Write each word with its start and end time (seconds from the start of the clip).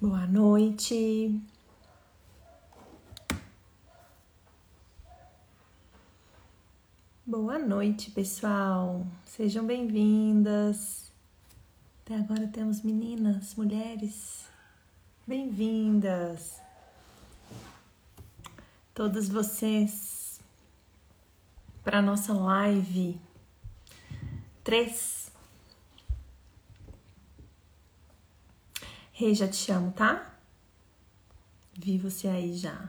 Boa 0.00 0.26
noite. 0.26 1.38
Boa 7.26 7.58
noite, 7.58 8.10
pessoal. 8.10 9.06
Sejam 9.26 9.66
bem-vindas. 9.66 11.12
Até 12.00 12.14
agora 12.14 12.48
temos 12.48 12.80
meninas, 12.80 13.54
mulheres. 13.56 14.48
Bem-vindas. 15.26 16.58
Todas 18.94 19.28
vocês 19.28 20.40
para 21.84 22.00
nossa 22.00 22.32
live 22.32 23.20
3 24.64 25.19
Rei, 29.20 29.34
já 29.34 29.46
te 29.46 29.56
chamo, 29.56 29.92
tá? 29.92 30.32
Vi 31.78 31.98
você 31.98 32.26
aí 32.26 32.54
já. 32.54 32.88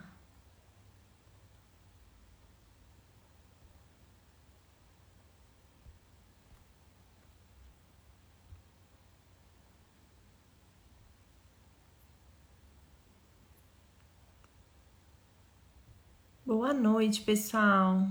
Boa 16.45 16.73
noite, 16.73 17.19
pessoal. 17.23 18.07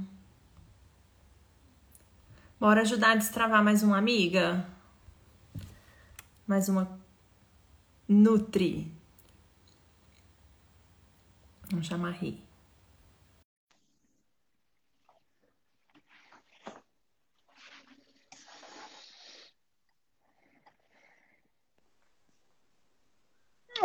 Bora 2.60 2.82
ajudar 2.82 3.12
a 3.12 3.16
destravar 3.16 3.64
mais 3.64 3.82
uma 3.82 3.96
amiga? 3.96 4.66
Mais 6.46 6.68
uma 6.68 7.00
Nutri. 8.10 8.90
Vamos 11.70 11.86
chamar 11.86 12.12
Ri. 12.20 12.42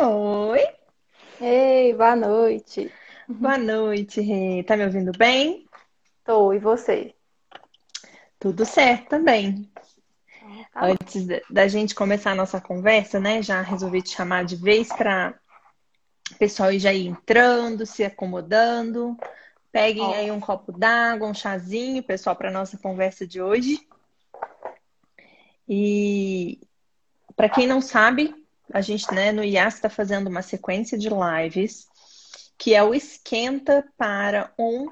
Oi. 0.00 0.60
Ei, 1.40 1.94
boa 1.94 2.16
noite. 2.16 2.92
Boa 3.28 3.56
noite, 3.56 4.20
Rê. 4.20 4.64
Tá 4.64 4.76
me 4.76 4.84
ouvindo 4.86 5.12
bem? 5.16 5.68
Tô, 6.24 6.52
e 6.52 6.58
você? 6.58 7.14
Tudo 8.40 8.64
certo 8.64 9.08
também. 9.08 9.70
Tá 10.72 10.86
Antes 10.86 11.26
da 11.50 11.68
gente 11.68 11.94
começar 11.94 12.32
a 12.32 12.34
nossa 12.34 12.60
conversa, 12.60 13.18
né? 13.18 13.42
Já 13.42 13.60
resolvi 13.62 14.02
te 14.02 14.10
chamar 14.10 14.44
de 14.44 14.56
vez 14.56 14.88
para 14.88 15.34
o 16.32 16.34
pessoal 16.36 16.72
já 16.78 16.92
ir 16.92 17.06
entrando, 17.06 17.86
se 17.86 18.04
acomodando. 18.04 19.16
Peguem 19.72 20.14
aí 20.14 20.30
um 20.30 20.40
copo 20.40 20.72
d'água, 20.72 21.28
um 21.28 21.34
chazinho, 21.34 22.02
pessoal, 22.02 22.34
para 22.34 22.50
nossa 22.50 22.78
conversa 22.78 23.26
de 23.26 23.40
hoje. 23.40 23.86
E 25.68 26.60
para 27.34 27.48
quem 27.48 27.66
não 27.66 27.80
sabe, 27.80 28.34
a 28.72 28.80
gente 28.80 29.12
né, 29.12 29.32
no 29.32 29.44
IAS 29.44 29.74
está 29.74 29.90
fazendo 29.90 30.28
uma 30.28 30.42
sequência 30.42 30.96
de 30.96 31.08
lives 31.08 31.86
que 32.58 32.74
é 32.74 32.82
o 32.82 32.94
esquenta 32.94 33.86
para 33.96 34.52
um 34.58 34.88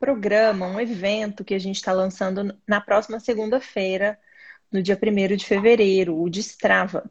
programa, 0.00 0.66
um 0.66 0.80
evento 0.80 1.44
que 1.44 1.54
a 1.54 1.58
gente 1.58 1.76
está 1.76 1.92
lançando 1.92 2.56
na 2.66 2.80
próxima 2.80 3.20
segunda-feira, 3.20 4.18
no 4.74 4.82
dia 4.82 4.98
1 5.00 5.36
de 5.36 5.46
fevereiro, 5.46 6.20
o 6.20 6.28
Destrava. 6.28 7.08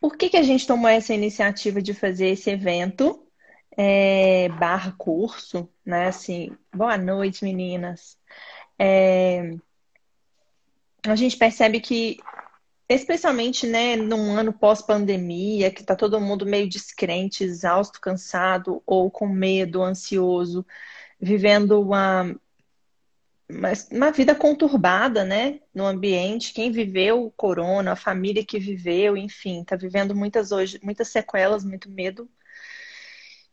Por 0.00 0.16
que, 0.16 0.28
que 0.28 0.36
a 0.36 0.42
gente 0.42 0.66
tomou 0.66 0.90
essa 0.90 1.14
iniciativa 1.14 1.80
de 1.80 1.94
fazer 1.94 2.30
esse 2.30 2.50
evento? 2.50 3.24
É, 3.76 4.48
barra 4.48 4.92
curso, 4.98 5.68
né? 5.84 6.08
Assim, 6.08 6.50
boa 6.74 6.98
noite, 6.98 7.44
meninas. 7.44 8.18
É, 8.76 9.54
a 11.06 11.14
gente 11.14 11.36
percebe 11.36 11.78
que, 11.78 12.16
especialmente, 12.88 13.64
né, 13.64 13.94
num 13.94 14.36
ano 14.36 14.52
pós-pandemia, 14.52 15.70
que 15.70 15.84
tá 15.84 15.94
todo 15.94 16.20
mundo 16.20 16.44
meio 16.44 16.68
descrente, 16.68 17.44
exausto, 17.44 18.00
cansado 18.00 18.82
ou 18.84 19.12
com 19.12 19.28
medo, 19.28 19.80
ansioso, 19.80 20.66
vivendo 21.20 21.80
uma 21.80 22.34
mas 23.50 23.88
uma 23.92 24.10
vida 24.10 24.34
conturbada, 24.34 25.24
né, 25.24 25.60
no 25.74 25.86
ambiente. 25.86 26.52
Quem 26.52 26.70
viveu 26.70 27.24
o 27.24 27.30
corona, 27.30 27.92
a 27.92 27.96
família 27.96 28.44
que 28.44 28.58
viveu, 28.58 29.16
enfim, 29.16 29.62
está 29.62 29.76
vivendo 29.76 30.14
muitas 30.14 30.50
hoje, 30.52 30.80
muitas 30.82 31.08
sequelas, 31.08 31.64
muito 31.64 31.90
medo. 31.90 32.28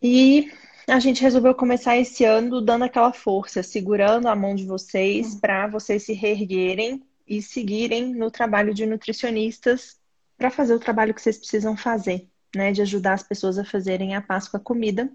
E 0.01 0.51
a 0.87 0.99
gente 0.99 1.21
resolveu 1.21 1.53
começar 1.55 1.97
esse 1.97 2.25
ano 2.25 2.59
dando 2.59 2.83
aquela 2.85 3.13
força, 3.13 3.61
segurando 3.63 4.27
a 4.27 4.35
mão 4.35 4.55
de 4.55 4.65
vocês 4.65 5.35
para 5.35 5.67
vocês 5.67 6.03
se 6.03 6.13
reerguerem 6.13 7.03
e 7.27 7.41
seguirem 7.41 8.13
no 8.15 8.29
trabalho 8.31 8.73
de 8.73 8.85
nutricionistas 8.85 9.99
para 10.37 10.49
fazer 10.49 10.73
o 10.73 10.79
trabalho 10.79 11.13
que 11.13 11.21
vocês 11.21 11.37
precisam 11.37 11.77
fazer, 11.77 12.27
né, 12.55 12.71
de 12.71 12.81
ajudar 12.81 13.13
as 13.13 13.23
pessoas 13.23 13.57
a 13.57 13.63
fazerem 13.63 14.15
a 14.15 14.21
paz 14.21 14.47
com 14.47 14.57
a 14.57 14.59
comida 14.59 15.09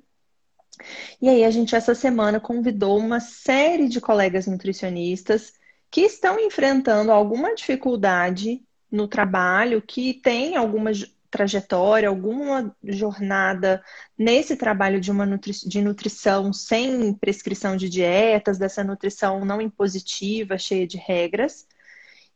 e 1.20 1.28
aí 1.28 1.44
a 1.44 1.50
gente 1.50 1.74
essa 1.74 1.94
semana 1.94 2.40
convidou 2.40 2.98
uma 2.98 3.20
série 3.20 3.88
de 3.88 4.00
colegas 4.00 4.46
nutricionistas 4.46 5.52
que 5.90 6.02
estão 6.02 6.38
enfrentando 6.38 7.12
alguma 7.12 7.54
dificuldade 7.54 8.62
no 8.90 9.08
trabalho, 9.08 9.82
que 9.82 10.14
tem 10.14 10.56
alguma 10.56 10.90
trajetória, 11.30 12.08
alguma 12.08 12.74
jornada 12.82 13.82
nesse 14.16 14.56
trabalho 14.56 15.00
de 15.00 15.10
uma 15.10 15.26
nutri 15.26 15.52
de 15.52 15.80
nutrição 15.82 16.52
sem 16.52 17.12
prescrição 17.14 17.76
de 17.76 17.88
dietas, 17.88 18.58
dessa 18.58 18.82
nutrição 18.82 19.44
não 19.44 19.60
impositiva, 19.60 20.58
cheia 20.58 20.86
de 20.86 20.96
regras, 20.96 21.66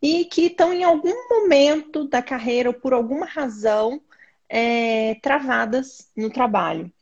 e 0.00 0.24
que 0.24 0.46
estão 0.46 0.72
em 0.72 0.84
algum 0.84 1.28
momento 1.28 2.06
da 2.08 2.22
carreira 2.22 2.70
ou 2.70 2.74
por 2.74 2.92
alguma 2.92 3.26
razão 3.26 4.00
é, 4.48 5.14
travadas 5.22 6.10
no 6.16 6.28
trabalho. 6.28 6.92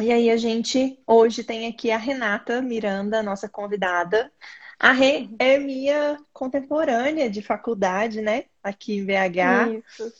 E 0.00 0.10
aí 0.10 0.30
a 0.30 0.36
gente 0.36 0.98
hoje 1.06 1.44
tem 1.44 1.66
aqui 1.66 1.90
a 1.90 1.98
Renata 1.98 2.62
Miranda, 2.62 3.22
nossa 3.22 3.48
convidada. 3.48 4.32
A 4.78 4.90
Rê 4.92 5.28
é 5.38 5.58
minha 5.58 6.18
contemporânea 6.32 7.30
de 7.30 7.42
faculdade, 7.42 8.20
né? 8.20 8.44
Aqui 8.62 8.96
em 8.96 9.04
BH. 9.04 9.78
Isso. 9.78 10.12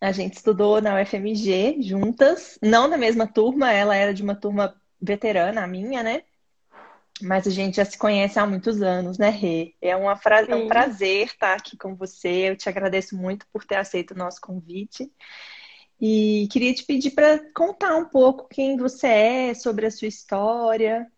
A 0.00 0.12
gente 0.12 0.34
estudou 0.34 0.80
na 0.80 1.00
UFMG 1.00 1.82
juntas, 1.82 2.58
não 2.62 2.86
na 2.86 2.96
mesma 2.96 3.26
turma, 3.26 3.72
ela 3.72 3.96
era 3.96 4.14
de 4.14 4.22
uma 4.22 4.34
turma 4.36 4.80
veterana, 5.00 5.64
a 5.64 5.66
minha, 5.66 6.02
né? 6.02 6.22
Mas 7.20 7.48
a 7.48 7.50
gente 7.50 7.76
já 7.76 7.84
se 7.84 7.98
conhece 7.98 8.38
há 8.38 8.46
muitos 8.46 8.80
anos, 8.80 9.18
né, 9.18 9.28
Rê? 9.28 9.74
É, 9.82 9.96
uma 9.96 10.14
fra... 10.16 10.40
é 10.40 10.54
um 10.54 10.68
prazer 10.68 11.26
estar 11.26 11.54
aqui 11.54 11.76
com 11.76 11.96
você. 11.96 12.50
Eu 12.50 12.56
te 12.56 12.68
agradeço 12.68 13.16
muito 13.16 13.44
por 13.52 13.64
ter 13.64 13.74
aceito 13.74 14.12
o 14.12 14.18
nosso 14.18 14.40
convite. 14.40 15.10
E 16.00 16.48
queria 16.50 16.72
te 16.72 16.84
pedir 16.84 17.10
para 17.10 17.40
contar 17.52 17.96
um 17.96 18.04
pouco 18.04 18.48
quem 18.48 18.76
você 18.76 19.06
é, 19.06 19.54
sobre 19.54 19.86
a 19.86 19.90
sua 19.90 20.08
história. 20.08 21.10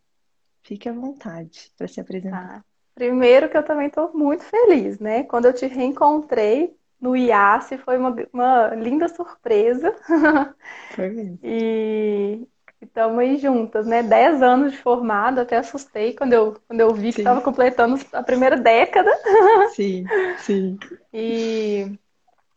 Fique 0.63 0.89
à 0.89 0.93
vontade 0.93 1.71
para 1.77 1.87
se 1.89 2.01
apresentar. 2.01 2.59
Ah, 2.59 2.65
primeiro 2.95 3.49
que 3.49 3.57
eu 3.57 3.65
também 3.65 3.89
estou 3.89 4.13
muito 4.15 4.45
feliz, 4.45 4.99
né? 4.99 5.25
Quando 5.25 5.47
eu 5.47 5.53
te 5.53 5.67
reencontrei 5.67 6.75
no 7.01 7.17
IAS, 7.17 7.71
foi 7.85 7.99
uma, 7.99 8.15
uma 8.33 8.75
linda 8.75 9.09
surpresa. 9.09 9.95
Foi 10.95 11.09
mesmo. 11.09 11.39
e 11.43 12.47
estamos 12.81 13.19
aí 13.19 13.39
juntas, 13.39 13.87
né? 13.87 14.03
Dez 14.03 14.43
anos 14.43 14.73
de 14.73 14.79
formado, 14.79 15.41
até 15.41 15.57
assustei 15.57 16.15
quando 16.15 16.33
eu, 16.33 16.57
quando 16.67 16.81
eu 16.81 16.95
vi 16.95 17.13
que 17.13 17.21
estava 17.21 17.41
completando 17.41 17.99
a 18.13 18.23
primeira 18.23 18.57
década. 18.57 19.11
Sim, 19.75 20.05
sim. 20.39 20.79
E 21.13 21.99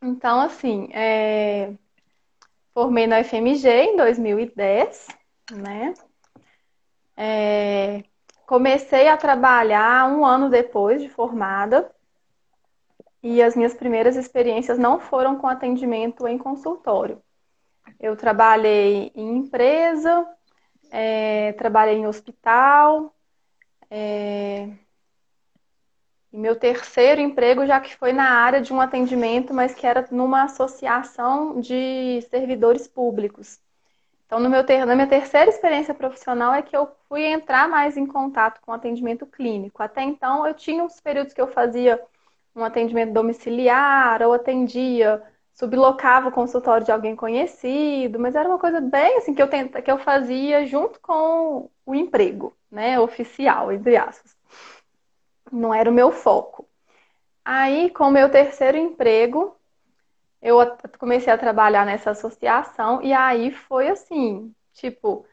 então, 0.02 0.42
assim, 0.42 0.90
é... 0.92 1.74
Formei 2.74 3.06
na 3.06 3.20
UFMG 3.20 3.68
em 3.68 3.98
2010, 3.98 5.08
né? 5.52 5.94
É, 7.16 8.04
comecei 8.48 9.08
a 9.08 9.16
trabalhar 9.16 10.10
um 10.10 10.25
ano 10.25 10.50
depois 10.50 11.02
de 11.02 11.08
formada 11.08 11.94
e 13.22 13.42
as 13.42 13.56
minhas 13.56 13.74
primeiras 13.74 14.16
experiências 14.16 14.78
não 14.78 15.00
foram 15.00 15.38
com 15.38 15.48
atendimento 15.48 16.28
em 16.28 16.38
consultório. 16.38 17.22
Eu 18.00 18.16
trabalhei 18.16 19.12
em 19.16 19.38
empresa, 19.38 20.28
é, 20.92 21.54
trabalhei 21.54 21.96
em 21.96 22.08
hospital, 22.08 23.16
é, 23.90 24.70
e 26.34 26.38
meu 26.38 26.56
terceiro 26.56 27.22
emprego 27.22 27.66
já 27.66 27.80
que 27.80 27.96
foi 27.96 28.12
na 28.12 28.30
área 28.30 28.60
de 28.60 28.74
um 28.74 28.82
atendimento, 28.82 29.54
mas 29.54 29.76
que 29.76 29.86
era 29.86 30.08
numa 30.12 30.44
associação 30.44 31.60
de 31.62 32.22
servidores 32.30 32.88
públicos. 32.88 33.60
Então, 34.26 34.40
no 34.40 34.50
meu 34.50 34.64
ter... 34.66 34.86
na 34.86 34.96
minha 34.96 35.08
terceira 35.08 35.50
experiência 35.50 35.94
profissional 35.94 36.54
é 36.54 36.64
que 36.64 36.76
eu 36.76 36.90
fui 37.08 37.24
entrar 37.24 37.70
mais 37.70 37.98
em 37.98 38.06
contato 38.08 38.60
com 38.62 38.74
atendimento 38.74 39.28
clínico. 39.28 39.84
Até 39.84 40.02
então, 40.02 40.48
eu 40.48 40.56
tinha 40.56 40.84
uns 40.84 41.00
períodos 41.00 41.34
que 41.34 41.42
eu 41.42 41.48
fazia 41.48 42.02
um 42.56 42.64
atendimento 42.64 43.14
domiciliar 43.14 44.22
ou 44.24 44.34
atendia 44.34 45.22
sublocava 45.54 46.30
o 46.30 46.32
consultório 46.32 46.86
de 46.86 46.92
alguém 46.92 47.16
conhecido, 47.16 48.20
mas 48.20 48.36
era 48.36 48.50
uma 48.50 48.58
coisa 48.60 48.82
bem 48.82 49.18
assim 49.18 49.34
que 49.34 49.42
eu 49.42 49.48
tenta, 49.48 49.82
que 49.82 49.92
eu 49.92 50.00
fazia 50.00 50.66
junto 50.66 51.00
com 51.00 51.70
o 51.86 51.96
emprego, 51.96 52.56
né, 52.72 53.00
oficial, 53.00 53.72
entre 53.72 53.96
aspas. 53.96 54.36
Não 55.54 55.74
era 55.74 55.90
o 55.90 55.94
meu 55.94 56.12
foco. 56.12 56.68
Aí, 57.46 57.90
com 57.92 58.06
o 58.06 58.12
meu 58.12 58.30
terceiro 58.32 58.76
emprego, 58.78 59.56
eu 60.42 60.58
comecei 60.98 61.32
a 61.32 61.38
trabalhar 61.38 61.86
nessa 61.86 62.12
associação 62.12 63.02
e 63.02 63.14
aí 63.14 63.52
foi 63.52 63.88
assim, 63.90 64.54
tipo, 64.74 65.26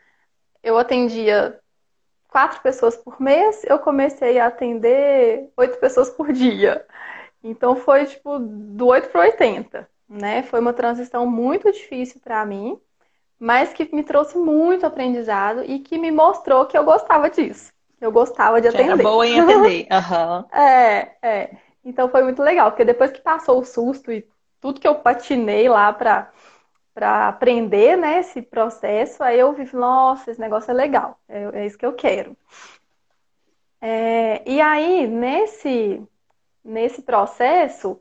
eu 0.63 0.79
atendia 0.79 1.59
quatro 2.29 2.61
pessoas 2.61 2.97
por 2.97 3.21
mês, 3.21 3.65
eu 3.65 3.79
comecei 3.79 4.39
a 4.39 4.47
atender 4.49 5.51
oito 5.57 5.79
pessoas 5.79 6.11
por 6.11 6.31
dia. 6.35 6.87
Então 7.43 7.75
foi 7.77 8.07
tipo 8.07 8.39
do 8.39 8.87
8 8.87 9.09
para 9.09 9.23
80, 9.23 9.89
né? 10.09 10.43
Foi 10.43 10.61
uma 10.61 10.75
transição 10.75 11.27
muito 11.27 11.73
difícil 11.73 12.21
para 12.21 12.45
mim, 12.45 12.79
mas 13.39 13.73
que 13.73 13.89
me 13.95 14.05
trouxe 14.05 14.37
muito 14.37 14.85
aprendizado 14.85 15.65
e 15.65 15.79
que 15.81 15.99
me 15.99 16.11
mostrou 16.11 16.67
que 16.67 16.77
eu 16.77 16.85
gostava 16.85 17.31
disso. 17.31 17.73
Eu 18.01 18.11
gostava 18.11 18.61
de 18.61 18.69
atender. 18.69 18.93
Era 18.93 18.97
boa 18.97 19.27
em 19.27 19.41
atender. 19.41 19.87
Uhum. 19.91 20.59
é, 20.59 21.17
é. 21.23 21.51
Então 21.85 22.09
foi 22.09 22.23
muito 22.23 22.43
legal, 22.43 22.71
porque 22.71 22.85
depois 22.85 23.11
que 23.11 23.21
passou 23.21 23.61
o 23.61 23.65
susto 23.65 24.13
e 24.13 24.27
tudo 24.61 24.81
que 24.81 24.89
eu 24.89 24.97
patinei 24.97 25.69
lá 25.69 25.93
para 25.93 26.31
para 26.93 27.29
aprender, 27.29 27.97
né, 27.97 28.19
esse 28.19 28.43
processo, 28.43 29.23
aí 29.23 29.39
eu 29.39 29.53
vi, 29.53 29.65
nossa, 29.75 30.31
esse 30.31 30.41
negócio 30.41 30.71
é 30.71 30.75
legal, 30.75 31.19
é, 31.29 31.61
é 31.61 31.67
isso 31.67 31.79
que 31.79 31.87
eu 31.87 31.95
quero. 31.95 32.37
É, 33.81 34.43
e 34.47 34.61
aí, 34.61 35.07
nesse, 35.07 36.03
nesse 36.63 37.01
processo, 37.01 37.99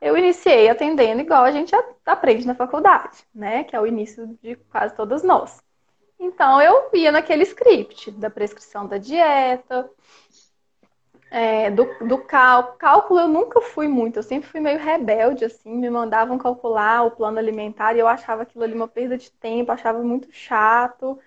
eu 0.00 0.16
iniciei 0.16 0.68
atendendo 0.68 1.20
igual 1.20 1.44
a 1.44 1.52
gente 1.52 1.72
aprende 2.04 2.46
na 2.46 2.54
faculdade, 2.54 3.24
né, 3.34 3.64
que 3.64 3.76
é 3.76 3.80
o 3.80 3.86
início 3.86 4.26
de 4.42 4.56
quase 4.70 4.94
todas 4.96 5.22
nós. 5.22 5.62
Então, 6.18 6.60
eu 6.60 6.90
ia 6.94 7.12
naquele 7.12 7.42
script 7.42 8.10
da 8.10 8.30
prescrição 8.30 8.86
da 8.86 8.98
dieta, 8.98 9.90
é, 11.30 11.70
do, 11.70 11.84
do 12.06 12.18
cálculo. 12.24 12.78
Cálculo 12.78 13.20
eu 13.20 13.28
nunca 13.28 13.60
fui 13.60 13.88
muito, 13.88 14.18
eu 14.18 14.22
sempre 14.22 14.48
fui 14.48 14.60
meio 14.60 14.78
rebelde, 14.78 15.44
assim, 15.44 15.74
me 15.74 15.90
mandavam 15.90 16.38
calcular 16.38 17.02
o 17.04 17.10
plano 17.10 17.38
alimentar 17.38 17.94
e 17.94 17.98
eu 17.98 18.08
achava 18.08 18.42
aquilo 18.42 18.64
ali 18.64 18.74
uma 18.74 18.88
perda 18.88 19.16
de 19.18 19.30
tempo, 19.32 19.72
achava 19.72 20.02
muito 20.02 20.30
chato. 20.32 21.18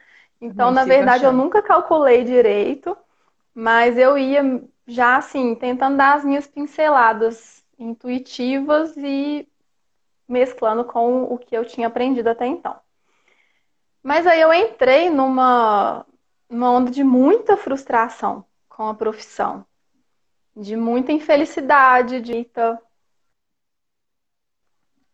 Então, 0.42 0.72
na 0.72 0.86
verdade, 0.86 1.26
eu 1.26 1.34
nunca 1.34 1.62
calculei 1.62 2.24
direito, 2.24 2.98
mas 3.54 3.98
eu 3.98 4.18
ia 4.18 4.64
já 4.88 5.18
assim, 5.18 5.56
tentando 5.56 5.98
dar 5.98 6.16
as 6.16 6.26
minhas 6.26 6.48
pinceladas 6.48 7.64
intuitivas 7.78 8.96
e 8.98 9.48
mesclando 10.28 10.86
com 10.86 11.24
o 11.26 11.38
que 11.38 11.56
eu 11.58 11.66
tinha 11.66 11.88
aprendido 11.88 12.30
até 12.30 12.46
então. 12.48 12.80
Mas 14.04 14.26
aí 14.26 14.42
eu 14.42 14.54
entrei 14.54 15.10
numa, 15.10 16.06
numa 16.50 16.72
onda 16.72 16.92
de 16.92 17.04
muita 17.04 17.58
frustração 17.58 18.46
com 18.68 18.88
a 18.88 18.94
profissão 18.94 19.66
de 20.56 20.76
muita 20.76 21.12
infelicidade, 21.12 22.22
de 22.22 22.34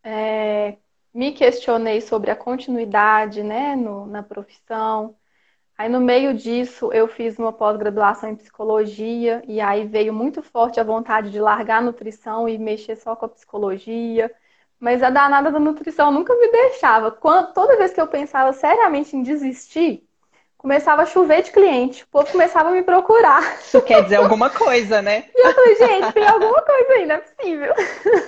é, 0.04 0.78
me 1.14 1.32
questionei 1.34 2.02
sobre 2.02 2.32
a 2.32 2.36
continuidade 2.36 3.44
né, 3.44 3.76
no, 3.76 4.06
na 4.08 4.24
profissão. 4.24 5.16
Aí, 5.78 5.90
no 5.90 6.00
meio 6.00 6.34
disso, 6.34 6.92
eu 6.94 7.08
fiz 7.08 7.38
uma 7.38 7.52
pós-graduação 7.54 8.30
em 8.30 8.36
psicologia, 8.36 9.44
e 9.48 9.60
aí 9.60 9.86
veio 9.86 10.14
muito 10.14 10.42
forte 10.42 10.80
a 10.80 10.84
vontade 10.84 11.32
de 11.32 11.40
largar 11.40 11.80
a 11.80 11.82
nutrição 11.82 12.48
e 12.48 12.58
mexer 12.58 12.96
só 12.96 13.16
com 13.16 13.26
a 13.26 13.30
psicologia. 13.30 14.34
Mas 14.80 15.02
a 15.02 15.10
danada 15.10 15.52
da 15.52 15.60
nutrição 15.60 16.12
nunca 16.12 16.36
me 16.36 16.52
deixava. 16.52 17.12
Quando, 17.12 17.54
toda 17.54 17.78
vez 17.78 17.94
que 17.94 18.02
eu 18.02 18.08
pensava 18.08 18.52
seriamente 18.54 19.16
em 19.16 19.24
desistir, 19.24 20.06
começava 20.58 21.04
a 21.04 21.06
chover 21.06 21.44
de 21.44 21.52
cliente. 21.52 22.04
O 22.04 22.08
povo 22.08 22.32
começava 22.32 22.70
a 22.70 22.72
me 22.72 22.82
procurar. 22.82 23.60
Isso 23.60 23.82
quer 23.82 24.04
dizer 24.04 24.16
alguma 24.16 24.50
coisa, 24.50 25.02
né? 25.02 25.26
E 25.34 25.48
eu 25.48 25.54
falei, 25.54 25.76
gente, 25.76 26.12
tem 26.12 26.28
alguma 26.28 26.62
coisa 26.62 26.94
aí, 26.94 27.06
não 27.06 27.16
é 27.16 27.20
possível. 27.20 27.74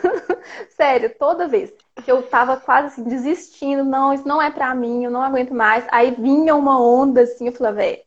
Sério, 0.70 1.16
toda 1.18 1.48
vez 1.48 1.74
que 2.04 2.12
eu 2.12 2.22
tava 2.22 2.58
quase 2.58 2.88
assim, 2.88 3.04
desistindo, 3.04 3.84
não, 3.84 4.14
isso 4.14 4.28
não 4.28 4.42
é 4.42 4.52
pra 4.52 4.74
mim, 4.76 5.04
eu 5.04 5.12
não 5.12 5.24
aguento 5.24 5.54
mais. 5.54 5.84
Aí 5.90 6.12
vinha 6.12 6.56
uma 6.56 6.80
onda 6.80 7.22
assim, 7.22 7.48
eu 7.48 7.54
falei, 7.54 7.74
velho, 7.74 8.04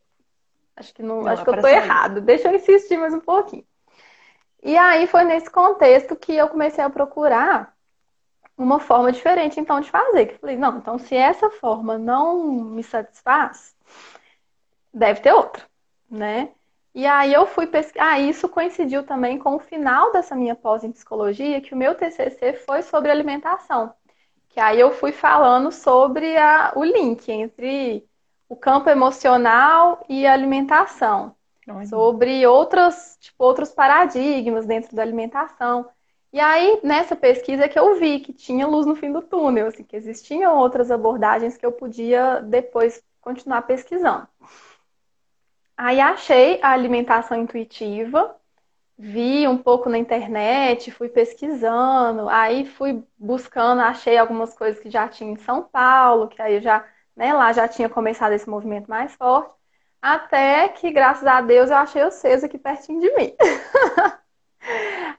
acho 0.77 0.93
que 0.93 1.03
não, 1.03 1.21
não 1.21 1.27
acho 1.27 1.43
que 1.43 1.49
eu 1.49 1.61
tô 1.61 1.67
errado, 1.67 2.21
deixa 2.21 2.47
eu 2.47 2.55
insistir 2.55 2.97
mais 2.97 3.13
um 3.13 3.19
pouquinho. 3.19 3.65
E 4.63 4.77
aí 4.77 5.07
foi 5.07 5.23
nesse 5.23 5.49
contexto 5.49 6.15
que 6.15 6.33
eu 6.33 6.47
comecei 6.47 6.83
a 6.83 6.89
procurar 6.89 7.73
uma 8.57 8.79
forma 8.79 9.11
diferente 9.11 9.59
então 9.59 9.79
de 9.79 9.89
fazer. 9.89 10.27
Que 10.27 10.33
eu 10.35 10.39
falei, 10.39 10.57
não, 10.57 10.77
então 10.77 10.97
se 10.97 11.15
essa 11.15 11.49
forma 11.49 11.97
não 11.97 12.43
me 12.45 12.83
satisfaz, 12.83 13.75
deve 14.93 15.21
ter 15.21 15.33
outro, 15.33 15.65
né? 16.09 16.49
E 16.93 17.05
aí 17.05 17.33
eu 17.33 17.45
fui 17.47 17.67
pesquisar. 17.67 18.11
Ah, 18.11 18.19
isso 18.19 18.49
coincidiu 18.49 19.03
também 19.03 19.37
com 19.39 19.55
o 19.55 19.59
final 19.59 20.11
dessa 20.11 20.35
minha 20.35 20.55
pós 20.55 20.83
em 20.83 20.91
psicologia, 20.91 21.61
que 21.61 21.73
o 21.73 21.77
meu 21.77 21.95
TCC 21.95 22.53
foi 22.53 22.81
sobre 22.81 23.09
alimentação. 23.09 23.93
Que 24.49 24.59
aí 24.59 24.79
eu 24.79 24.91
fui 24.91 25.11
falando 25.13 25.71
sobre 25.71 26.37
a, 26.37 26.73
o 26.75 26.83
link 26.83 27.31
entre 27.31 28.05
o 28.49 28.55
campo 28.55 28.89
emocional 28.89 30.03
e 30.09 30.27
a 30.27 30.33
alimentação. 30.33 31.35
Sobre 31.87 32.45
outros, 32.45 33.17
tipo, 33.21 33.43
outros 33.45 33.71
paradigmas 33.71 34.65
dentro 34.65 34.93
da 34.93 35.01
alimentação. 35.01 35.89
E 36.33 36.39
aí, 36.39 36.79
nessa 36.83 37.15
pesquisa 37.15 37.67
que 37.67 37.77
eu 37.77 37.95
vi 37.99 38.19
que 38.21 38.31
tinha 38.33 38.65
luz 38.67 38.85
no 38.85 38.95
fim 38.95 39.11
do 39.11 39.21
túnel, 39.21 39.67
assim, 39.67 39.83
que 39.83 39.95
existiam 39.95 40.57
outras 40.57 40.89
abordagens 40.89 41.57
que 41.57 41.65
eu 41.65 41.71
podia 41.73 42.41
depois 42.41 43.03
continuar 43.21 43.63
pesquisando. 43.63 44.27
Aí 45.77 45.99
achei 45.99 46.59
a 46.61 46.71
alimentação 46.71 47.37
intuitiva, 47.41 48.35
vi 48.97 49.47
um 49.47 49.57
pouco 49.57 49.89
na 49.89 49.97
internet, 49.97 50.91
fui 50.91 51.09
pesquisando, 51.09 52.29
aí 52.29 52.65
fui 52.65 53.03
buscando, 53.17 53.81
achei 53.81 54.17
algumas 54.17 54.53
coisas 54.55 54.81
que 54.81 54.89
já 54.91 55.07
tinha 55.09 55.31
em 55.31 55.37
São 55.37 55.63
Paulo, 55.63 56.27
que 56.29 56.41
aí 56.41 56.55
eu 56.55 56.61
já, 56.61 56.85
né, 57.15 57.33
lá 57.33 57.53
já 57.53 57.67
tinha 57.67 57.89
começado 57.89 58.33
esse 58.33 58.49
movimento 58.49 58.89
mais 58.89 59.13
forte, 59.15 59.55
até 60.01 60.69
que, 60.69 60.91
graças 60.91 61.27
a 61.27 61.41
Deus, 61.41 61.69
eu 61.71 61.77
achei 61.77 62.03
o 62.03 62.11
CES 62.11 62.43
aqui 62.45 62.57
pertinho 62.59 63.01
de 63.01 63.15
mim. 63.15 63.35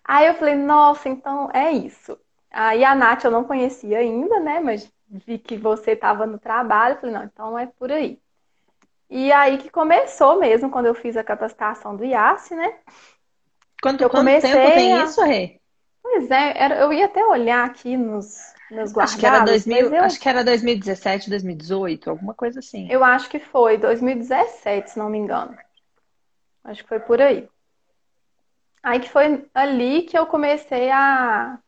aí 0.05 0.27
eu 0.27 0.35
falei, 0.35 0.55
nossa, 0.55 1.09
então 1.09 1.51
é 1.53 1.71
isso. 1.73 2.19
Aí 2.51 2.85
a 2.85 2.95
Nath 2.95 3.25
eu 3.25 3.31
não 3.31 3.45
conhecia 3.45 3.99
ainda, 3.99 4.39
né, 4.41 4.61
mas 4.61 4.91
vi 5.09 5.39
que 5.39 5.57
você 5.57 5.93
estava 5.93 6.27
no 6.27 6.39
trabalho, 6.39 6.99
falei, 7.01 7.15
não, 7.15 7.25
então 7.25 7.59
é 7.59 7.67
por 7.67 7.91
aí. 7.91 8.19
E 9.09 9.31
aí 9.31 9.59
que 9.59 9.71
começou 9.71 10.39
mesmo, 10.39 10.71
quando 10.71 10.87
eu 10.87 10.95
fiz 10.95 11.17
a 11.17 11.25
capacitação 11.25 11.95
do 11.95 12.05
IAS, 12.05 12.51
né? 12.51 12.75
Quanto, 13.83 14.01
eu 14.01 14.09
quanto 14.09 14.25
tempo 14.25 14.75
tem 14.75 14.93
a... 14.95 15.05
isso, 15.05 15.23
Rê? 15.23 15.61
Pois 16.03 16.31
é, 16.31 16.53
era, 16.57 16.81
eu 16.81 16.93
ia 16.93 17.07
até 17.07 17.25
olhar 17.25 17.65
aqui 17.65 17.97
nos, 17.97 18.39
nos 18.71 18.93
guardados. 18.93 19.03
Acho 19.03 19.19
que, 19.19 19.27
era 19.27 19.45
2000, 19.45 19.95
eu... 19.95 20.05
acho 20.05 20.21
que 20.21 20.29
era 20.29 20.45
2017, 20.45 21.31
2018, 21.31 22.11
alguma 22.11 22.35
coisa 22.35 22.61
assim. 22.61 22.91
Eu 22.91 23.05
acho 23.05 23.29
que 23.29 23.39
foi 23.39 23.77
2017, 23.77 24.91
se 24.91 24.99
não 24.99 25.11
me 25.11 25.19
engano. 25.19 25.57
Acho 26.65 26.83
que 26.83 26.89
foi 26.89 27.01
por 27.01 27.21
aí. 27.21 27.49
Aí 28.83 28.99
que 29.01 29.09
foi 29.09 29.49
ali 29.55 30.03
que 30.03 30.19
eu 30.19 30.27
comecei 30.27 30.91
a 30.91 31.59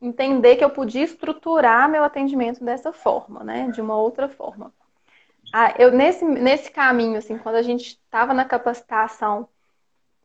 entender 0.00 0.56
que 0.56 0.64
eu 0.64 0.70
podia 0.70 1.02
estruturar 1.02 1.88
meu 1.88 2.04
atendimento 2.04 2.64
dessa 2.64 2.92
forma, 2.92 3.42
né? 3.42 3.70
De 3.70 3.80
uma 3.80 3.96
outra 3.96 4.28
forma. 4.28 4.72
Ah, 5.52 5.74
eu 5.78 5.90
nesse, 5.92 6.24
nesse 6.24 6.70
caminho, 6.70 7.18
assim, 7.18 7.38
quando 7.38 7.56
a 7.56 7.62
gente 7.62 7.98
estava 8.04 8.34
na 8.34 8.44
capacitação, 8.44 9.48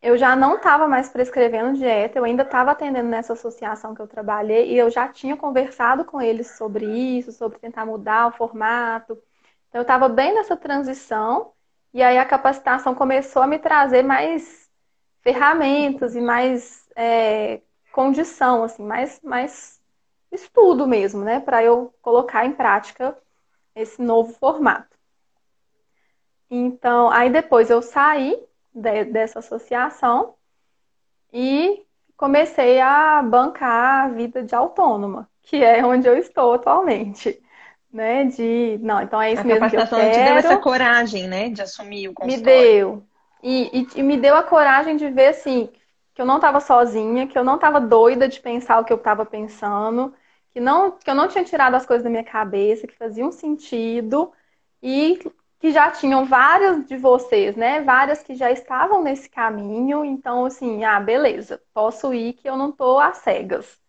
eu 0.01 0.17
já 0.17 0.35
não 0.35 0.55
estava 0.57 0.87
mais 0.87 1.09
prescrevendo 1.09 1.77
dieta, 1.77 2.17
eu 2.17 2.23
ainda 2.23 2.43
estava 2.43 2.71
atendendo 2.71 3.09
nessa 3.09 3.33
associação 3.33 3.93
que 3.93 4.01
eu 4.01 4.07
trabalhei 4.07 4.71
e 4.71 4.77
eu 4.77 4.89
já 4.89 5.07
tinha 5.09 5.35
conversado 5.37 6.05
com 6.05 6.21
eles 6.21 6.51
sobre 6.57 6.85
isso, 6.85 7.31
sobre 7.31 7.59
tentar 7.59 7.85
mudar 7.85 8.27
o 8.27 8.31
formato. 8.31 9.13
Então, 9.69 9.79
eu 9.79 9.83
estava 9.83 10.09
bem 10.09 10.33
nessa 10.33 10.55
transição 10.57 11.53
e 11.93 12.01
aí 12.01 12.17
a 12.17 12.25
capacitação 12.25 12.95
começou 12.95 13.41
a 13.41 13.47
me 13.47 13.59
trazer 13.59 14.03
mais 14.03 14.68
ferramentas 15.21 16.15
e 16.15 16.21
mais 16.21 16.87
é, 16.95 17.61
condição, 17.91 18.63
assim, 18.63 18.83
mais, 18.83 19.19
mais 19.23 19.79
estudo 20.31 20.87
mesmo, 20.87 21.23
né, 21.23 21.39
para 21.39 21.63
eu 21.63 21.93
colocar 22.01 22.45
em 22.45 22.51
prática 22.51 23.17
esse 23.75 24.01
novo 24.01 24.33
formato. 24.33 24.97
Então, 26.49 27.09
aí 27.11 27.29
depois 27.29 27.69
eu 27.69 27.81
saí 27.81 28.41
de, 28.73 29.05
dessa 29.05 29.39
associação 29.39 30.33
e 31.31 31.83
comecei 32.17 32.81
a 32.81 33.21
bancar 33.21 34.05
a 34.05 34.07
vida 34.09 34.43
de 34.43 34.55
autônoma, 34.55 35.29
que 35.43 35.63
é 35.63 35.85
onde 35.85 36.07
eu 36.07 36.17
estou 36.17 36.53
atualmente. 36.53 37.41
Né, 37.91 38.25
de 38.25 38.77
não, 38.83 39.01
então 39.01 39.19
é 39.19 39.33
isso 39.33 39.41
a 39.41 39.45
mesmo 39.45 39.67
que 39.67 39.75
eu 39.75 39.87
quero. 39.87 40.11
te 40.11 40.23
deu 40.23 40.37
essa 40.37 40.57
coragem, 40.57 41.27
né, 41.27 41.49
de 41.49 41.63
assumir 41.63 42.07
o 42.07 42.13
consultório. 42.13 42.59
Me 42.59 42.67
deu. 42.67 43.08
E, 43.41 43.81
e, 43.81 43.87
e 43.99 44.03
me 44.03 44.17
deu 44.17 44.35
a 44.35 44.43
coragem 44.43 44.97
de 44.97 45.09
ver 45.09 45.27
assim 45.29 45.69
que 46.13 46.21
eu 46.21 46.25
não 46.25 46.35
estava 46.37 46.59
sozinha, 46.59 47.27
que 47.27 47.37
eu 47.37 47.43
não 47.43 47.55
estava 47.55 47.79
doida 47.79 48.27
de 48.27 48.39
pensar 48.41 48.79
o 48.79 48.85
que 48.85 48.91
eu 48.91 48.97
estava 48.97 49.25
pensando, 49.25 50.13
que 50.51 50.59
não 50.59 50.91
que 50.91 51.09
eu 51.09 51.15
não 51.15 51.27
tinha 51.27 51.43
tirado 51.45 51.75
as 51.75 51.85
coisas 51.85 52.03
da 52.03 52.09
minha 52.09 52.23
cabeça, 52.23 52.87
que 52.87 52.95
faziam 52.95 53.31
sentido 53.31 54.31
e 54.83 55.19
que 55.59 55.71
já 55.71 55.91
tinham 55.91 56.25
várias 56.25 56.85
de 56.85 56.97
vocês, 56.97 57.55
né? 57.55 57.81
Várias 57.81 58.21
que 58.23 58.35
já 58.35 58.51
estavam 58.51 59.01
nesse 59.03 59.29
caminho, 59.29 60.03
então 60.05 60.45
assim, 60.45 60.83
ah, 60.83 60.99
beleza, 60.99 61.61
posso 61.73 62.13
ir 62.13 62.33
que 62.33 62.49
eu 62.49 62.57
não 62.57 62.71
tô 62.71 62.99
às 62.99 63.17
cegas. 63.19 63.79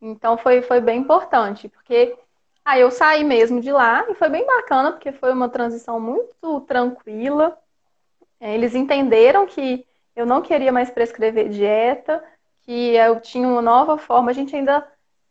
Então 0.00 0.36
foi, 0.38 0.62
foi 0.62 0.80
bem 0.80 1.00
importante, 1.00 1.68
porque 1.68 2.16
aí 2.64 2.80
eu 2.80 2.90
saí 2.90 3.24
mesmo 3.24 3.60
de 3.60 3.72
lá 3.72 4.04
e 4.10 4.14
foi 4.14 4.28
bem 4.28 4.46
bacana, 4.46 4.92
porque 4.92 5.12
foi 5.12 5.32
uma 5.32 5.48
transição 5.48 6.00
muito 6.00 6.60
tranquila. 6.62 7.56
É, 8.42 8.54
eles 8.56 8.74
entenderam 8.74 9.46
que 9.46 9.86
eu 10.16 10.26
não 10.26 10.42
queria 10.42 10.72
mais 10.72 10.90
prescrever 10.90 11.48
dieta, 11.48 12.22
que 12.62 12.96
eu 12.96 13.20
tinha 13.20 13.46
uma 13.46 13.62
nova 13.62 13.96
forma, 13.96 14.32
a 14.32 14.34
gente 14.34 14.54
ainda 14.56 14.84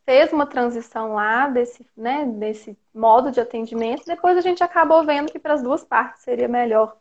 fez 0.06 0.32
uma 0.32 0.46
transição 0.48 1.14
lá 1.16 1.50
desse, 1.50 1.86
né, 1.96 2.26
desse 2.26 2.78
modo 2.94 3.30
de 3.30 3.42
atendimento. 3.42 4.06
Depois 4.06 4.38
a 4.38 4.42
gente 4.42 4.64
acabou 4.64 5.06
vendo 5.06 5.30
que 5.30 5.40
para 5.40 5.54
as 5.56 5.62
duas 5.62 5.84
partes 5.84 6.24
seria 6.24 6.48
melhor 6.48 6.98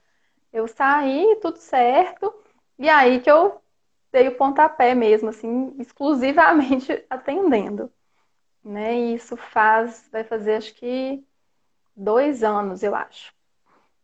eu 0.53 0.67
sair, 0.67 1.37
tudo 1.41 1.59
certo. 1.59 2.35
E 2.77 2.89
aí 2.89 3.21
que 3.21 3.31
eu 3.31 3.61
dei 4.13 4.27
o 4.29 4.37
pontapé 4.37 4.95
mesmo, 4.97 5.29
assim, 5.31 5.75
exclusivamente 5.79 7.05
atendendo. 7.09 7.93
Né? 8.65 8.97
E 8.97 9.15
isso 9.15 9.37
faz, 9.37 10.09
vai 10.13 10.25
fazer 10.25 10.57
acho 10.57 10.75
que 10.75 11.25
dois 11.97 12.43
anos, 12.45 12.83
eu 12.83 12.95
acho. 12.97 13.33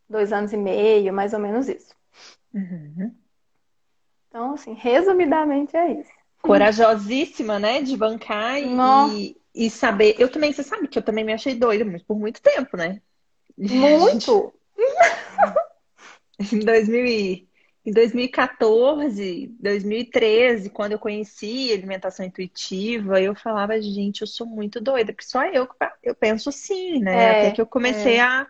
Dois 0.09 0.33
anos 0.33 0.53
e 0.53 0.57
meio, 0.57 1.13
mais 1.13 1.35
ou 1.35 1.41
menos 1.41 1.69
isso. 1.69 1.96
Uhum. 2.57 3.15
Então, 4.29 4.55
assim, 4.55 4.75
resumidamente 4.75 5.77
é 5.77 6.01
isso 6.01 6.17
corajosíssima, 6.47 7.59
né? 7.59 7.83
De 7.83 7.97
bancar 7.97 8.59
e, 8.59 9.37
e, 9.55 9.69
saber. 9.69 10.15
Eu 10.19 10.31
também, 10.31 10.53
você 10.53 10.63
sabe 10.63 10.87
que 10.89 10.99
eu 10.99 11.03
também 11.03 11.25
me 11.25 11.33
achei 11.33 11.55
doida 11.55 11.85
por 12.07 12.19
muito 12.19 12.41
tempo, 12.41 12.77
né? 12.77 13.01
Muito! 13.59 14.55
em, 16.53 16.61
2000 16.61 17.07
e, 17.07 17.49
em 17.85 17.93
2014, 17.93 19.55
2013, 19.59 20.71
quando 20.71 20.93
eu 20.93 20.99
conheci 20.99 21.73
alimentação 21.73 22.25
intuitiva, 22.25 23.21
eu 23.21 23.35
falava, 23.35 23.81
gente, 23.81 24.21
eu 24.21 24.27
sou 24.27 24.47
muito 24.47 24.81
doida, 24.81 25.13
porque 25.13 25.29
só 25.29 25.45
eu, 25.47 25.69
eu 26.03 26.15
penso 26.15 26.53
sim, 26.53 27.01
né? 27.01 27.17
É, 27.17 27.31
Até 27.31 27.51
que 27.53 27.61
eu 27.61 27.67
comecei 27.67 28.17
é. 28.17 28.21
a 28.21 28.47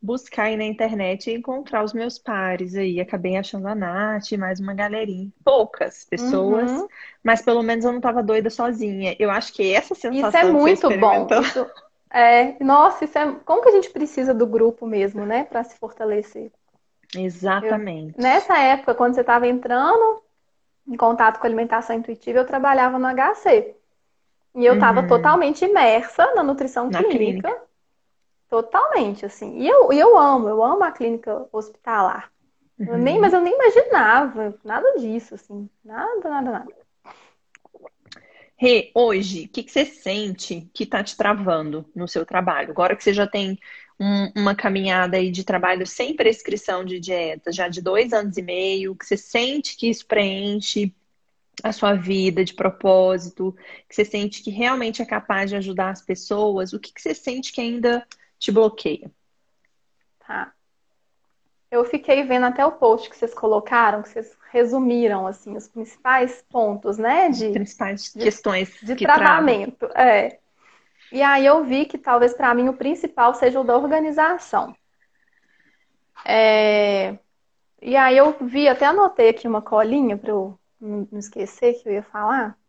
buscar 0.00 0.44
aí 0.44 0.56
na 0.56 0.64
internet 0.64 1.30
e 1.30 1.34
encontrar 1.34 1.84
os 1.84 1.92
meus 1.92 2.18
pares 2.18 2.74
aí. 2.74 3.00
Acabei 3.00 3.36
achando 3.36 3.68
a 3.68 3.74
Nath, 3.74 4.32
mais 4.32 4.58
uma 4.58 4.72
galerinha. 4.72 5.30
Poucas 5.44 6.04
pessoas, 6.04 6.70
uhum. 6.70 6.88
mas 7.22 7.42
pelo 7.42 7.62
menos 7.62 7.84
eu 7.84 7.90
não 7.90 7.98
estava 7.98 8.22
doida 8.22 8.48
sozinha. 8.48 9.14
Eu 9.18 9.30
acho 9.30 9.52
que 9.52 9.72
essa 9.72 9.94
sensação. 9.94 10.28
Isso 10.28 10.36
é 10.38 10.52
muito 10.52 10.98
bom. 10.98 11.26
Isso, 11.42 11.70
é, 12.10 12.56
nossa, 12.62 13.04
isso 13.04 13.18
é. 13.18 13.32
Como 13.44 13.62
que 13.62 13.68
a 13.68 13.72
gente 13.72 13.90
precisa 13.90 14.32
do 14.32 14.46
grupo 14.46 14.86
mesmo, 14.86 15.26
né? 15.26 15.44
para 15.44 15.62
se 15.64 15.78
fortalecer. 15.78 16.50
Exatamente. 17.14 18.14
Eu, 18.16 18.22
nessa 18.22 18.58
época, 18.58 18.94
quando 18.94 19.14
você 19.14 19.20
estava 19.20 19.46
entrando 19.46 20.22
em 20.88 20.96
contato 20.96 21.38
com 21.38 21.46
a 21.46 21.48
alimentação 21.48 21.96
intuitiva, 21.96 22.38
eu 22.38 22.46
trabalhava 22.46 22.98
no 22.98 23.06
HC. 23.06 23.74
E 24.56 24.64
eu 24.64 24.74
estava 24.74 25.02
uhum. 25.02 25.08
totalmente 25.08 25.64
imersa 25.64 26.34
na 26.34 26.42
nutrição 26.42 26.90
na 26.90 26.98
clínica. 27.04 27.48
clínica 27.48 27.69
Totalmente, 28.50 29.24
assim. 29.24 29.60
E 29.60 29.68
eu, 29.68 29.92
eu 29.92 30.18
amo, 30.18 30.48
eu 30.48 30.62
amo 30.62 30.82
a 30.82 30.90
clínica 30.90 31.46
hospitalar. 31.52 32.32
Uhum. 32.76 32.98
Nem, 32.98 33.20
mas 33.20 33.32
eu 33.32 33.40
nem 33.40 33.54
imaginava 33.54 34.58
nada 34.64 34.98
disso, 34.98 35.36
assim. 35.36 35.70
Nada, 35.84 36.28
nada, 36.28 36.50
nada. 36.50 36.74
Rê, 38.56 38.90
hoje, 38.92 39.44
o 39.44 39.48
que, 39.48 39.62
que, 39.62 39.70
você 39.70 39.86
sente 39.86 40.68
que 40.74 40.82
está 40.82 41.02
te 41.02 41.16
travando 41.16 41.88
no 41.94 42.08
seu 42.08 42.26
trabalho? 42.26 42.72
Agora 42.72 42.96
que 42.96 43.04
você 43.04 43.14
já 43.14 43.26
tem 43.26 43.56
um, 43.98 44.32
uma 44.34 44.54
caminhada 44.54 45.16
aí 45.16 45.30
de 45.30 45.44
trabalho 45.44 45.86
sem 45.86 46.16
prescrição 46.16 46.84
de 46.84 46.98
dieta, 46.98 47.52
já 47.52 47.68
de 47.68 47.80
dois 47.80 48.12
anos 48.12 48.36
e 48.36 48.42
meio, 48.42 48.96
que 48.96 49.06
você 49.06 49.16
sente 49.16 49.76
que 49.76 49.88
isso 49.88 50.04
preenche 50.06 50.92
a 51.62 51.72
sua 51.72 51.94
vida 51.94 52.44
de 52.44 52.52
propósito, 52.52 53.54
que 53.88 53.94
você 53.94 54.04
sente 54.04 54.42
que 54.42 54.50
realmente 54.50 55.00
é 55.00 55.04
capaz 55.04 55.50
de 55.50 55.56
ajudar 55.56 55.90
as 55.90 56.02
pessoas, 56.02 56.72
o 56.72 56.80
que, 56.80 56.92
que 56.92 57.00
você 57.00 57.14
sente 57.14 57.52
que 57.52 57.60
ainda 57.60 58.06
te 58.40 58.50
bloqueia? 58.50 59.12
Tá. 60.26 60.52
Eu 61.70 61.84
fiquei 61.84 62.24
vendo 62.24 62.46
até 62.46 62.66
o 62.66 62.72
post 62.72 63.08
que 63.08 63.16
vocês 63.16 63.32
colocaram, 63.32 64.02
que 64.02 64.08
vocês 64.08 64.36
resumiram 64.50 65.26
assim 65.26 65.56
os 65.56 65.68
principais 65.68 66.42
pontos, 66.50 66.98
né, 66.98 67.28
de 67.28 67.50
principais 67.50 68.12
de, 68.12 68.24
questões 68.24 68.76
de 68.82 68.96
travamento, 68.96 69.86
travam. 69.86 69.96
é. 69.96 70.38
E 71.12 71.22
aí 71.22 71.44
eu 71.44 71.64
vi 71.64 71.86
que 71.86 71.98
talvez 71.98 72.32
para 72.32 72.54
mim 72.54 72.68
o 72.68 72.76
principal 72.76 73.34
seja 73.34 73.60
o 73.60 73.64
da 73.64 73.76
organização. 73.76 74.74
É... 76.24 77.18
E 77.82 77.96
aí 77.96 78.16
eu 78.16 78.36
vi, 78.40 78.68
até 78.68 78.86
anotei 78.86 79.28
aqui 79.28 79.48
uma 79.48 79.62
colinha 79.62 80.16
para 80.16 80.30
eu 80.30 80.58
não 80.80 81.18
esquecer 81.18 81.74
que 81.74 81.88
eu 81.88 81.92
ia 81.92 82.02
falar 82.02 82.59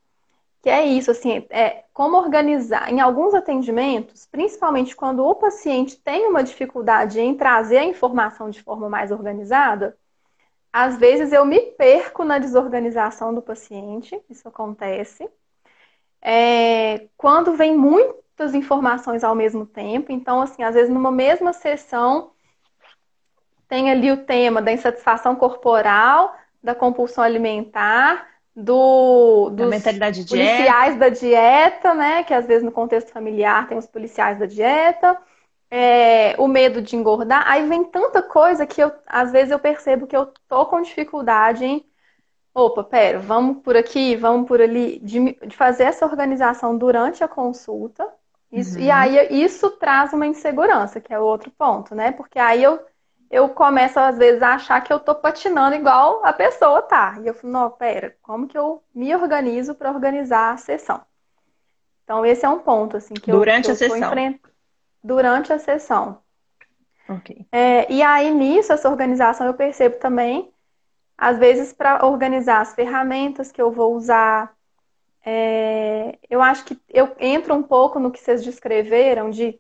que 0.62 0.70
é 0.70 0.86
isso, 0.86 1.10
assim, 1.10 1.46
é 1.50 1.86
como 1.94 2.18
organizar. 2.18 2.92
Em 2.92 3.00
alguns 3.02 3.34
atendimentos, 3.34 4.28
principalmente 4.28 4.96
quando 4.96 5.26
o 5.26 5.36
paciente 5.36 5.98
tem 5.98 6.28
uma 6.28 6.44
dificuldade 6.44 7.20
em 7.20 7.36
trazer 7.36 7.78
a 7.80 7.84
informação 7.84 8.50
de 8.50 8.62
forma 8.62 8.88
mais 8.88 9.12
organizada, 9.12 9.98
às 10.72 10.98
vezes 10.98 11.34
eu 11.34 11.44
me 11.46 11.60
perco 11.60 12.24
na 12.24 12.38
desorganização 12.38 13.34
do 13.34 13.42
paciente, 13.42 14.20
isso 14.30 14.48
acontece. 14.48 15.30
É, 16.22 17.08
quando 17.18 17.56
vem 17.56 17.76
muitas 17.76 18.54
informações 18.54 19.24
ao 19.24 19.36
mesmo 19.36 19.66
tempo, 19.66 20.12
então, 20.12 20.42
assim, 20.42 20.64
às 20.64 20.76
vezes 20.76 20.94
numa 20.94 21.12
mesma 21.12 21.54
sessão 21.54 22.32
tem 23.68 23.90
ali 23.90 24.12
o 24.12 24.26
tema 24.26 24.62
da 24.62 24.72
insatisfação 24.72 25.36
corporal, 25.36 26.36
da 26.62 26.76
compulsão 26.76 27.24
alimentar, 27.24 28.28
do, 28.56 29.50
dos 29.50 29.70
mentalidade 29.70 30.26
policiais 30.26 30.98
da 30.98 31.10
dieta, 31.10 31.94
né? 31.94 32.24
Que 32.24 32.34
às 32.34 32.46
vezes 32.46 32.64
no 32.64 32.72
contexto 32.72 33.12
familiar 33.12 33.68
tem 33.68 33.78
os 33.78 33.88
policiais 33.88 34.38
da 34.38 34.46
dieta, 34.46 35.18
é, 35.70 36.36
o 36.38 36.48
medo 36.48 36.82
de 36.82 36.96
engordar. 36.96 37.44
Aí 37.48 37.68
vem 37.68 37.84
tanta 37.86 38.22
coisa 38.22 38.68
que 38.68 38.82
eu, 38.82 38.92
às 39.08 39.32
vezes 39.32 39.52
eu 39.52 39.60
percebo 39.60 40.06
que 40.06 40.16
eu 40.16 40.32
tô 40.48 40.66
com 40.66 40.82
dificuldade 40.82 41.66
em. 41.66 41.86
Opa, 42.54 42.84
pera, 42.84 43.18
vamos 43.18 43.64
por 43.64 43.78
aqui, 43.78 44.18
vamos 44.18 44.46
por 44.46 44.62
ali, 44.62 45.00
de, 45.00 45.38
de 45.48 45.56
fazer 45.56 45.84
essa 45.84 46.06
organização 46.06 46.78
durante 46.78 47.24
a 47.24 47.28
consulta. 47.28 48.06
Isso, 48.52 48.78
uhum. 48.78 48.84
E 48.84 48.92
aí 48.92 49.42
isso 49.42 49.70
traz 49.78 50.12
uma 50.12 50.28
insegurança, 50.28 51.00
que 51.00 51.14
é 51.14 51.20
o 51.20 51.24
outro 51.24 51.50
ponto, 51.52 51.96
né? 51.96 52.12
Porque 52.12 52.38
aí 52.38 52.62
eu 52.62 52.78
eu 53.32 53.48
começo, 53.48 53.98
às 53.98 54.18
vezes, 54.18 54.44
a 54.44 54.56
achar 54.56 54.82
que 54.82 54.92
eu 54.92 55.00
tô 55.00 55.16
patinando 55.16 55.74
igual 55.74 56.20
a 56.26 56.34
pessoa 56.34 56.82
tá. 56.82 57.18
E 57.24 57.28
eu 57.28 57.34
falo, 57.34 57.54
não, 57.54 57.72
pera, 57.72 58.16
como 58.22 58.46
que 58.46 58.58
eu 58.58 58.84
me 58.94 59.16
organizo 59.16 59.74
para 59.74 59.90
organizar 59.90 60.54
a 60.54 60.58
sessão? 60.58 61.02
Então, 62.04 62.26
esse 62.26 62.46
é 62.46 62.50
um 62.50 62.60
ponto, 62.60 62.98
assim, 62.98 63.14
que 63.14 63.32
Durante 63.32 63.70
eu, 63.70 63.74
a 63.74 63.78
sessão. 63.78 63.98
Enfrent... 63.98 64.42
Durante 65.02 65.54
a 65.54 65.58
sessão. 65.58 66.22
Ok. 67.08 67.48
É, 67.54 67.90
e 67.92 68.04
aí, 68.04 68.30
nisso, 68.34 68.74
essa 68.74 68.90
organização 68.90 69.48
eu 69.48 69.54
percebo 69.54 69.96
também, 69.96 70.54
às 71.18 71.38
vezes, 71.38 71.72
para 71.72 72.06
organizar 72.06 72.60
as 72.60 72.76
ferramentas 72.76 73.50
que 73.50 73.62
eu 73.62 73.72
vou 73.72 73.96
usar. 73.96 74.54
É, 75.26 76.18
eu 76.30 76.42
acho 76.42 76.66
que 76.66 76.78
eu 76.90 77.16
entro 77.18 77.54
um 77.54 77.64
pouco 77.64 77.98
no 77.98 78.12
que 78.12 78.20
vocês 78.20 78.44
descreveram 78.44 79.30
de 79.30 79.58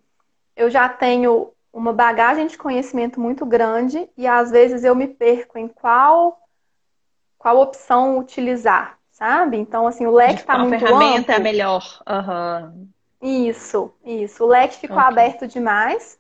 eu 0.57 0.69
já 0.69 0.89
tenho 0.89 1.53
uma 1.73 1.93
bagagem 1.93 2.47
de 2.47 2.57
conhecimento 2.57 3.19
muito 3.19 3.45
grande 3.45 4.09
e 4.17 4.27
às 4.27 4.51
vezes 4.51 4.83
eu 4.83 4.95
me 4.95 5.07
perco 5.07 5.57
em 5.57 5.67
qual 5.67 6.37
qual 7.37 7.57
opção 7.59 8.19
utilizar, 8.19 8.99
sabe? 9.11 9.57
Então, 9.57 9.87
assim, 9.87 10.05
o 10.05 10.11
leque 10.11 10.41
está 10.41 10.59
muito 10.59 10.77
ferramenta 10.77 11.31
amplo. 11.31 11.33
é 11.33 11.39
melhor. 11.39 12.03
Uhum. 12.07 12.87
Isso, 13.19 13.91
isso. 14.05 14.43
O 14.43 14.47
leque 14.47 14.77
ficou 14.77 14.97
okay. 14.97 15.09
aberto 15.09 15.47
demais. 15.47 16.19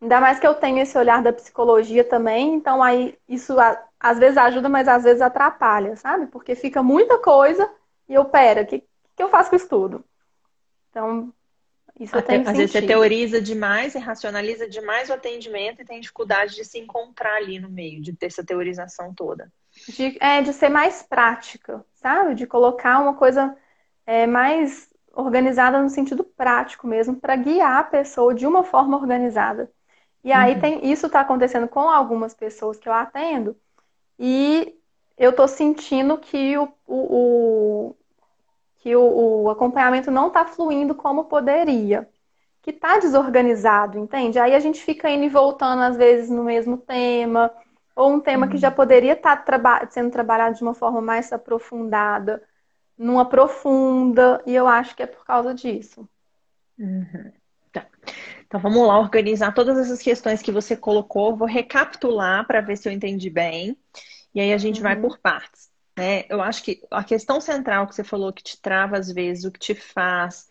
Ainda 0.00 0.20
mais 0.20 0.38
que 0.38 0.46
eu 0.46 0.54
tenho 0.54 0.78
esse 0.78 0.96
olhar 0.96 1.22
da 1.22 1.32
psicologia 1.32 2.04
também, 2.04 2.54
então 2.54 2.82
aí 2.82 3.16
isso 3.28 3.56
às 3.98 4.18
vezes 4.18 4.36
ajuda, 4.36 4.68
mas 4.68 4.88
às 4.88 5.04
vezes 5.04 5.22
atrapalha, 5.22 5.96
sabe? 5.96 6.26
Porque 6.26 6.56
fica 6.56 6.82
muita 6.82 7.18
coisa 7.18 7.68
e 8.08 8.14
eu, 8.14 8.24
pera, 8.24 8.62
o 8.62 8.66
que, 8.66 8.84
que 9.16 9.22
eu 9.22 9.28
faço 9.28 9.50
com 9.50 9.56
isso 9.56 9.68
tudo? 9.68 10.04
Então, 10.90 11.32
isso 12.02 12.16
Até, 12.16 12.36
às 12.36 12.56
vezes 12.56 12.72
você 12.72 12.82
teoriza 12.82 13.40
demais 13.40 13.94
e 13.94 13.98
racionaliza 13.98 14.68
demais 14.68 15.08
o 15.08 15.12
atendimento 15.12 15.80
e 15.80 15.84
tem 15.84 16.00
dificuldade 16.00 16.54
de 16.54 16.64
se 16.64 16.78
encontrar 16.78 17.36
ali 17.36 17.58
no 17.58 17.68
meio, 17.68 18.00
de 18.00 18.12
ter 18.12 18.26
essa 18.26 18.44
teorização 18.44 19.14
toda. 19.14 19.52
De, 19.88 20.16
é, 20.20 20.42
de 20.42 20.52
ser 20.52 20.68
mais 20.68 21.02
prática, 21.02 21.84
sabe? 21.94 22.34
De 22.34 22.46
colocar 22.46 22.98
uma 22.98 23.14
coisa 23.14 23.56
é, 24.06 24.26
mais 24.26 24.90
organizada 25.14 25.80
no 25.82 25.90
sentido 25.90 26.24
prático 26.24 26.86
mesmo, 26.86 27.16
para 27.16 27.36
guiar 27.36 27.78
a 27.78 27.84
pessoa 27.84 28.34
de 28.34 28.46
uma 28.46 28.64
forma 28.64 28.96
organizada. 28.96 29.70
E 30.24 30.32
aí 30.32 30.54
uhum. 30.54 30.60
tem, 30.60 30.90
isso 30.90 31.06
está 31.06 31.20
acontecendo 31.20 31.68
com 31.68 31.90
algumas 31.90 32.34
pessoas 32.34 32.78
que 32.78 32.88
eu 32.88 32.92
atendo, 32.92 33.56
e 34.18 34.78
eu 35.18 35.30
estou 35.30 35.48
sentindo 35.48 36.18
que 36.18 36.56
o, 36.56 36.72
o, 36.86 37.96
que 38.82 38.96
o, 38.96 39.44
o 39.44 39.48
acompanhamento 39.50 40.10
não 40.10 40.26
está 40.26 40.44
fluindo 40.44 40.92
como 40.92 41.26
poderia, 41.26 42.08
que 42.60 42.70
está 42.70 42.98
desorganizado, 42.98 43.96
entende? 43.96 44.40
Aí 44.40 44.56
a 44.56 44.58
gente 44.58 44.82
fica 44.82 45.08
indo 45.08 45.24
e 45.24 45.28
voltando 45.28 45.82
às 45.82 45.96
vezes 45.96 46.28
no 46.28 46.42
mesmo 46.42 46.76
tema, 46.76 47.52
ou 47.94 48.12
um 48.12 48.18
tema 48.18 48.48
que 48.48 48.56
já 48.56 48.70
uhum. 48.70 48.74
poderia 48.74 49.12
estar 49.12 49.36
tá 49.36 49.42
traba 49.42 49.86
sendo 49.88 50.10
trabalhado 50.10 50.56
de 50.56 50.62
uma 50.62 50.74
forma 50.74 51.00
mais 51.00 51.32
aprofundada, 51.32 52.42
numa 52.98 53.24
profunda, 53.24 54.42
e 54.44 54.52
eu 54.52 54.66
acho 54.66 54.96
que 54.96 55.04
é 55.04 55.06
por 55.06 55.24
causa 55.24 55.54
disso. 55.54 56.08
Uhum. 56.76 57.32
Tá. 57.72 57.86
Então 58.44 58.58
vamos 58.58 58.84
lá 58.84 58.98
organizar 58.98 59.54
todas 59.54 59.78
essas 59.78 60.02
questões 60.02 60.42
que 60.42 60.50
você 60.50 60.76
colocou. 60.76 61.36
Vou 61.36 61.46
recapitular 61.46 62.44
para 62.48 62.60
ver 62.60 62.76
se 62.76 62.88
eu 62.88 62.92
entendi 62.92 63.30
bem. 63.30 63.76
E 64.34 64.40
aí 64.40 64.52
a 64.52 64.58
gente 64.58 64.78
uhum. 64.78 64.82
vai 64.82 65.00
por 65.00 65.18
partes. 65.18 65.71
Né? 65.96 66.24
Eu 66.28 66.40
acho 66.40 66.62
que 66.62 66.82
a 66.90 67.04
questão 67.04 67.40
central 67.40 67.86
que 67.86 67.94
você 67.94 68.04
falou 68.04 68.32
que 68.32 68.42
te 68.42 68.60
trava 68.60 68.96
às 68.96 69.12
vezes, 69.12 69.44
o 69.44 69.52
que 69.52 69.58
te 69.58 69.74
faz, 69.74 70.48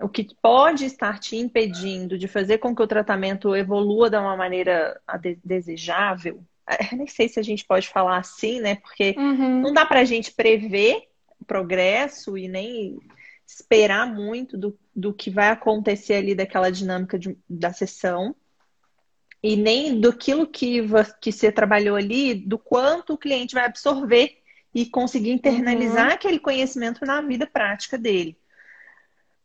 o 0.00 0.08
que 0.08 0.34
pode 0.40 0.84
estar 0.84 1.18
te 1.18 1.36
impedindo 1.36 2.18
de 2.18 2.28
fazer 2.28 2.58
com 2.58 2.74
que 2.74 2.82
o 2.82 2.86
tratamento 2.86 3.54
evolua 3.56 4.10
de 4.10 4.16
uma 4.16 4.36
maneira 4.36 5.00
desejável, 5.44 6.44
eu 6.90 6.98
nem 6.98 7.06
sei 7.06 7.28
se 7.28 7.40
a 7.40 7.42
gente 7.42 7.64
pode 7.64 7.88
falar 7.88 8.18
assim, 8.18 8.60
né? 8.60 8.76
Porque 8.76 9.14
uhum. 9.16 9.60
não 9.60 9.72
dá 9.72 9.84
para 9.84 10.00
a 10.00 10.04
gente 10.04 10.32
prever 10.32 11.08
o 11.40 11.44
progresso 11.44 12.36
e 12.38 12.48
nem 12.48 12.98
esperar 13.46 14.06
muito 14.06 14.56
do, 14.56 14.78
do 14.94 15.12
que 15.12 15.30
vai 15.30 15.48
acontecer 15.48 16.14
ali 16.14 16.34
daquela 16.34 16.70
dinâmica 16.70 17.18
de, 17.18 17.36
da 17.48 17.72
sessão 17.72 18.34
e 19.42 19.56
nem 19.56 20.00
do 20.00 20.12
que, 20.12 20.46
que 20.46 20.80
você 20.80 21.50
trabalhou 21.50 21.96
ali, 21.96 22.34
do 22.34 22.58
quanto 22.58 23.14
o 23.14 23.18
cliente 23.18 23.54
vai 23.54 23.64
absorver 23.64 24.41
e 24.74 24.86
conseguir 24.86 25.30
internalizar 25.30 26.08
uhum. 26.08 26.14
aquele 26.14 26.38
conhecimento 26.38 27.04
na 27.04 27.20
vida 27.20 27.46
prática 27.46 27.98
dele. 27.98 28.36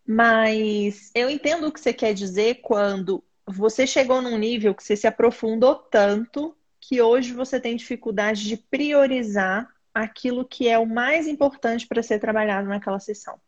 Mas 0.05 1.11
eu 1.13 1.29
entendo 1.29 1.67
o 1.67 1.71
que 1.71 1.81
você 1.81 1.91
quer 1.91 2.13
dizer 2.13 2.61
quando 2.61 3.23
você 3.45 3.85
chegou 3.85 4.21
num 4.21 4.37
nível 4.37 4.73
que 4.73 4.83
você 4.83 4.95
se 4.95 5.07
aprofundou 5.07 5.75
tanto 5.75 6.55
que 6.79 7.01
hoje 7.01 7.33
você 7.33 7.59
tem 7.59 7.75
dificuldade 7.75 8.45
de 8.45 8.55
priorizar 8.55 9.69
aquilo 9.93 10.45
que 10.45 10.69
é 10.69 10.77
o 10.77 10.85
mais 10.85 11.27
importante 11.27 11.87
para 11.87 12.03
ser 12.03 12.19
trabalhado 12.19 12.69
naquela 12.69 12.99
sessão. 12.99 13.39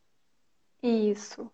Isso. 0.84 1.50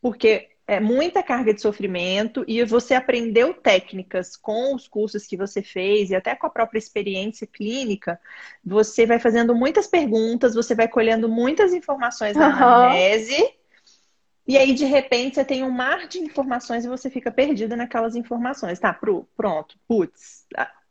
Porque 0.00 0.53
é 0.66 0.80
muita 0.80 1.22
carga 1.22 1.52
de 1.52 1.60
sofrimento 1.60 2.44
e 2.48 2.64
você 2.64 2.94
aprendeu 2.94 3.52
técnicas 3.52 4.36
com 4.36 4.74
os 4.74 4.88
cursos 4.88 5.26
que 5.26 5.36
você 5.36 5.62
fez 5.62 6.10
e 6.10 6.14
até 6.14 6.34
com 6.34 6.46
a 6.46 6.50
própria 6.50 6.78
experiência 6.78 7.46
clínica, 7.46 8.18
você 8.64 9.04
vai 9.04 9.18
fazendo 9.18 9.54
muitas 9.54 9.86
perguntas, 9.86 10.54
você 10.54 10.74
vai 10.74 10.88
colhendo 10.88 11.28
muitas 11.28 11.74
informações 11.74 12.36
na 12.36 12.48
uhum. 12.48 12.54
anamnese 12.54 13.54
e 14.46 14.58
aí, 14.58 14.74
de 14.74 14.84
repente, 14.84 15.36
você 15.36 15.44
tem 15.44 15.62
um 15.62 15.70
mar 15.70 16.06
de 16.06 16.18
informações 16.18 16.84
e 16.84 16.88
você 16.88 17.08
fica 17.08 17.30
perdida 17.30 17.76
naquelas 17.76 18.14
informações. 18.14 18.78
Tá, 18.78 18.92
pronto, 18.92 19.76
putz. 19.88 20.44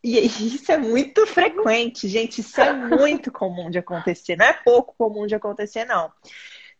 E 0.03 0.17
isso 0.25 0.71
é 0.71 0.77
muito 0.77 1.27
frequente, 1.27 2.07
gente. 2.07 2.41
Isso 2.41 2.59
é 2.59 2.73
muito 2.73 3.31
comum 3.31 3.69
de 3.69 3.77
acontecer. 3.77 4.35
Não 4.35 4.45
é 4.45 4.53
pouco 4.53 4.95
comum 4.97 5.27
de 5.27 5.35
acontecer, 5.35 5.85
não 5.85 6.11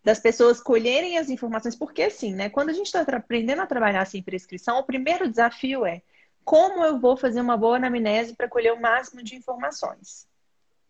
das 0.03 0.19
pessoas 0.19 0.61
colherem 0.61 1.17
as 1.17 1.29
informações, 1.29 1.75
porque 1.75 2.03
assim, 2.03 2.33
né? 2.33 2.49
Quando 2.49 2.69
a 2.69 2.73
gente 2.73 2.87
está 2.87 3.01
aprendendo 3.01 3.61
a 3.61 3.67
trabalhar 3.67 4.05
sem 4.05 4.21
prescrição, 4.21 4.77
o 4.77 4.83
primeiro 4.83 5.29
desafio 5.29 5.85
é 5.85 6.01
como 6.43 6.83
eu 6.83 6.99
vou 6.99 7.15
fazer 7.15 7.39
uma 7.39 7.55
boa 7.55 7.77
anamnese 7.77 8.35
para 8.35 8.49
colher 8.49 8.73
o 8.73 8.81
máximo 8.81 9.23
de 9.23 9.35
informações. 9.35 10.27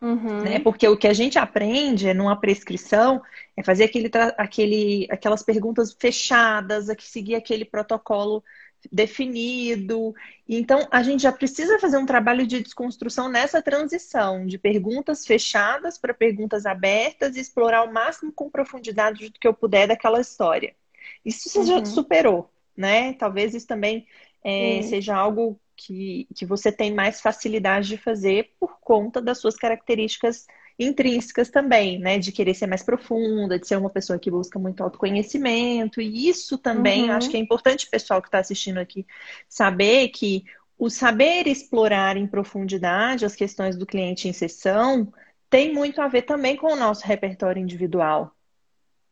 Uhum. 0.00 0.40
Né? 0.42 0.58
Porque 0.58 0.86
o 0.86 0.96
que 0.96 1.06
a 1.06 1.14
gente 1.14 1.38
aprende 1.38 2.12
numa 2.12 2.38
prescrição 2.38 3.22
é 3.56 3.62
fazer 3.62 3.84
aquele, 3.84 4.10
aquele, 4.36 5.08
aquelas 5.10 5.42
perguntas 5.42 5.96
fechadas, 5.98 6.90
a 6.90 6.96
seguir 6.98 7.36
aquele 7.36 7.64
protocolo 7.64 8.44
definido. 8.92 10.14
Então, 10.48 10.86
a 10.90 11.02
gente 11.02 11.22
já 11.22 11.32
precisa 11.32 11.78
fazer 11.78 11.96
um 11.96 12.06
trabalho 12.06 12.46
de 12.46 12.60
desconstrução 12.60 13.28
nessa 13.28 13.62
transição, 13.62 14.46
de 14.46 14.58
perguntas 14.58 15.26
fechadas 15.26 15.98
para 15.98 16.14
perguntas 16.14 16.66
abertas 16.66 17.36
e 17.36 17.40
explorar 17.40 17.82
o 17.82 17.92
máximo 17.92 18.32
com 18.32 18.50
profundidade 18.50 19.28
do 19.28 19.38
que 19.38 19.48
eu 19.48 19.54
puder 19.54 19.88
daquela 19.88 20.20
história. 20.20 20.74
Isso 21.24 21.48
você 21.48 21.58
uhum. 21.58 21.66
já 21.66 21.84
superou, 21.84 22.50
né? 22.76 23.14
Talvez 23.14 23.54
isso 23.54 23.66
também 23.66 24.06
é, 24.42 24.82
seja 24.82 25.16
algo 25.16 25.58
que, 25.76 26.28
que 26.34 26.46
você 26.46 26.70
tem 26.70 26.94
mais 26.94 27.20
facilidade 27.20 27.88
de 27.88 27.96
fazer 27.96 28.54
por 28.60 28.78
conta 28.80 29.20
das 29.20 29.38
suas 29.38 29.56
características 29.56 30.46
intrínsecas 30.78 31.50
também, 31.50 31.98
né? 31.98 32.18
De 32.18 32.32
querer 32.32 32.54
ser 32.54 32.66
mais 32.66 32.82
profunda, 32.82 33.58
de 33.58 33.66
ser 33.66 33.76
uma 33.76 33.90
pessoa 33.90 34.18
que 34.18 34.30
busca 34.30 34.58
muito 34.58 34.82
autoconhecimento. 34.82 36.00
E 36.00 36.28
isso 36.28 36.58
também, 36.58 37.04
uhum. 37.04 37.12
acho 37.12 37.30
que 37.30 37.36
é 37.36 37.40
importante 37.40 37.86
o 37.86 37.90
pessoal 37.90 38.20
que 38.20 38.28
está 38.28 38.38
assistindo 38.38 38.78
aqui 38.78 39.06
saber 39.48 40.08
que 40.08 40.44
o 40.76 40.90
saber 40.90 41.46
explorar 41.46 42.16
em 42.16 42.26
profundidade 42.26 43.24
as 43.24 43.36
questões 43.36 43.76
do 43.76 43.86
cliente 43.86 44.28
em 44.28 44.32
sessão 44.32 45.12
tem 45.48 45.72
muito 45.72 46.02
a 46.02 46.08
ver 46.08 46.22
também 46.22 46.56
com 46.56 46.72
o 46.72 46.76
nosso 46.76 47.06
repertório 47.06 47.62
individual, 47.62 48.34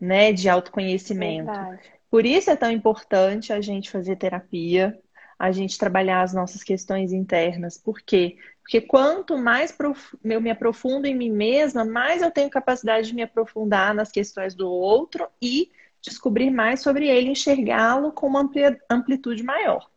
né? 0.00 0.32
De 0.32 0.48
autoconhecimento. 0.48 1.46
Verdade. 1.46 1.92
Por 2.10 2.26
isso 2.26 2.50
é 2.50 2.56
tão 2.56 2.70
importante 2.70 3.52
a 3.52 3.60
gente 3.60 3.90
fazer 3.90 4.16
terapia, 4.16 4.98
a 5.38 5.50
gente 5.50 5.78
trabalhar 5.78 6.22
as 6.22 6.34
nossas 6.34 6.62
questões 6.62 7.12
internas. 7.12 7.78
Por 7.78 8.00
quê? 8.00 8.36
Porque 8.62 8.80
quanto 8.80 9.36
mais 9.36 9.76
eu 10.24 10.40
me 10.40 10.50
aprofundo 10.50 11.06
em 11.06 11.14
mim 11.14 11.30
mesma, 11.30 11.84
mais 11.84 12.22
eu 12.22 12.30
tenho 12.30 12.48
capacidade 12.48 13.08
de 13.08 13.14
me 13.14 13.22
aprofundar 13.22 13.94
nas 13.94 14.10
questões 14.10 14.54
do 14.54 14.68
outro 14.70 15.28
e 15.40 15.70
descobrir 16.00 16.50
mais 16.50 16.80
sobre 16.80 17.08
ele, 17.08 17.30
enxergá-lo 17.30 18.12
com 18.12 18.26
uma 18.26 18.48
amplitude 18.90 19.42
maior. 19.42 19.88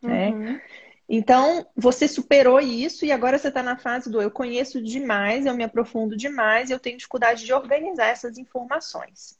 Né? 0.00 0.30
Uhum. 0.30 0.60
Então, 1.08 1.66
você 1.76 2.08
superou 2.08 2.58
isso 2.60 3.04
e 3.04 3.12
agora 3.12 3.38
você 3.38 3.48
está 3.48 3.62
na 3.62 3.76
fase 3.76 4.10
do 4.10 4.20
eu 4.20 4.30
conheço 4.30 4.82
demais, 4.82 5.44
eu 5.44 5.54
me 5.54 5.64
aprofundo 5.64 6.16
demais, 6.16 6.70
eu 6.70 6.78
tenho 6.78 6.96
dificuldade 6.96 7.44
de 7.44 7.52
organizar 7.52 8.06
essas 8.06 8.38
informações. 8.38 9.38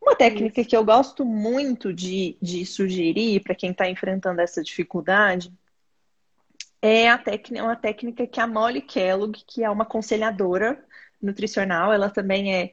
Uma 0.00 0.14
técnica 0.14 0.60
Isso. 0.60 0.70
que 0.70 0.76
eu 0.76 0.84
gosto 0.84 1.24
muito 1.24 1.92
de, 1.92 2.36
de 2.40 2.64
sugerir 2.64 3.40
para 3.40 3.54
quem 3.54 3.72
está 3.72 3.88
enfrentando 3.88 4.40
essa 4.40 4.62
dificuldade 4.62 5.52
é 6.86 7.08
a 7.08 7.18
técnica, 7.18 7.64
uma 7.64 7.76
técnica 7.76 8.26
que 8.26 8.40
a 8.40 8.46
Molly 8.46 8.80
Kellogg, 8.80 9.42
que 9.46 9.64
é 9.64 9.70
uma 9.70 9.84
aconselhadora 9.84 10.82
nutricional, 11.20 11.92
ela 11.92 12.10
também 12.10 12.54
é 12.54 12.72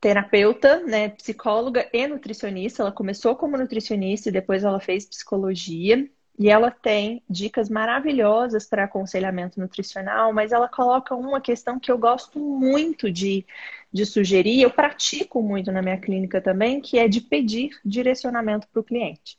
terapeuta, 0.00 0.80
né, 0.80 1.10
psicóloga 1.10 1.88
e 1.92 2.06
nutricionista. 2.06 2.82
Ela 2.82 2.92
começou 2.92 3.36
como 3.36 3.56
nutricionista 3.56 4.28
e 4.28 4.32
depois 4.32 4.64
ela 4.64 4.80
fez 4.80 5.06
psicologia. 5.06 6.08
E 6.38 6.48
ela 6.50 6.70
tem 6.70 7.22
dicas 7.28 7.68
maravilhosas 7.68 8.66
para 8.66 8.84
aconselhamento 8.84 9.60
nutricional, 9.60 10.32
mas 10.32 10.50
ela 10.50 10.68
coloca 10.68 11.14
uma 11.14 11.40
questão 11.40 11.78
que 11.78 11.92
eu 11.92 11.98
gosto 11.98 12.38
muito 12.38 13.12
de, 13.12 13.46
de 13.92 14.06
sugerir, 14.06 14.62
eu 14.62 14.70
pratico 14.70 15.42
muito 15.42 15.70
na 15.70 15.82
minha 15.82 15.98
clínica 15.98 16.40
também, 16.40 16.80
que 16.80 16.98
é 16.98 17.06
de 17.06 17.20
pedir 17.20 17.78
direcionamento 17.84 18.66
para 18.68 18.80
o 18.80 18.84
cliente. 18.84 19.38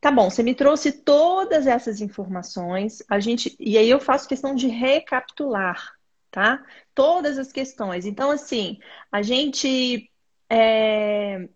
Tá 0.00 0.10
bom, 0.10 0.30
você 0.30 0.42
me 0.42 0.54
trouxe 0.54 0.92
todas 0.92 1.66
essas 1.66 2.00
informações, 2.00 3.02
a 3.08 3.18
gente 3.18 3.56
e 3.58 3.76
aí 3.76 3.88
eu 3.90 3.98
faço 4.00 4.28
questão 4.28 4.54
de 4.54 4.68
recapitular, 4.68 5.94
tá? 6.30 6.64
Todas 6.94 7.38
as 7.38 7.50
questões. 7.50 8.06
Então, 8.06 8.30
assim, 8.30 8.78
a 9.10 9.22
gente 9.22 10.10
é, 10.50 11.48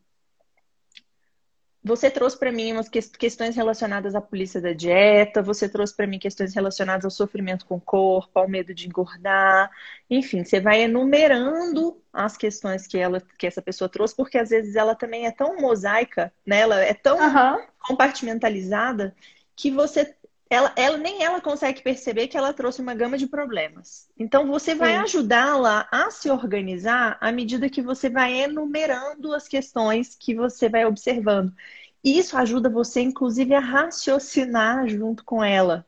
você 1.83 2.11
trouxe 2.11 2.39
para 2.39 2.53
mim 2.53 2.73
umas 2.73 2.89
questões 2.89 3.57
relacionadas 3.57 4.15
à 4.15 4.21
polícia 4.21 4.61
da 4.61 4.73
dieta, 4.73 5.43
você 5.43 5.67
trouxe 5.67 5.97
para 5.97 6.07
mim 6.07 6.19
questões 6.19 6.55
relacionadas 6.55 7.07
ao 7.07 7.11
sofrimento 7.11 7.65
com 7.65 7.77
o 7.77 7.81
corpo, 7.81 8.39
ao 8.39 8.49
medo 8.49 8.75
de 8.75 8.87
engordar. 8.87 9.71
Enfim, 10.09 10.45
você 10.45 10.61
vai 10.61 10.83
enumerando 10.83 11.99
as 12.13 12.37
questões 12.37 12.87
que, 12.87 12.99
ela, 12.99 13.23
que 13.39 13.47
essa 13.47 13.63
pessoa 13.63 13.89
trouxe, 13.89 14.15
porque 14.15 14.37
às 14.37 14.51
vezes 14.51 14.77
ela 14.77 14.95
também 14.95 15.27
é 15.27 15.31
tão 15.31 15.57
mosaica, 15.57 16.31
né? 16.47 16.61
ela 16.61 16.81
é 16.81 16.93
tão 16.93 17.19
uhum. 17.19 17.63
compartimentalizada 17.79 19.15
que 19.57 19.71
você 19.71 20.15
ela, 20.51 20.73
ela, 20.75 20.99
nem 20.99 21.23
ela 21.23 21.41
consegue 21.41 21.81
perceber 21.81 22.27
que 22.27 22.37
ela 22.37 22.53
trouxe 22.53 22.83
uma 22.83 22.93
gama 22.93 23.17
de 23.17 23.29
problemas. 23.29 24.09
Então, 24.19 24.49
você 24.49 24.75
vai 24.75 24.97
ajudá-la 24.97 25.87
a 25.93 26.11
se 26.11 26.29
organizar 26.29 27.17
à 27.21 27.31
medida 27.31 27.71
que 27.71 27.81
você 27.81 28.11
vai 28.11 28.33
enumerando 28.35 29.33
as 29.33 29.47
questões 29.47 30.17
que 30.17 30.35
você 30.35 30.69
vai 30.69 30.85
observando. 30.85 31.55
Isso 32.03 32.37
ajuda 32.37 32.69
você, 32.69 33.01
inclusive, 33.01 33.55
a 33.55 33.61
raciocinar 33.61 34.89
junto 34.89 35.25
com 35.25 35.45
ela, 35.45 35.87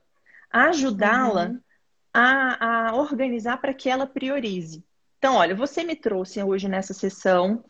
ajudá-la 0.48 1.46
uhum. 1.46 1.60
a, 2.14 2.90
a 2.90 2.94
organizar 2.94 3.60
para 3.60 3.74
que 3.74 3.88
ela 3.88 4.06
priorize. 4.06 4.84
Então, 5.18 5.34
olha, 5.34 5.56
você 5.56 5.82
me 5.82 5.96
trouxe 5.96 6.40
hoje 6.40 6.68
nessa 6.68 6.94
sessão 6.94 7.64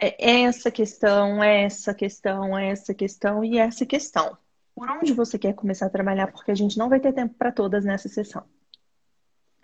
é, 0.00 0.42
essa 0.42 0.72
questão, 0.72 1.42
essa 1.42 1.94
questão, 1.94 2.58
essa 2.58 2.92
questão 2.92 3.44
e 3.44 3.58
essa 3.58 3.86
questão 3.86 4.36
por 4.76 4.90
onde 4.90 5.14
você 5.14 5.38
quer 5.38 5.54
começar 5.54 5.86
a 5.86 5.90
trabalhar, 5.90 6.30
porque 6.30 6.50
a 6.50 6.54
gente 6.54 6.76
não 6.76 6.90
vai 6.90 7.00
ter 7.00 7.14
tempo 7.14 7.34
para 7.34 7.50
todas 7.50 7.82
nessa 7.82 8.10
sessão. 8.10 8.44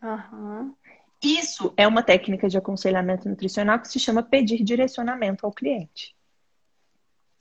Uhum. 0.03 0.75
Isso 1.23 1.75
é 1.77 1.87
uma 1.87 2.03
técnica 2.03 2.49
de 2.49 2.57
aconselhamento 2.57 3.29
nutricional 3.29 3.79
que 3.79 3.89
se 3.89 4.01
chama 4.01 4.23
pedir 4.23 4.65
direcionamento 4.65 5.45
ao 5.45 5.53
cliente. 5.53 6.17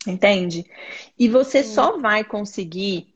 Entende? 0.05 0.69
E 1.17 1.29
você 1.29 1.63
Sim. 1.63 1.75
só 1.75 1.97
vai 1.97 2.25
conseguir 2.25 3.15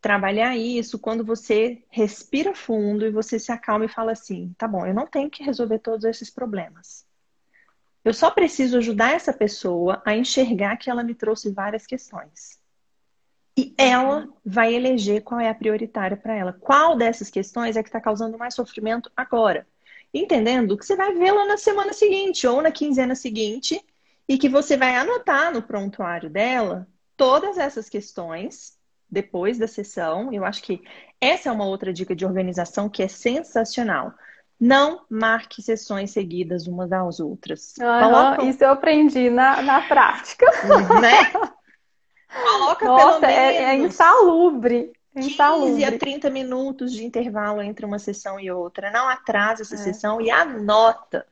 trabalhar 0.00 0.56
isso 0.56 0.98
quando 0.98 1.22
você 1.22 1.84
respira 1.90 2.54
fundo 2.54 3.04
e 3.04 3.10
você 3.10 3.38
se 3.38 3.52
acalma 3.52 3.84
e 3.84 3.88
fala 3.88 4.12
assim: 4.12 4.54
tá 4.56 4.66
bom, 4.66 4.86
eu 4.86 4.94
não 4.94 5.06
tenho 5.06 5.28
que 5.28 5.42
resolver 5.42 5.80
todos 5.80 6.06
esses 6.06 6.30
problemas. 6.30 7.04
Eu 8.02 8.14
só 8.14 8.30
preciso 8.30 8.78
ajudar 8.78 9.12
essa 9.12 9.34
pessoa 9.34 10.02
a 10.06 10.16
enxergar 10.16 10.76
que 10.78 10.88
ela 10.88 11.04
me 11.04 11.14
trouxe 11.14 11.50
várias 11.50 11.86
questões. 11.86 12.64
E 13.56 13.74
ela 13.78 14.28
vai 14.44 14.74
eleger 14.74 15.22
qual 15.22 15.40
é 15.40 15.48
a 15.48 15.54
prioritária 15.54 16.16
para 16.16 16.34
ela. 16.34 16.52
Qual 16.52 16.96
dessas 16.96 17.30
questões 17.30 17.76
é 17.76 17.82
que 17.82 17.88
está 17.88 18.00
causando 18.00 18.36
mais 18.36 18.54
sofrimento 18.54 19.10
agora? 19.16 19.66
Entendendo 20.12 20.76
que 20.76 20.84
você 20.84 20.94
vai 20.94 21.14
vê-la 21.14 21.46
na 21.46 21.56
semana 21.56 21.92
seguinte 21.92 22.46
ou 22.46 22.60
na 22.60 22.70
quinzena 22.70 23.14
seguinte 23.14 23.80
e 24.28 24.36
que 24.36 24.48
você 24.48 24.76
vai 24.76 24.94
anotar 24.96 25.52
no 25.52 25.62
prontuário 25.62 26.28
dela 26.28 26.86
todas 27.16 27.56
essas 27.56 27.88
questões 27.88 28.76
depois 29.10 29.58
da 29.58 29.66
sessão. 29.66 30.32
Eu 30.32 30.44
acho 30.44 30.62
que 30.62 30.82
essa 31.20 31.48
é 31.48 31.52
uma 31.52 31.64
outra 31.64 31.92
dica 31.92 32.14
de 32.14 32.26
organização 32.26 32.88
que 32.88 33.02
é 33.02 33.08
sensacional. 33.08 34.12
Não 34.58 35.04
marque 35.08 35.62
sessões 35.62 36.10
seguidas 36.10 36.66
umas 36.66 36.88
das 36.88 37.20
outras. 37.20 37.74
Uhum, 37.78 38.00
Coloca... 38.00 38.44
Isso 38.44 38.64
eu 38.64 38.70
aprendi 38.70 39.30
na, 39.30 39.62
na 39.62 39.82
prática. 39.82 40.46
Né? 41.00 41.32
Coloca 42.42 42.84
Nossa, 42.84 43.20
pelo 43.20 43.20
menos. 43.20 43.36
É, 43.36 43.64
é 43.64 43.74
insalubre. 43.76 44.92
15 45.14 45.84
a 45.84 45.98
30 45.98 46.28
minutos 46.28 46.92
de 46.92 47.04
intervalo 47.04 47.62
entre 47.62 47.86
uma 47.86 47.98
sessão 47.98 48.38
e 48.38 48.50
outra. 48.50 48.90
Não 48.90 49.08
atrasa 49.08 49.62
essa 49.62 49.74
é. 49.74 49.78
sessão 49.78 50.20
e 50.20 50.30
anota 50.30 51.26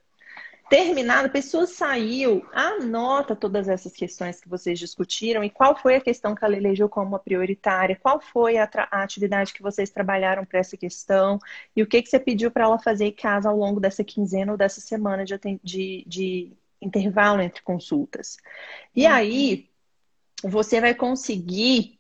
terminado, 0.69 1.27
a 1.27 1.31
pessoa 1.31 1.67
saiu, 1.67 2.45
anota 2.53 3.37
todas 3.37 3.69
essas 3.69 3.93
questões 3.93 4.41
que 4.41 4.49
vocês 4.49 4.79
discutiram 4.79 5.45
e 5.45 5.51
qual 5.51 5.77
foi 5.77 5.97
a 5.97 6.01
questão 6.01 6.35
que 6.35 6.45
ela 6.45 6.57
elegeu 6.57 6.89
como 6.89 7.15
a 7.15 7.19
prioritária, 7.19 7.99
qual 8.03 8.21
foi 8.21 8.57
a, 8.57 8.69
a 8.91 9.03
atividade 9.03 9.53
que 9.53 9.63
vocês 9.63 9.91
trabalharam 9.91 10.45
para 10.45 10.59
essa 10.59 10.77
questão 10.77 11.39
e 11.77 11.83
o 11.83 11.87
que, 11.87 12.03
que 12.03 12.09
você 12.09 12.19
pediu 12.19 12.51
para 12.51 12.65
ela 12.65 12.79
fazer 12.79 13.07
em 13.07 13.13
casa 13.13 13.49
ao 13.49 13.57
longo 13.57 13.79
dessa 13.79 14.03
quinzena 14.03 14.53
ou 14.53 14.59
dessa 14.59 14.81
semana 14.81 15.25
de, 15.25 15.39
de, 15.63 16.05
de 16.07 16.53
intervalo 16.81 17.43
entre 17.43 17.63
consultas. 17.63 18.37
E 18.97 19.07
uhum. 19.07 19.13
aí, 19.13 19.69
você 20.49 20.81
vai 20.81 20.95
conseguir, 20.95 21.99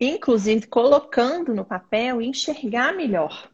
inclusive 0.00 0.66
colocando 0.66 1.54
no 1.54 1.64
papel, 1.64 2.20
enxergar 2.20 2.94
melhor 2.94 3.50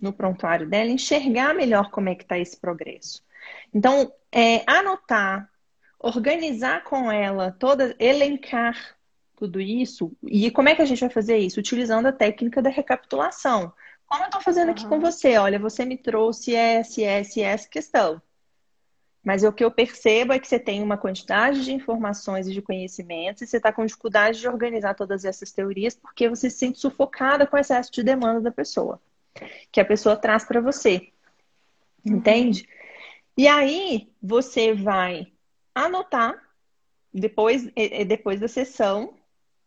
no 0.00 0.12
prontuário 0.12 0.68
dela, 0.68 0.90
enxergar 0.90 1.54
melhor 1.54 1.90
como 1.90 2.08
é 2.08 2.14
que 2.14 2.24
está 2.24 2.38
esse 2.38 2.58
progresso. 2.58 3.22
Então, 3.72 4.12
é, 4.32 4.64
anotar, 4.66 5.48
organizar 5.98 6.82
com 6.82 7.10
ela, 7.10 7.52
toda, 7.52 7.94
elencar 7.98 8.96
tudo 9.36 9.60
isso. 9.60 10.12
E 10.24 10.50
como 10.50 10.68
é 10.68 10.74
que 10.74 10.82
a 10.82 10.84
gente 10.84 11.00
vai 11.00 11.10
fazer 11.10 11.38
isso? 11.38 11.60
Utilizando 11.60 12.06
a 12.06 12.12
técnica 12.12 12.60
da 12.60 12.70
recapitulação. 12.70 13.72
Como 14.06 14.24
eu 14.24 14.26
estou 14.26 14.40
fazendo 14.40 14.68
uhum. 14.68 14.72
aqui 14.72 14.86
com 14.86 15.00
você? 15.00 15.38
Olha, 15.38 15.58
você 15.58 15.84
me 15.84 15.96
trouxe 15.96 16.54
essa, 16.54 17.00
essa 17.02 17.40
essa 17.40 17.68
questão. 17.68 18.20
Mas 19.24 19.44
o 19.44 19.52
que 19.52 19.64
eu 19.64 19.70
percebo 19.70 20.32
é 20.32 20.38
que 20.38 20.48
você 20.48 20.58
tem 20.58 20.82
uma 20.82 20.96
quantidade 20.96 21.64
de 21.64 21.72
informações 21.72 22.48
e 22.48 22.52
de 22.52 22.60
conhecimentos 22.60 23.42
e 23.42 23.46
você 23.46 23.58
está 23.58 23.72
com 23.72 23.86
dificuldade 23.86 24.40
de 24.40 24.48
organizar 24.48 24.94
todas 24.94 25.24
essas 25.24 25.52
teorias 25.52 25.94
porque 25.94 26.28
você 26.28 26.50
se 26.50 26.58
sente 26.58 26.80
sufocada 26.80 27.46
com 27.46 27.56
o 27.56 27.60
excesso 27.60 27.92
de 27.92 28.02
demanda 28.02 28.40
da 28.40 28.50
pessoa, 28.50 29.00
que 29.70 29.80
a 29.80 29.84
pessoa 29.84 30.16
traz 30.16 30.44
para 30.44 30.60
você. 30.60 31.12
Uhum. 32.04 32.16
Entende? 32.16 32.68
E 33.36 33.46
aí 33.46 34.12
você 34.20 34.74
vai 34.74 35.32
anotar 35.72 36.34
depois, 37.14 37.70
depois 38.06 38.40
da 38.40 38.48
sessão 38.48 39.14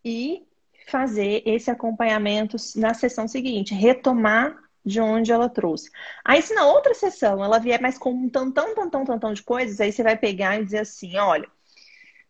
e 0.04 0.46
fazer 0.88 1.42
esse 1.46 1.72
acompanhamento 1.72 2.58
na 2.76 2.94
sessão 2.94 3.28
seguinte, 3.28 3.74
retomar 3.74 4.65
de 4.86 5.02
onde 5.02 5.32
ela 5.32 5.50
trouxe. 5.50 5.90
Aí, 6.24 6.42
se 6.42 6.54
na 6.54 6.68
outra 6.68 6.94
sessão 6.94 7.44
ela 7.44 7.60
vier 7.60 7.82
mais 7.82 7.98
com 7.98 8.12
um 8.12 8.30
tantão, 8.30 8.76
tantão, 8.76 9.04
tantão 9.04 9.34
de 9.34 9.42
coisas, 9.44 9.82
aí 9.82 9.92
você 9.92 10.04
vai 10.04 10.16
pegar 10.18 10.60
e 10.60 10.64
dizer 10.64 10.80
assim: 10.80 11.18
olha, 11.18 11.50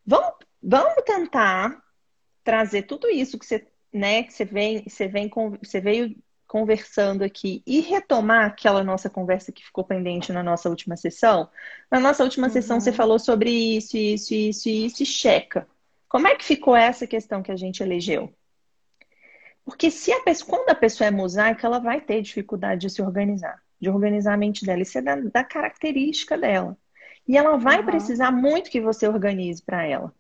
vamos, 0.06 0.34
vamos 0.62 1.04
tentar 1.04 1.84
trazer 2.44 2.84
tudo 2.84 3.10
isso 3.10 3.38
que 3.38 3.46
você, 3.46 3.68
né, 3.94 4.24
que 4.24 4.34
você 4.34 4.46
vem, 4.46 4.84
você 4.88 5.08
vem, 5.08 5.30
você 5.62 5.82
veio 5.82 6.16
conversando 6.48 7.24
aqui 7.24 7.62
e 7.66 7.82
retomar 7.82 8.46
aquela 8.46 8.84
nossa 8.84 9.10
conversa 9.10 9.52
que 9.52 9.66
ficou 9.66 9.84
pendente 9.84 10.32
na 10.32 10.44
nossa 10.44 10.70
última 10.70 10.96
sessão. 10.96 11.50
Na 11.92 12.00
nossa 12.00 12.24
última 12.24 12.48
uhum. 12.48 12.54
sessão 12.54 12.80
você 12.80 12.94
falou 12.94 13.20
sobre 13.20 13.50
isso, 13.50 13.98
isso, 13.98 14.34
isso, 14.34 14.70
isso 14.70 15.04
e 15.04 15.06
checa. 15.06 15.68
Como 16.08 16.28
é 16.28 16.36
que 16.36 16.46
ficou 16.46 16.76
essa 16.76 17.06
questão 17.06 17.44
que 17.44 17.52
a 17.52 17.58
gente 17.58 17.84
elegeu? 17.84 18.34
Porque 19.66 19.90
se 19.90 20.14
a 20.14 20.22
pessoa, 20.22 20.50
quando 20.50 20.70
a 20.70 20.76
pessoa 20.76 21.08
é 21.08 21.12
mosaica, 21.12 21.66
ela 21.66 21.80
vai 21.80 22.00
ter 22.00 22.22
dificuldade 22.22 22.82
de 22.82 22.94
se 22.94 23.02
organizar, 23.02 23.62
de 23.82 23.90
organizar 23.90 24.36
a 24.36 24.38
mente 24.38 24.64
dela. 24.64 24.84
Isso 24.84 25.00
é 25.00 25.02
da, 25.02 25.16
da 25.16 25.44
característica 25.44 26.38
dela. 26.38 26.78
E 27.28 27.36
ela 27.36 27.58
vai 27.58 27.80
uhum. 27.80 27.86
precisar 27.86 28.32
muito 28.32 28.70
que 28.70 28.80
você 28.80 29.08
organize 29.08 29.62
para 29.62 29.84
ela. 29.84 30.14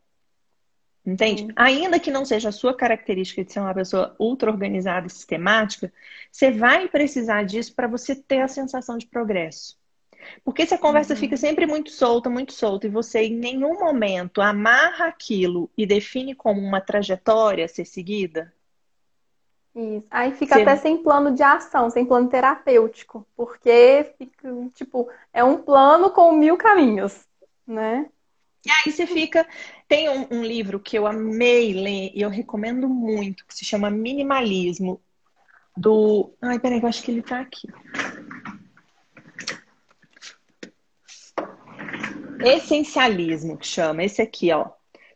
Entende? 1.06 1.44
Sim. 1.44 1.50
Ainda 1.56 2.00
que 2.00 2.10
não 2.10 2.26
seja 2.26 2.50
a 2.50 2.52
sua 2.52 2.76
característica 2.76 3.44
de 3.44 3.54
ser 3.54 3.60
uma 3.60 3.76
pessoa 3.76 4.16
ultra 4.20 4.50
organizada 4.50 5.06
e 5.06 5.10
sistemática, 5.12 5.94
você 6.32 6.50
vai 6.50 6.88
precisar 6.88 7.44
disso 7.44 7.76
para 7.76 7.88
você 7.88 8.16
ter 8.16 8.42
a 8.42 8.48
sensação 8.48 8.98
de 8.98 9.06
progresso. 9.06 9.78
Porque 10.44 10.66
se 10.66 10.74
a 10.74 10.80
conversa 10.80 11.14
uhum. 11.14 11.20
fica 11.20 11.38
sempre 11.38 11.68
muito 11.68 11.92
solta, 11.92 12.28
muito 12.32 12.54
solta, 12.54 12.88
e 12.88 12.90
você 12.90 13.26
em 13.26 13.36
nenhum 13.36 13.80
momento 13.80 14.42
amarra 14.42 15.06
aquilo 15.06 15.70
e 15.78 15.86
define 15.86 16.34
como 16.34 16.60
uma 16.60 16.82
trajetória 16.82 17.66
a 17.66 17.68
ser 17.68 17.86
seguida. 17.86 18.52
Isso. 19.76 20.08
Aí 20.10 20.32
fica 20.34 20.56
você... 20.56 20.62
até 20.62 20.78
sem 20.78 20.98
plano 21.04 21.36
de 21.36 21.44
ação, 21.44 21.90
sem 21.90 22.06
plano 22.06 22.30
terapêutico. 22.30 23.28
Porque 23.36 24.14
fica, 24.18 24.50
tipo, 24.74 25.10
é 25.34 25.44
um 25.44 25.58
plano 25.58 26.10
com 26.12 26.32
mil 26.32 26.56
caminhos, 26.56 27.26
né? 27.68 28.10
E 28.66 28.72
aí 28.72 28.92
você 28.92 29.06
fica. 29.06 29.46
Tem 29.88 30.10
um, 30.10 30.28
um, 30.32 30.44
livro 30.44 30.80
que 30.80 30.98
eu 30.98 31.06
amei 31.06 31.74
ler 31.74 32.12
e 32.16 32.22
eu 32.22 32.30
recomendo 32.30 32.88
muito, 32.88 33.46
que 33.46 33.54
se 33.54 33.66
chama 33.66 33.92
Minimalismo, 33.92 35.02
do. 35.76 36.34
Ai, 36.42 36.58
peraí, 36.58 36.82
eu 36.82 36.88
acho 36.88 37.04
que 37.04 37.12
ele 37.12 37.22
tá 37.22 37.42
aqui. 37.42 37.68
Essencialismo, 42.40 43.58
que 43.58 43.68
chama. 43.68 44.04
Esse 44.04 44.22
aqui, 44.22 44.52
ó. 44.52 44.70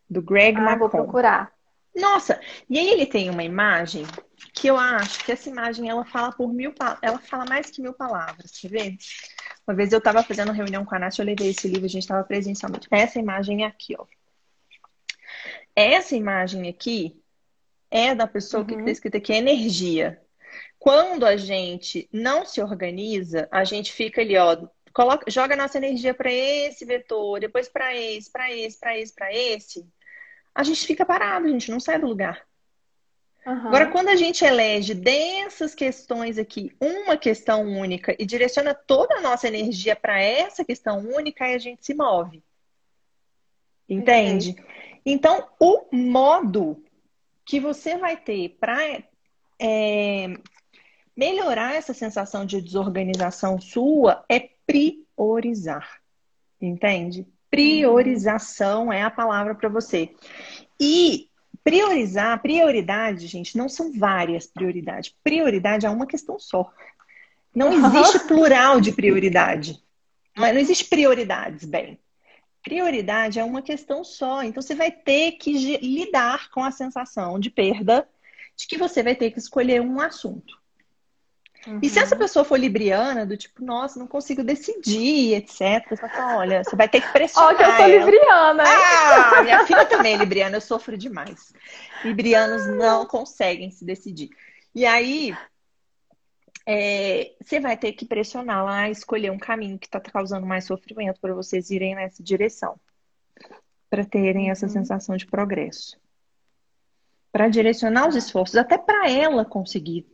Do 0.07 0.21
Greg 0.21 0.59
ah, 0.59 0.75
Vou 0.75 0.89
procurar. 0.89 1.51
Nossa, 1.95 2.39
e 2.69 2.77
aí 2.77 2.87
ele 2.89 3.05
tem 3.05 3.29
uma 3.29 3.43
imagem 3.43 4.05
que 4.59 4.67
eu 4.67 4.77
acho 4.77 5.23
que 5.23 5.31
essa 5.31 5.49
imagem 5.49 5.89
ela 5.89 6.03
fala 6.03 6.33
por 6.33 6.51
mil 6.51 6.73
ela 7.01 7.17
fala 7.19 7.45
mais 7.47 7.69
que 7.69 7.81
mil 7.81 7.93
palavras, 7.93 8.51
quer 8.51 8.67
ver? 8.67 8.97
Uma 9.65 9.73
vez 9.73 9.93
eu 9.93 9.99
estava 9.99 10.21
fazendo 10.21 10.51
reunião 10.51 10.83
com 10.83 10.95
a 10.95 10.99
Nath, 10.99 11.17
eu 11.17 11.25
levei 11.25 11.51
esse 11.51 11.67
livro, 11.67 11.85
a 11.85 11.89
gente 11.89 12.03
estava 12.03 12.25
presencialmente. 12.25 12.87
Essa 12.91 13.19
imagem 13.19 13.63
é 13.63 13.67
aqui, 13.67 13.95
ó. 13.97 14.05
Essa 15.73 16.13
imagem 16.15 16.67
aqui 16.67 17.23
é 17.89 18.13
da 18.13 18.27
pessoa 18.27 18.61
uhum. 18.61 18.67
que 18.67 18.75
está 18.75 18.91
escrita 18.91 19.17
aqui, 19.17 19.31
energia. 19.31 20.21
Quando 20.77 21.25
a 21.25 21.37
gente 21.37 22.09
não 22.11 22.45
se 22.45 22.61
organiza, 22.61 23.47
a 23.51 23.63
gente 23.63 23.93
fica 23.93 24.21
ali, 24.21 24.35
ó, 24.37 24.67
coloca, 24.91 25.29
joga 25.31 25.55
nossa 25.55 25.77
energia 25.77 26.13
para 26.13 26.31
esse 26.31 26.83
vetor, 26.83 27.39
depois 27.39 27.69
para 27.69 27.95
esse, 27.95 28.29
para 28.29 28.51
esse, 28.51 28.77
para 28.77 28.97
esse, 28.97 29.15
para 29.15 29.33
esse. 29.33 29.87
A 30.53 30.63
gente 30.63 30.85
fica 30.85 31.05
parado, 31.05 31.45
a 31.45 31.49
gente 31.49 31.71
não 31.71 31.79
sai 31.79 31.97
do 31.97 32.07
lugar. 32.07 32.48
Uhum. 33.49 33.67
Agora, 33.67 33.87
quando 33.87 34.09
a 34.09 34.15
gente 34.15 34.45
elege 34.45 34.93
dessas 34.93 35.73
questões 35.73 36.37
aqui 36.37 36.71
uma 36.79 37.17
questão 37.17 37.63
única 37.63 38.15
e 38.19 38.23
direciona 38.23 38.75
toda 38.75 39.15
a 39.15 39.21
nossa 39.21 39.47
energia 39.47 39.95
para 39.95 40.21
essa 40.21 40.63
questão 40.63 40.99
única, 40.99 41.45
aí 41.45 41.55
a 41.55 41.57
gente 41.57 41.83
se 41.83 41.95
move. 41.95 42.43
Entende? 43.89 44.49
Uhum. 44.51 44.65
Então, 45.03 45.47
o 45.59 45.83
modo 45.91 46.83
que 47.43 47.59
você 47.59 47.97
vai 47.97 48.15
ter 48.15 48.55
para 48.59 49.01
é, 49.59 50.27
melhorar 51.17 51.73
essa 51.73 51.93
sensação 51.95 52.45
de 52.45 52.61
desorganização 52.61 53.59
sua 53.59 54.23
é 54.29 54.47
priorizar. 54.67 55.99
Entende? 56.61 57.25
Priorização 57.49 58.85
uhum. 58.85 58.93
é 58.93 59.01
a 59.01 59.09
palavra 59.09 59.55
para 59.55 59.69
você. 59.69 60.13
E 60.79 61.28
Priorizar, 61.63 62.41
prioridade, 62.41 63.27
gente, 63.27 63.57
não 63.57 63.69
são 63.69 63.91
várias 63.91 64.47
prioridades. 64.47 65.13
Prioridade 65.23 65.85
é 65.85 65.89
uma 65.89 66.07
questão 66.07 66.39
só. 66.39 66.71
Não 67.53 67.73
existe 67.73 68.19
plural 68.27 68.79
de 68.79 68.91
prioridade. 68.91 69.81
Não, 70.35 70.45
é, 70.45 70.53
não 70.53 70.59
existe 70.59 70.85
prioridades, 70.85 71.65
bem. 71.65 71.99
Prioridade 72.63 73.39
é 73.39 73.43
uma 73.43 73.61
questão 73.61 74.03
só. 74.03 74.43
Então 74.43 74.61
você 74.61 74.75
vai 74.75 74.91
ter 74.91 75.33
que 75.33 75.77
lidar 75.77 76.49
com 76.51 76.63
a 76.63 76.71
sensação 76.71 77.39
de 77.39 77.49
perda 77.49 78.07
de 78.55 78.67
que 78.67 78.77
você 78.77 79.01
vai 79.01 79.15
ter 79.15 79.31
que 79.31 79.39
escolher 79.39 79.81
um 79.81 79.99
assunto. 79.99 80.57
Uhum. 81.67 81.79
E 81.81 81.89
se 81.89 81.99
essa 81.99 82.15
uhum. 82.15 82.21
pessoa 82.21 82.45
for 82.45 82.57
libriana, 82.57 83.25
do 83.25 83.35
tipo, 83.35 83.63
nossa, 83.63 83.99
não 83.99 84.07
consigo 84.07 84.43
decidir, 84.43 85.35
etc. 85.35 85.87
Você 85.89 86.01
vai 86.01 86.09
falar, 86.09 86.37
olha, 86.37 86.63
você 86.63 86.75
vai 86.75 86.87
ter 86.87 87.01
que 87.01 87.11
pressionar. 87.11 87.53
Ó, 87.53 87.55
que 87.55 87.63
eu 87.63 87.75
sou 87.75 87.87
libriana. 87.87 88.63
Ah, 88.65 89.41
minha 89.43 89.65
filha 89.67 89.85
também 89.85 90.13
é 90.13 90.17
libriana, 90.17 90.57
eu 90.57 90.61
sofro 90.61 90.97
demais. 90.97 91.53
Librianos 92.03 92.65
não 92.77 93.05
conseguem 93.05 93.69
se 93.71 93.83
decidir. 93.83 94.29
E 94.73 94.85
aí, 94.85 95.35
é, 96.65 97.33
você 97.41 97.59
vai 97.59 97.75
ter 97.75 97.91
que 97.91 98.05
pressionar 98.05 98.63
lá, 98.63 98.89
escolher 98.89 99.31
um 99.31 99.39
caminho 99.39 99.77
que 99.77 99.87
está 99.87 99.99
causando 99.99 100.45
mais 100.45 100.65
sofrimento 100.65 101.19
para 101.19 101.33
vocês 101.33 101.69
irem 101.69 101.95
nessa 101.95 102.23
direção, 102.23 102.79
para 103.89 104.05
terem 104.05 104.45
uhum. 104.45 104.51
essa 104.51 104.67
sensação 104.69 105.17
de 105.17 105.25
progresso. 105.25 105.99
Para 107.31 107.49
direcionar 107.49 108.07
os 108.07 108.15
esforços, 108.15 108.55
até 108.55 108.77
para 108.77 109.09
ela 109.09 109.43
conseguir 109.43 110.07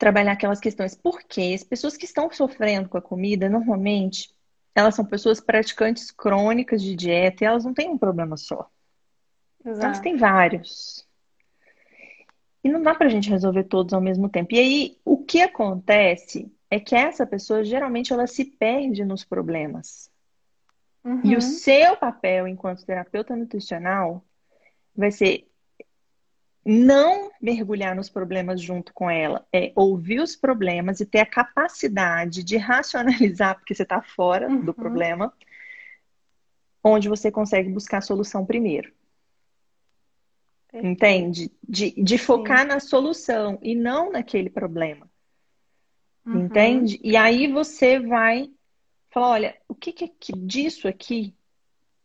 trabalhar 0.00 0.32
aquelas 0.32 0.58
questões. 0.58 0.96
Porque 0.96 1.52
as 1.54 1.62
pessoas 1.62 1.96
que 1.96 2.06
estão 2.06 2.28
sofrendo 2.32 2.88
com 2.88 2.96
a 2.96 3.02
comida, 3.02 3.48
normalmente, 3.48 4.34
elas 4.74 4.94
são 4.94 5.04
pessoas 5.04 5.40
praticantes 5.40 6.10
crônicas 6.10 6.82
de 6.82 6.96
dieta 6.96 7.44
e 7.44 7.46
elas 7.46 7.64
não 7.64 7.74
têm 7.74 7.90
um 7.90 7.98
problema 7.98 8.36
só. 8.36 8.68
Exato. 9.64 9.84
Elas 9.84 10.00
têm 10.00 10.16
vários. 10.16 11.06
E 12.64 12.68
não 12.68 12.82
dá 12.82 12.94
pra 12.94 13.08
gente 13.08 13.30
resolver 13.30 13.64
todos 13.64 13.92
ao 13.92 14.00
mesmo 14.00 14.28
tempo. 14.28 14.54
E 14.54 14.58
aí, 14.58 14.98
o 15.04 15.18
que 15.18 15.42
acontece 15.42 16.50
é 16.70 16.80
que 16.80 16.94
essa 16.94 17.26
pessoa, 17.26 17.62
geralmente, 17.62 18.12
ela 18.12 18.26
se 18.26 18.44
perde 18.44 19.04
nos 19.04 19.22
problemas. 19.22 20.10
Uhum. 21.04 21.20
E 21.24 21.36
o 21.36 21.42
seu 21.42 21.96
papel 21.96 22.48
enquanto 22.48 22.84
terapeuta 22.84 23.36
nutricional 23.36 24.24
vai 24.94 25.10
ser 25.10 25.49
não 26.64 27.30
mergulhar 27.40 27.94
nos 27.94 28.10
problemas 28.10 28.60
junto 28.60 28.92
com 28.92 29.10
ela, 29.10 29.46
é 29.52 29.72
ouvir 29.74 30.20
os 30.20 30.36
problemas 30.36 31.00
e 31.00 31.06
ter 31.06 31.20
a 31.20 31.26
capacidade 31.26 32.44
de 32.44 32.56
racionalizar, 32.56 33.56
porque 33.56 33.74
você 33.74 33.82
está 33.82 34.02
fora 34.02 34.48
uhum. 34.48 34.64
do 34.64 34.74
problema, 34.74 35.32
onde 36.84 37.08
você 37.08 37.30
consegue 37.30 37.68
buscar 37.70 37.98
a 37.98 38.02
solução 38.02 38.44
primeiro. 38.44 38.92
Entende? 40.72 41.50
De, 41.66 41.90
de 41.90 42.18
focar 42.18 42.60
Sim. 42.60 42.68
na 42.68 42.80
solução 42.80 43.58
e 43.60 43.74
não 43.74 44.12
naquele 44.12 44.48
problema. 44.48 45.10
Uhum. 46.24 46.44
Entende? 46.44 47.00
E 47.02 47.16
aí 47.16 47.50
você 47.50 47.98
vai 47.98 48.50
falar: 49.10 49.30
olha, 49.30 49.56
o 49.66 49.74
que, 49.74 49.92
que 49.92 50.04
é 50.04 50.36
disso 50.36 50.86
aqui 50.86 51.34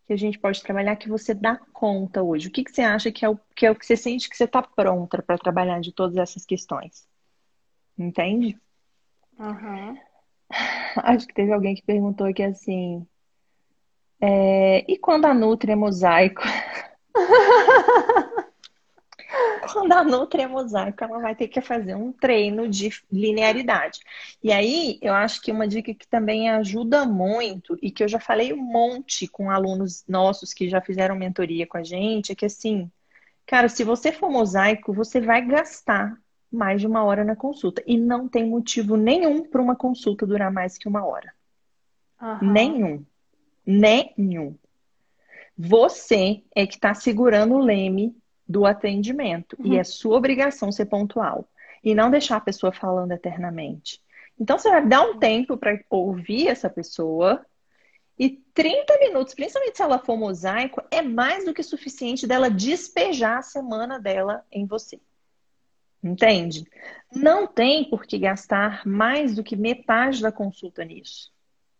que 0.05 0.13
a 0.13 0.17
gente 0.17 0.39
pode 0.39 0.61
trabalhar 0.61 0.95
que 0.95 1.09
você 1.09 1.33
dá 1.33 1.57
conta 1.73 2.21
hoje? 2.21 2.47
O 2.47 2.51
que, 2.51 2.63
que 2.63 2.71
você 2.71 2.81
acha 2.81 3.11
que 3.11 3.25
é 3.25 3.29
o 3.29 3.37
que, 3.55 3.65
é 3.65 3.71
o 3.71 3.75
que 3.75 3.85
você 3.85 3.97
sente 3.97 4.29
que 4.29 4.37
você 4.37 4.43
está 4.43 4.61
pronta 4.61 5.21
para 5.21 5.37
trabalhar 5.37 5.79
de 5.79 5.91
todas 5.91 6.17
essas 6.17 6.45
questões? 6.45 7.07
Entende? 7.97 8.57
Uhum. 9.39 9.97
Acho 10.97 11.27
que 11.27 11.33
teve 11.33 11.51
alguém 11.51 11.75
que 11.75 11.81
perguntou 11.81 12.27
aqui 12.27 12.43
assim. 12.43 13.05
É, 14.21 14.91
e 14.91 14.97
quando 14.97 15.25
a 15.25 15.33
Nutri 15.33 15.71
é 15.71 15.75
mosaico? 15.75 16.41
quando 19.75 19.91
a 19.91 20.05
Nutri 20.05 20.41
é 20.41 20.47
mosaico, 20.47 21.03
ela 21.03 21.19
vai 21.19 21.35
ter 21.35 21.49
que 21.49 21.59
fazer 21.59 21.95
um 21.95 22.13
treino 22.13 22.69
de 22.69 22.89
linearidade. 23.11 23.99
E 24.41 24.49
aí, 24.49 24.97
eu 25.01 25.13
acho 25.13 25.41
que 25.41 25.51
uma 25.51 25.67
dica 25.67 25.93
que 25.93 26.07
também 26.07 26.49
ajuda 26.49 27.05
muito, 27.05 27.77
e 27.81 27.91
que 27.91 28.01
eu 28.01 28.07
já 28.07 28.17
falei 28.17 28.53
um 28.53 28.63
monte 28.63 29.27
com 29.27 29.51
alunos 29.51 30.05
nossos 30.07 30.53
que 30.53 30.69
já 30.69 30.79
fizeram 30.79 31.13
mentoria 31.17 31.67
com 31.67 31.77
a 31.77 31.83
gente, 31.83 32.31
é 32.31 32.35
que 32.35 32.45
assim, 32.45 32.89
cara, 33.45 33.67
se 33.67 33.83
você 33.83 34.13
for 34.13 34.31
mosaico, 34.31 34.93
você 34.93 35.19
vai 35.19 35.45
gastar 35.45 36.17
mais 36.49 36.79
de 36.79 36.87
uma 36.87 37.03
hora 37.03 37.25
na 37.25 37.35
consulta. 37.35 37.83
E 37.85 37.97
não 37.97 38.29
tem 38.29 38.47
motivo 38.47 38.95
nenhum 38.95 39.43
para 39.43 39.61
uma 39.61 39.75
consulta 39.75 40.25
durar 40.25 40.53
mais 40.53 40.77
que 40.77 40.87
uma 40.87 41.05
hora. 41.05 41.33
Uhum. 42.21 42.51
Nenhum. 42.53 43.05
Nenhum. 43.65 44.55
Você 45.57 46.43
é 46.55 46.65
que 46.65 46.75
está 46.75 46.93
segurando 46.93 47.55
o 47.55 47.59
leme 47.59 48.15
do 48.47 48.65
atendimento. 48.65 49.55
Uhum. 49.59 49.73
E 49.73 49.77
é 49.77 49.83
sua 49.83 50.17
obrigação 50.17 50.71
ser 50.71 50.85
pontual. 50.85 51.47
E 51.83 51.93
não 51.93 52.09
deixar 52.09 52.37
a 52.37 52.41
pessoa 52.41 52.71
falando 52.71 53.11
eternamente. 53.11 54.01
Então, 54.39 54.57
você 54.57 54.69
vai 54.69 54.85
dar 54.85 55.01
um 55.01 55.17
tempo 55.17 55.57
para 55.57 55.79
ouvir 55.89 56.47
essa 56.47 56.69
pessoa. 56.69 57.45
E 58.17 58.29
30 58.53 58.97
minutos, 58.99 59.33
principalmente 59.33 59.77
se 59.77 59.83
ela 59.83 59.99
for 59.99 60.17
mosaico, 60.17 60.81
é 60.89 61.01
mais 61.01 61.45
do 61.45 61.53
que 61.53 61.61
suficiente 61.61 62.25
dela 62.25 62.49
despejar 62.49 63.39
a 63.39 63.43
semana 63.43 63.99
dela 63.99 64.43
em 64.51 64.65
você. 64.65 64.99
Entende? 66.03 66.65
Não 67.13 67.47
tem 67.47 67.89
por 67.89 68.05
que 68.05 68.17
gastar 68.17 68.85
mais 68.85 69.35
do 69.35 69.43
que 69.43 69.55
metade 69.55 70.21
da 70.21 70.31
consulta 70.31 70.83
nisso 70.85 71.34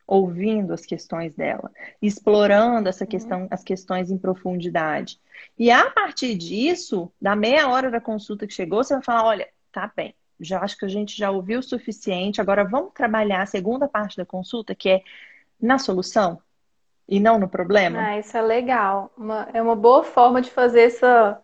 ouvindo 0.08 0.74
as 0.74 0.86
questões 0.86 1.34
dela, 1.34 1.72
explorando 2.02 2.90
essa 2.90 3.04
uhum. 3.04 3.10
questão, 3.10 3.48
as 3.50 3.64
questões 3.64 4.12
em 4.12 4.18
profundidade. 4.18 5.20
E 5.58 5.72
a 5.72 5.90
partir 5.90 6.36
disso, 6.36 7.12
da 7.20 7.36
meia 7.36 7.68
hora 7.68 7.90
da 7.90 8.00
consulta 8.00 8.46
que 8.46 8.54
chegou, 8.54 8.84
você 8.84 8.94
vai 8.94 9.04
falar: 9.04 9.26
olha, 9.26 9.48
tá 9.72 9.92
bem, 9.96 10.14
já 10.40 10.62
acho 10.62 10.78
que 10.78 10.86
a 10.86 10.90
gente 10.90 11.18
já 11.18 11.32
ouviu 11.32 11.60
o 11.60 11.64
suficiente, 11.64 12.42
agora 12.42 12.64
vamos 12.64 12.94
trabalhar 12.94 13.42
a 13.42 13.48
segunda 13.48 13.88
parte 13.88 14.18
da 14.18 14.26
consulta, 14.26 14.76
que 14.76 14.90
é 14.90 15.02
na 15.60 15.78
solução 15.78 16.40
e 17.08 17.20
não 17.20 17.40
no 17.40 17.48
problema. 17.48 18.00
Ah, 18.00 18.20
isso 18.20 18.36
é 18.36 18.42
legal. 18.42 19.12
Uma, 19.18 19.48
é 19.54 19.62
uma 19.62 19.76
boa 19.76 20.04
forma 20.04 20.42
de 20.42 20.52
fazer 20.52 20.82
essa, 20.82 21.42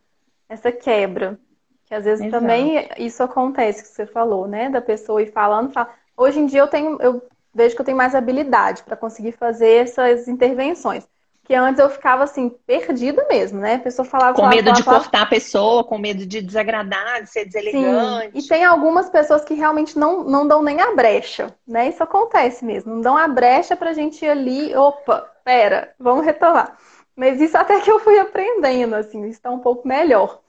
essa 0.50 0.72
quebra. 0.72 1.40
Que 1.86 1.94
às 1.94 2.06
vezes 2.06 2.26
Exato. 2.26 2.42
também 2.42 2.90
isso 2.98 3.22
acontece 3.22 3.84
que 3.84 3.90
você 3.90 4.06
falou, 4.06 4.48
né? 4.48 4.70
Da 4.70 4.82
pessoa 4.82 5.22
ir 5.22 5.32
falando, 5.32 5.72
fala, 5.72 5.94
hoje 6.16 6.40
em 6.40 6.46
dia 6.46 6.62
eu 6.62 6.68
tenho, 6.68 6.98
eu 7.02 7.22
vejo 7.54 7.76
que 7.76 7.82
eu 7.82 7.86
tenho 7.86 7.98
mais 7.98 8.16
habilidade 8.16 8.84
para 8.84 8.96
conseguir 8.96 9.34
fazer 9.34 9.84
essas 9.84 10.28
intervenções. 10.28 11.08
Que 11.44 11.56
antes 11.56 11.80
eu 11.80 11.90
ficava 11.90 12.24
assim, 12.24 12.50
perdida 12.66 13.26
mesmo, 13.28 13.60
né? 13.60 13.76
A 13.76 13.80
pessoa 13.80 14.06
falava. 14.06 14.36
Com 14.36 14.48
medo 14.48 14.72
de 14.72 14.84
cortar 14.84 15.24
a 15.24 15.26
pessoa, 15.26 15.84
com 15.84 15.98
medo 15.98 16.26
de 16.26 16.40
desagradar, 16.42 17.24
de 17.24 17.30
ser 17.30 17.46
deselegante. 17.46 18.32
Sim. 18.32 18.40
E 18.40 18.48
tem 18.48 18.64
algumas 18.64 19.10
pessoas 19.10 19.44
que 19.44 19.56
realmente 19.56 19.98
não, 19.98 20.24
não 20.24 20.48
dão 20.48 20.62
nem 20.62 20.80
a 20.80 20.94
brecha, 20.96 21.54
né? 21.68 21.90
Isso 21.90 22.04
acontece 22.04 22.64
mesmo. 22.64 22.94
Não 22.94 23.02
dão 23.02 23.18
a 23.18 23.28
brecha 23.28 23.76
pra 23.76 23.92
gente 23.92 24.24
ir 24.24 24.30
ali, 24.30 24.76
opa, 24.76 25.28
pera, 25.44 25.94
vamos 26.00 26.24
retomar. 26.24 26.78
Mas 27.16 27.42
isso 27.42 27.58
até 27.58 27.80
que 27.82 27.92
eu 27.92 28.00
fui 28.00 28.18
aprendendo, 28.20 28.96
assim, 28.96 29.26
está 29.26 29.50
um 29.50 29.60
pouco 29.60 29.88
melhor. 29.88 30.40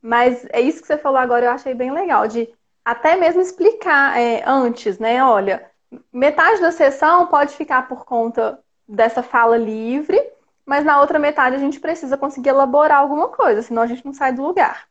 Mas 0.00 0.46
é 0.50 0.60
isso 0.60 0.80
que 0.80 0.86
você 0.86 0.98
falou 0.98 1.18
agora, 1.18 1.46
eu 1.46 1.50
achei 1.50 1.74
bem 1.74 1.92
legal, 1.92 2.26
de 2.28 2.48
até 2.84 3.16
mesmo 3.16 3.40
explicar 3.40 4.18
é, 4.18 4.42
antes, 4.44 4.98
né? 4.98 5.22
Olha, 5.24 5.71
metade 6.12 6.60
da 6.60 6.72
sessão 6.72 7.26
pode 7.26 7.54
ficar 7.54 7.88
por 7.88 8.04
conta 8.04 8.58
dessa 8.86 9.22
fala 9.22 9.56
livre, 9.56 10.20
mas 10.64 10.84
na 10.84 11.00
outra 11.00 11.18
metade 11.18 11.56
a 11.56 11.58
gente 11.58 11.80
precisa 11.80 12.16
conseguir 12.16 12.50
elaborar 12.50 12.98
alguma 12.98 13.28
coisa, 13.28 13.62
senão 13.62 13.82
a 13.82 13.86
gente 13.86 14.04
não 14.04 14.12
sai 14.12 14.32
do 14.32 14.42
lugar, 14.42 14.88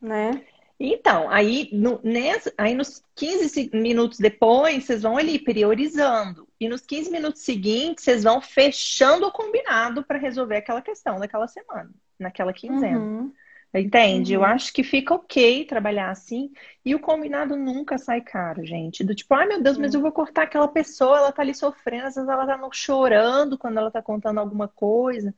né? 0.00 0.44
Então, 0.84 1.30
aí, 1.30 1.68
no, 1.72 2.00
nessa, 2.02 2.52
aí 2.58 2.74
nos 2.74 3.04
15 3.14 3.70
minutos 3.72 4.18
depois, 4.18 4.84
vocês 4.84 5.02
vão 5.02 5.16
ali 5.16 5.38
priorizando. 5.38 6.48
E 6.58 6.68
nos 6.68 6.80
15 6.80 7.10
minutos 7.10 7.42
seguintes, 7.42 8.02
vocês 8.02 8.24
vão 8.24 8.40
fechando 8.40 9.26
o 9.26 9.32
combinado 9.32 10.02
para 10.02 10.18
resolver 10.18 10.56
aquela 10.56 10.82
questão 10.82 11.20
daquela 11.20 11.46
semana, 11.46 11.90
naquela 12.18 12.52
quinzena. 12.52 12.98
Uhum. 12.98 13.32
Entende? 13.74 14.36
Uhum. 14.36 14.42
Eu 14.42 14.46
acho 14.46 14.72
que 14.72 14.82
fica 14.82 15.14
ok 15.14 15.64
trabalhar 15.64 16.10
assim. 16.10 16.52
E 16.84 16.94
o 16.94 17.00
combinado 17.00 17.56
nunca 17.56 17.96
sai 17.96 18.20
caro, 18.20 18.64
gente. 18.66 19.02
Do 19.02 19.14
tipo, 19.14 19.32
ai 19.34 19.46
meu 19.46 19.62
Deus, 19.62 19.78
mas 19.78 19.94
eu 19.94 20.00
vou 20.00 20.12
cortar 20.12 20.42
aquela 20.42 20.68
pessoa, 20.68 21.18
ela 21.18 21.32
tá 21.32 21.40
ali 21.40 21.54
sofrendo, 21.54 22.06
às 22.06 22.14
vezes 22.14 22.28
ela 22.28 22.46
tá 22.46 22.68
chorando 22.72 23.56
quando 23.56 23.78
ela 23.78 23.90
tá 23.90 24.02
contando 24.02 24.38
alguma 24.38 24.68
coisa. 24.68 25.34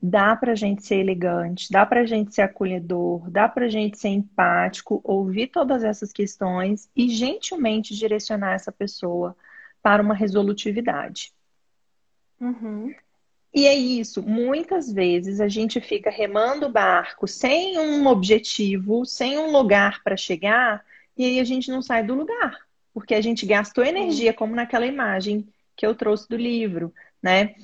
Dá 0.00 0.36
pra 0.36 0.54
gente 0.54 0.84
ser 0.84 0.96
elegante, 0.96 1.72
dá 1.72 1.84
pra 1.84 2.04
gente 2.04 2.34
ser 2.34 2.42
acolhedor, 2.42 3.28
dá 3.30 3.48
pra 3.48 3.68
gente 3.68 3.98
ser 3.98 4.10
empático, 4.10 5.00
ouvir 5.02 5.48
todas 5.48 5.82
essas 5.82 6.12
questões 6.12 6.88
e 6.94 7.08
gentilmente 7.08 7.94
direcionar 7.94 8.52
essa 8.54 8.70
pessoa 8.70 9.34
para 9.82 10.02
uma 10.02 10.14
resolutividade. 10.14 11.32
Uhum. 12.40 12.94
E 13.54 13.68
é 13.68 13.74
isso, 13.74 14.20
muitas 14.20 14.92
vezes 14.92 15.40
a 15.40 15.46
gente 15.46 15.80
fica 15.80 16.10
remando 16.10 16.66
o 16.66 16.72
barco 16.72 17.28
sem 17.28 17.78
um 17.78 18.04
objetivo, 18.08 19.06
sem 19.06 19.38
um 19.38 19.52
lugar 19.52 20.02
para 20.02 20.16
chegar, 20.16 20.84
e 21.16 21.24
aí 21.24 21.40
a 21.40 21.44
gente 21.44 21.70
não 21.70 21.80
sai 21.80 22.02
do 22.02 22.16
lugar, 22.16 22.66
porque 22.92 23.14
a 23.14 23.20
gente 23.20 23.46
gastou 23.46 23.84
energia, 23.84 24.34
como 24.34 24.56
naquela 24.56 24.86
imagem 24.86 25.46
que 25.76 25.86
eu 25.86 25.94
trouxe 25.94 26.28
do 26.28 26.36
livro, 26.36 26.92
né? 27.22 27.54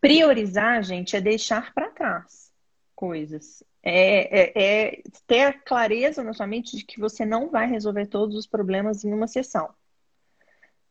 Priorizar, 0.00 0.80
gente, 0.84 1.16
é 1.16 1.20
deixar 1.20 1.74
para 1.74 1.90
trás 1.90 2.52
coisas. 2.94 3.64
É, 3.82 4.40
é, 4.40 4.52
é, 4.54 5.02
ter 5.26 5.40
a 5.40 5.52
clareza 5.52 6.22
na 6.22 6.34
sua 6.34 6.46
mente 6.46 6.76
de 6.76 6.84
que 6.84 7.00
você 7.00 7.24
não 7.24 7.48
vai 7.48 7.66
resolver 7.66 8.06
todos 8.06 8.36
os 8.36 8.46
problemas 8.46 9.04
em 9.04 9.12
uma 9.12 9.26
sessão, 9.26 9.70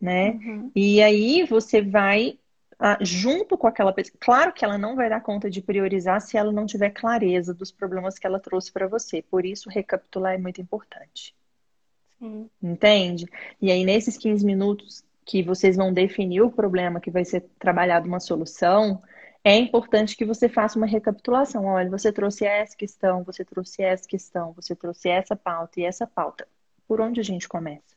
né? 0.01 0.31
Uhum. 0.31 0.71
E 0.75 1.01
aí 1.01 1.45
você 1.45 1.81
vai 1.81 2.38
junto 3.01 3.57
com 3.57 3.67
aquela 3.67 3.91
pessoa. 3.91 4.17
Claro 4.19 4.53
que 4.53 4.63
ela 4.63 4.77
não 4.77 4.95
vai 4.95 5.09
dar 5.09 5.21
conta 5.21 5.49
de 5.49 5.61
priorizar 5.61 6.21
se 6.21 6.37
ela 6.37 6.51
não 6.51 6.65
tiver 6.65 6.91
clareza 6.91 7.53
dos 7.53 7.71
problemas 7.71 8.17
que 8.17 8.25
ela 8.25 8.39
trouxe 8.39 8.71
para 8.71 8.87
você. 8.87 9.21
Por 9.21 9.45
isso, 9.45 9.69
recapitular 9.69 10.33
é 10.33 10.37
muito 10.37 10.61
importante. 10.61 11.35
Sim. 12.17 12.49
Entende? 12.61 13.25
E 13.61 13.71
aí, 13.71 13.83
nesses 13.83 14.17
15 14.17 14.45
minutos 14.45 15.03
que 15.25 15.43
vocês 15.43 15.75
vão 15.75 15.93
definir 15.93 16.41
o 16.41 16.51
problema, 16.51 16.99
que 16.99 17.11
vai 17.11 17.23
ser 17.23 17.41
trabalhado 17.59 18.07
uma 18.07 18.19
solução, 18.19 19.01
é 19.43 19.55
importante 19.55 20.17
que 20.17 20.25
você 20.25 20.49
faça 20.49 20.77
uma 20.77 20.87
recapitulação. 20.87 21.65
Olha, 21.65 21.89
você 21.89 22.11
trouxe 22.11 22.45
essa 22.45 22.75
questão, 22.75 23.23
você 23.23 23.45
trouxe 23.45 23.81
essa 23.81 24.07
questão, 24.07 24.53
você 24.53 24.75
trouxe 24.75 25.09
essa 25.09 25.35
pauta 25.35 25.79
e 25.79 25.83
essa 25.83 26.07
pauta. 26.07 26.47
Por 26.87 26.99
onde 26.99 27.19
a 27.19 27.23
gente 27.23 27.47
começa? 27.47 27.95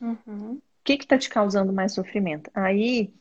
Uhum. 0.00 0.54
O 0.54 0.62
que 0.84 0.94
está 0.94 1.18
te 1.18 1.28
causando 1.28 1.72
mais 1.72 1.92
sofrimento? 1.92 2.50
Aí, 2.54 3.12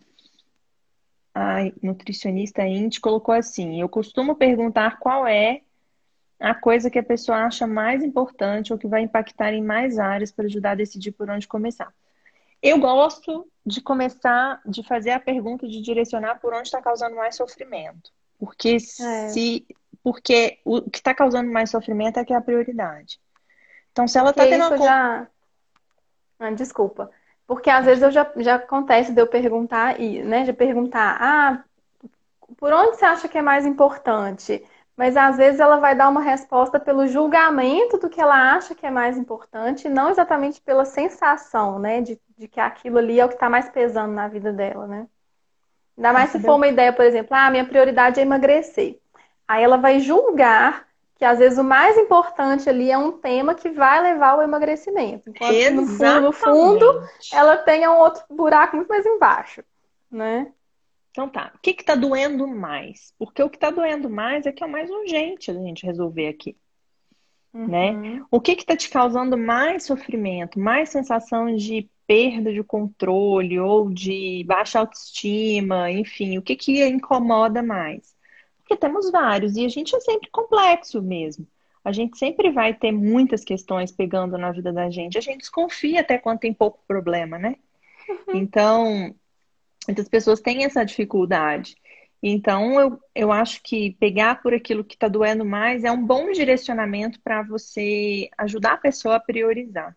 a 1.37 1.71
nutricionista 1.83 2.65
Indy 2.65 2.99
colocou 2.99 3.35
assim: 3.35 3.79
eu 3.79 3.87
costumo 3.87 4.35
perguntar 4.35 4.97
qual 4.97 5.27
é 5.27 5.61
a 6.39 6.55
coisa 6.55 6.89
que 6.89 6.97
a 6.97 7.03
pessoa 7.03 7.45
acha 7.45 7.67
mais 7.67 8.03
importante 8.03 8.73
ou 8.73 8.79
que 8.79 8.87
vai 8.87 9.01
impactar 9.01 9.53
em 9.53 9.63
mais 9.63 9.99
áreas 9.99 10.31
para 10.31 10.45
ajudar 10.45 10.71
a 10.71 10.75
decidir 10.75 11.11
por 11.11 11.29
onde 11.29 11.47
começar. 11.47 11.93
Eu 12.61 12.79
gosto 12.79 13.47
de 13.63 13.81
começar, 13.81 14.59
de 14.65 14.81
fazer 14.81 15.11
a 15.11 15.19
pergunta, 15.19 15.67
de 15.67 15.79
direcionar 15.79 16.39
por 16.39 16.53
onde 16.53 16.67
está 16.67 16.81
causando 16.81 17.15
mais 17.15 17.35
sofrimento. 17.35 18.11
Porque 18.39 18.77
é. 18.77 18.79
se. 18.79 19.67
Porque 20.03 20.59
o 20.65 20.81
que 20.89 20.97
está 20.97 21.13
causando 21.13 21.51
mais 21.51 21.69
sofrimento 21.69 22.17
é 22.17 22.25
que 22.25 22.33
é 22.33 22.35
a 22.35 22.41
prioridade. 22.41 23.19
Então, 23.91 24.07
se 24.07 24.17
ela 24.17 24.31
está 24.31 24.45
tendo 24.45 24.67
uma. 24.67 24.77
Já... 24.77 25.27
Ah, 26.39 26.51
desculpa. 26.51 27.11
Porque 27.47 27.69
às 27.69 27.85
vezes 27.85 28.03
eu 28.03 28.11
já, 28.11 28.29
já 28.37 28.55
acontece 28.55 29.13
de 29.13 29.21
eu 29.21 29.27
perguntar, 29.27 29.99
e, 29.99 30.21
né? 30.23 30.43
De 30.43 30.53
perguntar, 30.53 31.17
ah, 31.19 31.63
por 32.57 32.73
onde 32.73 32.97
você 32.97 33.05
acha 33.05 33.27
que 33.27 33.37
é 33.37 33.41
mais 33.41 33.65
importante? 33.65 34.63
mas 34.97 35.15
às 35.15 35.37
vezes 35.37 35.59
ela 35.59 35.77
vai 35.77 35.95
dar 35.95 36.09
uma 36.09 36.21
resposta 36.21 36.79
pelo 36.79 37.07
julgamento 37.07 37.99
do 37.99 38.09
que 38.09 38.19
ela 38.19 38.55
acha 38.55 38.73
que 38.73 38.83
é 38.85 38.89
mais 38.89 39.15
importante, 39.15 39.87
não 39.87 40.09
exatamente 40.09 40.59
pela 40.59 40.85
sensação, 40.85 41.77
né, 41.77 42.01
de, 42.01 42.19
de 42.35 42.47
que 42.47 42.59
aquilo 42.59 42.97
ali 42.97 43.19
é 43.19 43.23
o 43.23 43.27
que 43.27 43.35
está 43.35 43.47
mais 43.47 43.69
pesando 43.69 44.11
na 44.13 44.27
vida 44.27 44.51
dela, 44.51 44.87
né? 44.87 45.07
Ainda 45.95 46.13
mais 46.13 46.31
se 46.31 46.39
for 46.39 46.55
uma 46.55 46.67
ideia, 46.67 46.91
por 46.91 47.05
exemplo, 47.05 47.35
ah, 47.35 47.49
minha 47.51 47.65
prioridade 47.65 48.19
é 48.19 48.23
emagrecer. 48.23 48.99
Aí 49.47 49.63
ela 49.63 49.77
vai 49.77 49.99
julgar 49.99 50.86
que 51.17 51.25
às 51.25 51.39
vezes 51.39 51.57
o 51.57 51.63
mais 51.63 51.97
importante 51.97 52.69
ali 52.69 52.91
é 52.91 52.97
um 52.97 53.11
tema 53.11 53.55
que 53.55 53.69
vai 53.69 54.01
levar 54.01 54.31
ao 54.31 54.41
emagrecimento. 54.41 55.29
Enquanto 55.29 55.71
no 55.73 55.87
fundo, 55.87 56.21
no 56.21 56.31
fundo, 56.31 57.03
ela 57.33 57.57
tenha 57.57 57.91
um 57.91 57.97
outro 57.97 58.23
buraco 58.29 58.75
muito 58.75 58.89
mais 58.89 59.05
embaixo, 59.05 59.63
né? 60.11 60.51
Então 61.11 61.27
tá, 61.27 61.51
o 61.55 61.59
que 61.59 61.71
está 61.71 61.95
doendo 61.95 62.47
mais? 62.47 63.11
Porque 63.17 63.41
o 63.41 63.49
que 63.49 63.57
está 63.57 63.71
doendo 63.71 64.07
mais 64.07 64.45
é 64.45 64.51
que 64.51 64.63
é 64.63 64.67
o 64.67 64.71
mais 64.71 64.89
urgente 64.89 65.49
a 65.49 65.53
gente 65.55 65.85
resolver 65.85 66.27
aqui. 66.27 66.55
Uhum. 67.51 67.67
Né? 67.67 68.23
O 68.29 68.39
que 68.39 68.51
está 68.51 68.77
te 68.77 68.87
causando 68.87 69.35
mais 69.35 69.83
sofrimento, 69.83 70.59
mais 70.59 70.89
sensação 70.89 71.55
de 71.55 71.89
perda 72.05 72.53
de 72.53 72.63
controle 72.63 73.59
ou 73.59 73.89
de 73.89 74.43
baixa 74.45 74.79
autoestima, 74.79 75.91
enfim, 75.91 76.37
o 76.37 76.41
que, 76.41 76.55
que 76.55 76.85
incomoda 76.87 77.63
mais? 77.63 78.15
Porque 78.67 78.77
temos 78.77 79.09
vários 79.11 79.55
e 79.55 79.65
a 79.65 79.69
gente 79.69 79.95
é 79.95 79.99
sempre 79.99 80.29
complexo 80.29 81.01
mesmo. 81.01 81.47
A 81.83 81.91
gente 81.91 82.17
sempre 82.17 82.51
vai 82.51 82.73
ter 82.73 82.91
muitas 82.91 83.45
questões 83.45 83.91
pegando 83.91 84.37
na 84.37 84.51
vida 84.51 84.73
da 84.73 84.89
gente. 84.89 85.17
A 85.17 85.21
gente 85.21 85.39
desconfia 85.39 86.01
até 86.01 86.17
quando 86.17 86.39
tem 86.39 86.53
pouco 86.53 86.83
problema, 86.85 87.39
né? 87.39 87.55
Uhum. 88.09 88.35
Então, 88.35 89.15
Muitas 89.87 90.09
pessoas 90.09 90.41
têm 90.41 90.65
essa 90.65 90.83
dificuldade. 90.83 91.75
Então, 92.21 92.79
eu, 92.79 92.99
eu 93.15 93.31
acho 93.31 93.61
que 93.63 93.91
pegar 93.99 94.41
por 94.41 94.53
aquilo 94.53 94.83
que 94.83 94.95
está 94.95 95.07
doendo 95.07 95.45
mais 95.45 95.83
é 95.83 95.91
um 95.91 96.05
bom 96.05 96.31
direcionamento 96.31 97.21
para 97.21 97.41
você 97.43 98.29
ajudar 98.37 98.73
a 98.73 98.77
pessoa 98.77 99.15
a 99.15 99.19
priorizar. 99.19 99.95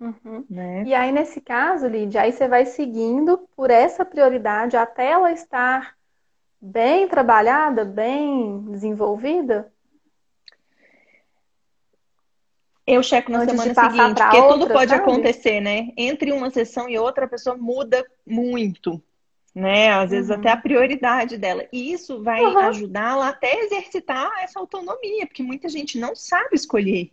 Uhum. 0.00 0.46
Né? 0.48 0.84
E 0.86 0.94
aí, 0.94 1.12
nesse 1.12 1.40
caso, 1.40 1.86
Lídia, 1.86 2.22
aí 2.22 2.32
você 2.32 2.48
vai 2.48 2.64
seguindo 2.64 3.36
por 3.54 3.68
essa 3.70 4.04
prioridade 4.04 4.76
até 4.76 5.10
ela 5.10 5.32
estar 5.32 5.97
bem 6.60 7.08
trabalhada, 7.08 7.84
bem 7.84 8.62
desenvolvida? 8.70 9.72
Eu 12.86 13.02
checo 13.02 13.30
na 13.30 13.40
Antes 13.40 13.54
semana 13.60 13.74
seguinte, 13.74 14.22
porque 14.22 14.36
outra, 14.38 14.58
tudo 14.58 14.72
pode 14.72 14.90
sabe? 14.90 15.02
acontecer, 15.02 15.60
né? 15.60 15.88
Entre 15.94 16.32
uma 16.32 16.48
sessão 16.48 16.88
e 16.88 16.98
outra, 16.98 17.26
a 17.26 17.28
pessoa 17.28 17.54
muda 17.54 18.02
muito, 18.26 19.02
né? 19.54 19.90
Às 19.90 20.10
vezes 20.10 20.30
uhum. 20.30 20.36
até 20.36 20.50
a 20.50 20.56
prioridade 20.56 21.36
dela. 21.36 21.66
E 21.70 21.92
isso 21.92 22.22
vai 22.22 22.42
uhum. 22.42 22.58
ajudá-la 22.58 23.28
até 23.28 23.52
a 23.52 23.64
exercitar 23.64 24.32
essa 24.42 24.58
autonomia, 24.58 25.26
porque 25.26 25.42
muita 25.42 25.68
gente 25.68 25.98
não 25.98 26.16
sabe 26.16 26.54
escolher. 26.54 27.12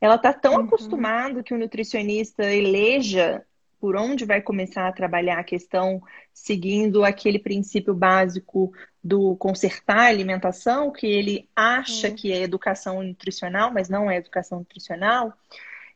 Ela 0.00 0.14
está 0.14 0.32
tão 0.32 0.54
uhum. 0.54 0.60
acostumada 0.60 1.42
que 1.42 1.52
o 1.52 1.58
nutricionista 1.58 2.42
eleja 2.44 3.44
por 3.80 3.96
onde 3.96 4.26
vai 4.26 4.42
começar 4.42 4.86
a 4.86 4.92
trabalhar 4.92 5.38
a 5.38 5.44
questão, 5.44 6.02
seguindo 6.34 7.02
aquele 7.02 7.38
princípio 7.38 7.94
básico 7.94 8.72
do 9.02 9.34
consertar 9.36 9.98
a 9.98 10.08
alimentação, 10.08 10.92
que 10.92 11.06
ele 11.06 11.48
acha 11.56 12.08
é. 12.08 12.10
que 12.10 12.30
é 12.30 12.42
educação 12.42 13.02
nutricional, 13.02 13.72
mas 13.72 13.88
não 13.88 14.10
é 14.10 14.18
educação 14.18 14.58
nutricional, 14.58 15.32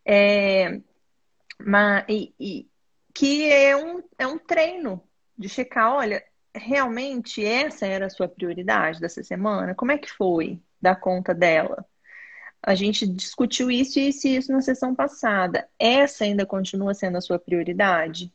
é, 0.04 0.80
mas, 1.58 2.04
e, 2.08 2.34
e, 2.40 2.70
que 3.12 3.50
é 3.50 3.76
um, 3.76 4.02
é 4.18 4.26
um 4.26 4.38
treino 4.38 5.02
de 5.36 5.48
checar, 5.48 5.92
olha, 5.92 6.24
realmente 6.54 7.44
essa 7.44 7.86
era 7.86 8.06
a 8.06 8.10
sua 8.10 8.28
prioridade 8.28 8.98
dessa 8.98 9.22
semana? 9.22 9.74
Como 9.74 9.92
é 9.92 9.98
que 9.98 10.10
foi 10.10 10.58
dar 10.80 10.96
conta 10.96 11.34
dela? 11.34 11.86
A 12.66 12.74
gente 12.74 13.06
discutiu 13.06 13.70
isso 13.70 13.98
e 13.98 14.08
isso, 14.08 14.26
isso 14.26 14.50
na 14.50 14.62
sessão 14.62 14.94
passada. 14.94 15.68
Essa 15.78 16.24
ainda 16.24 16.46
continua 16.46 16.94
sendo 16.94 17.18
a 17.18 17.20
sua 17.20 17.38
prioridade? 17.38 18.32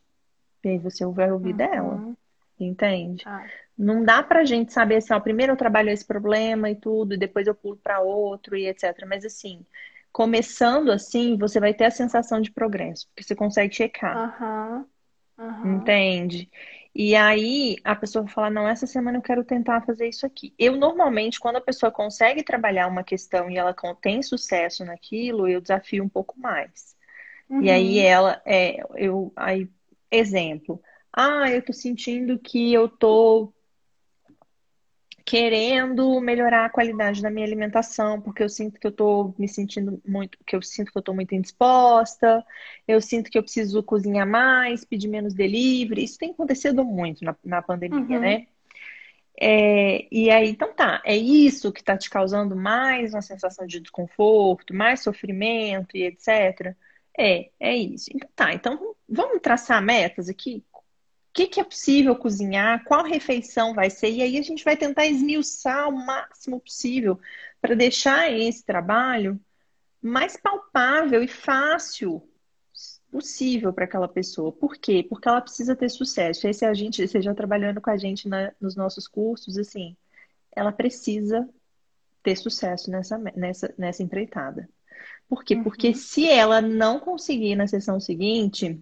E 0.64 0.70
aí 0.70 0.78
você 0.78 1.04
vai 1.08 1.32
ouvir 1.32 1.52
uhum. 1.52 1.58
dela. 1.58 2.16
Entende? 2.60 3.24
Ah. 3.26 3.46
Não 3.78 4.04
dá 4.04 4.22
pra 4.22 4.46
gente 4.46 4.72
saber 4.72 4.98
assim, 4.98 5.14
ó, 5.14 5.20
primeiro 5.20 5.54
eu 5.54 5.58
trabalho 5.58 5.90
esse 5.90 6.06
problema 6.06 6.70
e 6.70 6.76
tudo, 6.76 7.14
e 7.14 7.18
depois 7.18 7.48
eu 7.48 7.56
pulo 7.56 7.78
para 7.78 8.02
outro 8.02 8.56
e 8.56 8.68
etc. 8.68 9.06
Mas 9.08 9.26
assim, 9.26 9.66
começando 10.12 10.92
assim, 10.92 11.38
você 11.38 11.60
vai 11.60 11.74
ter 11.74 11.86
a 11.86 11.92
sensação 11.92 12.42
de 12.42 12.52
progresso, 12.52 13.08
porque 13.08 13.24
você 13.24 13.36
consegue 13.36 13.74
checar. 13.74 14.38
Uhum. 14.40 14.86
Uhum. 15.40 15.78
Entende? 15.78 16.50
E 16.94 17.16
aí 17.16 17.78
a 17.84 17.96
pessoa 17.96 18.24
vai 18.24 18.34
falar, 18.34 18.50
não, 18.50 18.68
essa 18.68 18.88
semana 18.88 19.18
eu 19.18 19.22
quero 19.22 19.44
tentar 19.44 19.82
fazer 19.82 20.08
isso 20.08 20.26
aqui. 20.26 20.54
Eu 20.58 20.76
normalmente, 20.76 21.40
quando 21.40 21.58
a 21.58 21.62
pessoa 21.62 21.92
consegue 21.92 22.44
trabalhar 22.44 22.88
uma 22.88 23.04
questão 23.04 23.50
e 23.50 23.58
ela 23.58 23.76
tem 24.02 24.22
sucesso 24.24 24.84
naquilo, 24.84 25.48
eu 25.48 25.62
desafio 25.62 26.04
um 26.04 26.10
pouco 26.10 26.40
mais. 26.40 26.96
Uhum. 27.50 27.64
E 27.64 27.70
aí 27.70 28.00
ela, 28.00 28.42
é, 28.46 28.78
eu, 28.96 29.32
aí, 29.36 29.70
exemplo, 30.12 30.82
ah, 31.14 31.50
eu 31.50 31.64
tô 31.64 31.74
sentindo 31.74 32.40
que 32.40 32.74
eu 32.74 32.88
tô 32.88 33.54
querendo 35.30 36.20
melhorar 36.20 36.66
a 36.66 36.70
qualidade 36.72 37.22
da 37.22 37.30
minha 37.30 37.46
alimentação, 37.46 38.20
porque 38.20 38.42
eu 38.42 38.50
sinto 38.50 38.80
que 38.80 38.88
eu 38.88 38.92
tô 38.92 39.32
me 39.38 39.48
sentindo 39.48 40.02
muito, 40.04 40.40
que 40.44 40.56
eu 40.56 40.62
sinto 40.64 40.92
que 40.92 40.98
eu 40.98 41.04
tô 41.04 41.14
muito 41.14 41.36
indisposta, 41.36 42.44
eu 42.88 43.00
sinto 43.00 43.30
que 43.30 43.38
eu 43.38 43.44
preciso 43.44 43.84
cozinhar 43.84 44.28
mais, 44.28 44.84
pedir 44.84 45.08
menos 45.08 45.36
delivery. 45.36 46.04
Isso 46.04 46.18
tem 46.18 46.32
acontecido 46.32 46.84
muito 46.84 47.24
na, 47.24 47.36
na 47.46 47.62
pandemia, 47.62 48.00
uhum. 48.00 48.20
né? 48.20 48.48
É, 49.40 50.08
e 50.12 50.32
aí, 50.32 50.50
então 50.50 50.74
tá, 50.74 51.00
é 51.06 51.16
isso 51.16 51.72
que 51.72 51.84
tá 51.84 51.96
te 51.96 52.10
causando 52.10 52.56
mais 52.56 53.14
uma 53.14 53.22
sensação 53.22 53.68
de 53.68 53.80
desconforto, 53.80 54.74
mais 54.74 55.04
sofrimento 55.04 55.96
e 55.96 56.06
etc. 56.06 56.76
É, 57.16 57.52
é 57.60 57.78
isso. 57.78 58.10
Então 58.16 58.30
tá, 58.36 58.52
então 58.52 58.96
vamos 59.08 59.42
traçar 59.44 59.80
metas 59.80 60.28
aqui? 60.28 60.66
Que, 61.34 61.48
que 61.48 61.60
é 61.60 61.64
possível 61.64 62.16
cozinhar, 62.16 62.84
qual 62.86 63.04
refeição 63.04 63.74
vai 63.74 63.90
ser, 63.90 64.10
e 64.10 64.22
aí 64.22 64.38
a 64.38 64.42
gente 64.42 64.64
vai 64.64 64.76
tentar 64.76 65.06
esmiuçar 65.06 65.90
o 65.90 66.06
máximo 66.06 66.60
possível 66.60 67.20
para 67.62 67.76
deixar 67.76 68.32
esse 68.32 68.64
trabalho 68.66 69.40
mais 70.02 70.38
palpável 70.38 71.22
e 71.22 71.28
fácil 71.28 72.24
possível 73.12 73.74
para 73.74 73.86
aquela 73.86 74.08
pessoa. 74.08 74.52
Por 74.52 74.78
quê? 74.78 75.06
Porque 75.08 75.28
ela 75.28 75.42
precisa 75.42 75.76
ter 75.76 75.90
sucesso. 75.90 76.48
Esse 76.48 76.66
a 76.66 76.74
gente, 76.74 77.08
seja 77.08 77.34
trabalhando 77.34 77.82
com 77.82 77.90
a 77.90 77.98
gente 77.98 78.28
na, 78.30 78.54
nos 78.62 78.76
nossos 78.76 79.08
cursos, 79.08 79.58
assim, 79.58 79.98
ela 80.56 80.72
precisa 80.72 81.48
ter 82.24 82.36
sucesso 82.36 82.90
nessa, 82.92 83.18
nessa, 83.18 83.74
nessa 83.78 84.04
empreitada. 84.04 84.70
Por 85.28 85.44
quê? 85.44 85.56
Uhum. 85.56 85.64
Porque 85.64 85.94
se 85.94 86.30
ela 86.30 86.62
não 86.62 87.00
conseguir 87.00 87.56
na 87.56 87.68
sessão 87.68 88.00
seguinte, 88.00 88.80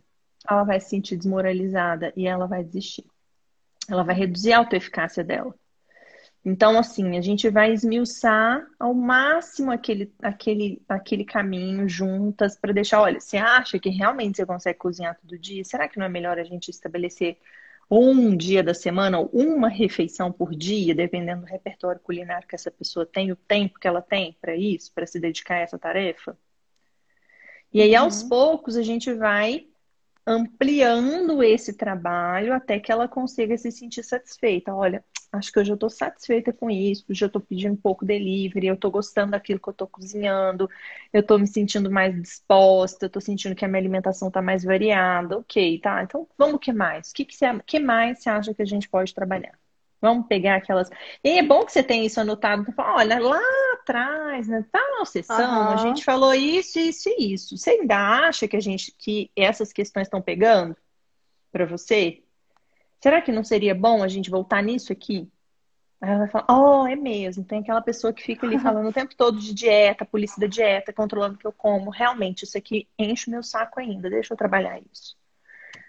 ela 0.49 0.63
vai 0.63 0.79
se 0.79 0.89
sentir 0.89 1.17
desmoralizada 1.17 2.13
e 2.15 2.27
ela 2.27 2.47
vai 2.47 2.63
desistir. 2.63 3.05
Ela 3.89 4.03
vai 4.03 4.15
reduzir 4.15 4.53
a 4.53 4.59
autoeficácia 4.59 5.23
dela. 5.23 5.53
Então, 6.49 6.79
assim, 6.79 7.17
a 7.17 7.21
gente 7.21 7.49
vai 7.49 7.73
esmiuçar 7.73 8.65
ao 8.79 8.93
máximo 8.93 9.69
aquele, 9.69 10.13
aquele, 10.21 10.81
aquele 10.87 11.25
caminho 11.25 11.89
juntas 11.89 12.57
para 12.57 12.71
deixar, 12.71 13.01
olha, 13.01 13.19
você 13.19 13.35
acha 13.35 13.77
que 13.77 13.89
realmente 13.89 14.37
você 14.37 14.45
consegue 14.45 14.79
cozinhar 14.79 15.19
todo 15.19 15.37
dia? 15.37 15.65
Será 15.65 15.89
que 15.89 15.99
não 15.99 16.05
é 16.05 16.09
melhor 16.09 16.39
a 16.39 16.45
gente 16.45 16.69
estabelecer 16.69 17.37
um 17.91 18.35
dia 18.35 18.63
da 18.63 18.73
semana 18.73 19.19
ou 19.19 19.29
uma 19.33 19.67
refeição 19.67 20.31
por 20.31 20.55
dia, 20.55 20.95
dependendo 20.95 21.41
do 21.41 21.47
repertório 21.47 21.99
culinário 21.99 22.47
que 22.47 22.55
essa 22.55 22.71
pessoa 22.71 23.05
tem, 23.05 23.29
o 23.29 23.35
tempo 23.35 23.77
que 23.77 23.87
ela 23.87 24.01
tem 24.01 24.37
para 24.39 24.55
isso, 24.55 24.93
para 24.93 25.05
se 25.05 25.19
dedicar 25.19 25.55
a 25.55 25.59
essa 25.59 25.77
tarefa? 25.77 26.37
E 27.73 27.81
aí, 27.81 27.91
uhum. 27.91 28.03
aos 28.03 28.23
poucos, 28.23 28.77
a 28.77 28.83
gente 28.83 29.13
vai 29.13 29.67
ampliando 30.28 31.41
esse 31.43 31.73
trabalho 31.75 32.53
até 32.53 32.80
que 32.80 32.91
ela 32.91 33.07
consiga 33.07 33.57
se 33.57 33.71
sentir 33.71 34.03
satisfeita. 34.03 34.75
Olha, 34.75 35.03
acho 35.32 35.51
que 35.51 35.59
eu 35.59 35.65
já 35.65 35.73
estou 35.75 35.89
satisfeita 35.89 36.53
com 36.53 36.69
isso, 36.69 37.05
já 37.11 37.28
estou 37.28 37.41
pedindo 37.41 37.73
um 37.73 37.78
pouco 37.78 38.05
delivery, 38.05 38.67
eu 38.67 38.75
estou 38.75 38.91
gostando 38.91 39.32
daquilo 39.32 39.59
que 39.59 39.69
eu 39.69 39.71
estou 39.71 39.88
cozinhando, 39.88 40.69
eu 41.13 41.21
estou 41.21 41.39
me 41.39 41.47
sentindo 41.47 41.89
mais 41.91 42.13
disposta, 42.21 43.05
eu 43.05 43.07
estou 43.07 43.21
sentindo 43.21 43.55
que 43.55 43.65
a 43.65 43.67
minha 43.69 43.80
alimentação 43.82 44.28
está 44.30 44.41
mais 44.41 44.63
variada, 44.65 45.38
ok, 45.39 45.80
tá? 45.82 46.03
Então 46.03 46.28
vamos 46.38 46.55
o 46.55 46.59
que 46.59 46.73
mais? 46.73 47.09
O 47.11 47.13
que, 47.13 47.25
que, 47.25 47.36
você, 47.36 47.45
que 47.65 47.80
mais 47.80 48.19
você 48.21 48.30
acha 48.30 48.53
que 48.53 48.61
a 48.61 48.65
gente 48.65 48.89
pode 48.89 49.13
trabalhar? 49.13 49.57
Vamos 50.01 50.27
pegar 50.27 50.57
aquelas. 50.57 50.89
E 51.23 51.39
é 51.39 51.43
bom 51.43 51.65
que 51.65 51.71
você 51.71 51.81
tenha 51.81 52.05
isso 52.05 52.19
anotado. 52.19 52.65
Olha, 52.77 53.19
lá 53.19 53.41
atrás, 53.73 54.47
né? 54.47 54.63
Tá 54.71 54.81
na 54.97 55.05
sessão, 55.05 55.37
uhum. 55.37 55.69
a 55.69 55.77
gente 55.77 56.03
falou 56.03 56.33
isso, 56.33 56.79
isso 56.79 57.09
e 57.09 57.33
isso. 57.33 57.57
Você 57.57 57.71
ainda 57.71 57.95
acha 58.27 58.47
que 58.47 58.55
a 58.55 58.59
gente 58.59 58.93
que 58.97 59.31
essas 59.35 59.73
questões 59.73 60.07
estão 60.07 60.21
pegando 60.21 60.75
para 61.51 61.65
você? 61.65 62.23
Será 63.01 63.21
que 63.21 63.31
não 63.31 63.43
seria 63.43 63.73
bom 63.73 64.03
a 64.03 64.07
gente 64.07 64.29
voltar 64.29 64.61
nisso 64.61 64.91
aqui? 64.91 65.29
Aí 65.99 66.11
ela 66.11 66.19
vai 66.19 66.27
falar, 66.27 66.45
oh, 66.49 66.85
é 66.85 66.95
mesmo. 66.95 67.43
Tem 67.43 67.59
aquela 67.59 67.81
pessoa 67.81 68.13
que 68.13 68.21
fica 68.21 68.45
ali 68.45 68.57
falando 68.59 68.89
o 68.89 68.93
tempo 68.93 69.15
todo 69.15 69.39
de 69.39 69.53
dieta, 69.53 70.05
polícia 70.05 70.39
da 70.39 70.47
dieta, 70.47 70.93
controlando 70.93 71.35
o 71.35 71.37
que 71.37 71.47
eu 71.47 71.51
como. 71.51 71.89
Realmente, 71.89 72.43
isso 72.43 72.57
aqui 72.57 72.87
enche 72.99 73.29
o 73.29 73.31
meu 73.31 73.41
saco 73.41 73.79
ainda. 73.79 74.09
Deixa 74.09 74.33
eu 74.33 74.37
trabalhar 74.37 74.79
isso. 74.91 75.17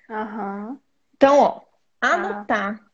Uhum. 0.08 0.78
Então, 1.14 1.40
ó, 1.40 1.60
anotar 2.00 2.80
ah. 2.82 2.87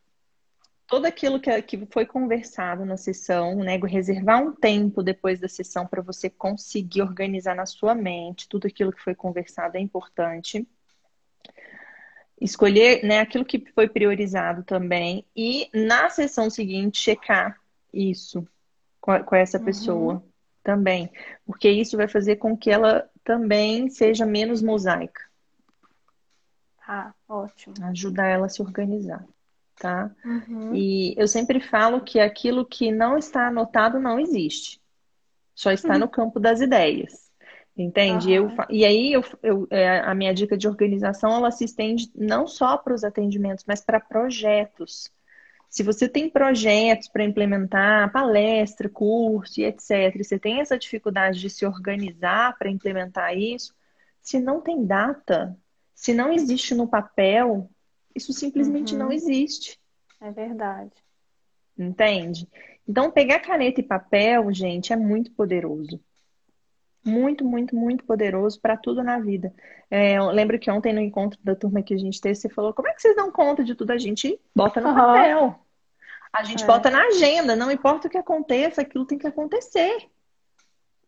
Tudo 0.87 1.07
aquilo 1.07 1.41
que, 1.41 1.63
que 1.63 1.87
foi 1.91 2.07
conversado 2.07 2.85
na 2.85 2.97
sessão, 2.97 3.57
né? 3.57 3.77
Reservar 3.77 4.43
um 4.43 4.53
tempo 4.53 5.03
depois 5.03 5.41
da 5.41 5.49
sessão 5.49 5.87
para 5.87 6.03
você 6.03 6.29
conseguir 6.29 7.03
organizar 7.03 7.55
na 7.55 7.67
sua 7.67 7.95
mente 7.95 8.49
tudo 8.49 8.67
aquilo 8.67 8.93
que 8.93 9.03
foi 9.03 9.15
conversado 9.15 9.77
é 9.77 9.81
importante 9.81 10.67
escolher 12.41 13.05
né, 13.05 13.21
aquilo 13.21 13.45
que 13.45 13.65
foi 13.73 13.89
priorizado 13.89 14.63
também 14.65 15.25
e 15.35 15.71
na 15.73 16.11
sessão 16.11 16.51
seguinte 16.51 16.99
checar 16.99 17.59
isso 17.93 18.47
com, 19.01 19.23
com 19.23 19.37
essa 19.37 19.59
uhum. 19.59 19.65
pessoa 19.65 20.25
também, 20.63 21.11
porque 21.47 21.69
isso 21.71 21.97
vai 21.97 22.09
fazer 22.09 22.37
com 22.37 22.57
que 22.57 22.71
ela 22.71 23.09
também 23.23 23.89
seja 23.91 24.25
menos 24.25 24.63
mosaica. 24.63 25.21
Ah, 26.87 27.13
ótimo. 27.29 27.75
Ajudar 27.83 28.27
ela 28.27 28.47
a 28.47 28.49
se 28.49 28.63
organizar, 28.63 29.25
tá? 29.77 30.11
Uhum. 30.25 30.75
E 30.75 31.15
eu 31.17 31.27
sempre 31.27 31.61
falo 31.61 32.01
que 32.01 32.21
aquilo 32.21 32.65
que 32.65 32.91
não 32.91 33.19
está 33.19 33.49
anotado 33.49 33.99
não 33.99 34.19
existe. 34.19 34.81
Só 35.55 35.71
está 35.71 35.95
uhum. 35.95 36.01
no 36.01 36.09
campo 36.09 36.41
das 36.41 36.61
ideias. 36.61 37.25
Entende? 37.77 38.39
Uhum. 38.39 38.51
Eu, 38.51 38.67
e 38.71 38.85
aí 38.85 39.13
eu, 39.13 39.25
eu, 39.43 39.67
é, 39.71 39.99
a 40.01 40.15
minha 40.15 40.33
dica 40.33 40.57
de 40.57 40.69
organização 40.69 41.33
ela 41.33 41.51
se 41.51 41.65
estende 41.65 42.09
não 42.15 42.47
só 42.47 42.77
para 42.77 42.95
os 42.95 43.03
atendimentos, 43.03 43.65
mas 43.67 43.81
para 43.81 43.99
projetos. 43.99 45.11
Se 45.69 45.83
você 45.83 46.09
tem 46.09 46.31
projetos 46.31 47.09
para 47.09 47.25
implementar, 47.25 48.13
palestra, 48.13 48.89
curso 48.89 49.61
e 49.61 49.65
etc., 49.65 50.15
e 50.15 50.23
você 50.23 50.39
tem 50.39 50.61
essa 50.61 50.79
dificuldade 50.79 51.41
de 51.41 51.51
se 51.51 51.67
organizar 51.67 52.57
para 52.57 52.71
implementar 52.71 53.37
isso, 53.37 53.75
se 54.23 54.39
não 54.39 54.61
tem 54.61 54.87
data, 54.87 55.59
se 55.93 56.15
não 56.15 56.33
existe 56.33 56.77
no 56.77 56.87
papel, 56.87 57.69
isso 58.15 58.33
simplesmente 58.33 58.93
uhum. 58.95 59.01
não 59.01 59.13
existe. 59.13 59.79
É 60.21 60.31
verdade. 60.31 60.93
Entende? 61.77 62.49
Então, 62.87 63.11
pegar 63.11 63.41
caneta 63.41 63.81
e 63.81 63.85
papel, 63.85 64.53
gente, 64.53 64.93
é 64.93 64.97
muito 64.97 65.33
poderoso 65.33 66.01
muito, 67.05 67.45
muito, 67.45 67.77
muito 67.77 68.05
poderoso 68.05 68.59
para 68.61 68.77
tudo 68.77 69.03
na 69.03 69.19
vida. 69.19 69.53
É, 69.91 70.17
eu 70.17 70.31
lembro 70.31 70.59
que 70.59 70.71
ontem 70.71 70.93
no 70.93 71.01
encontro 71.01 71.39
da 71.45 71.55
turma 71.55 71.83
que 71.83 71.93
a 71.93 71.99
gente 71.99 72.21
teve, 72.21 72.35
você 72.35 72.49
falou: 72.49 72.73
como 72.73 72.89
é 72.89 72.95
que 72.95 73.03
vocês 73.03 73.15
dão 73.15 73.31
conta 73.31 73.63
de 73.63 73.75
tudo? 73.75 73.91
A 73.91 73.99
gente 73.99 74.41
bota 74.57 74.81
no 74.81 74.89
uhum. 74.89 74.95
papel. 74.95 75.61
A 76.33 76.43
gente 76.43 76.65
é. 76.65 76.67
bota 76.67 76.91
na 76.91 77.05
agenda, 77.05 77.55
não 77.55 77.71
importa 77.71 78.09
o 78.09 78.11
que 78.11 78.19
aconteça, 78.19 78.81
aquilo 78.81 79.07
tem 79.07 79.19
que 79.19 79.27
acontecer. 79.27 80.09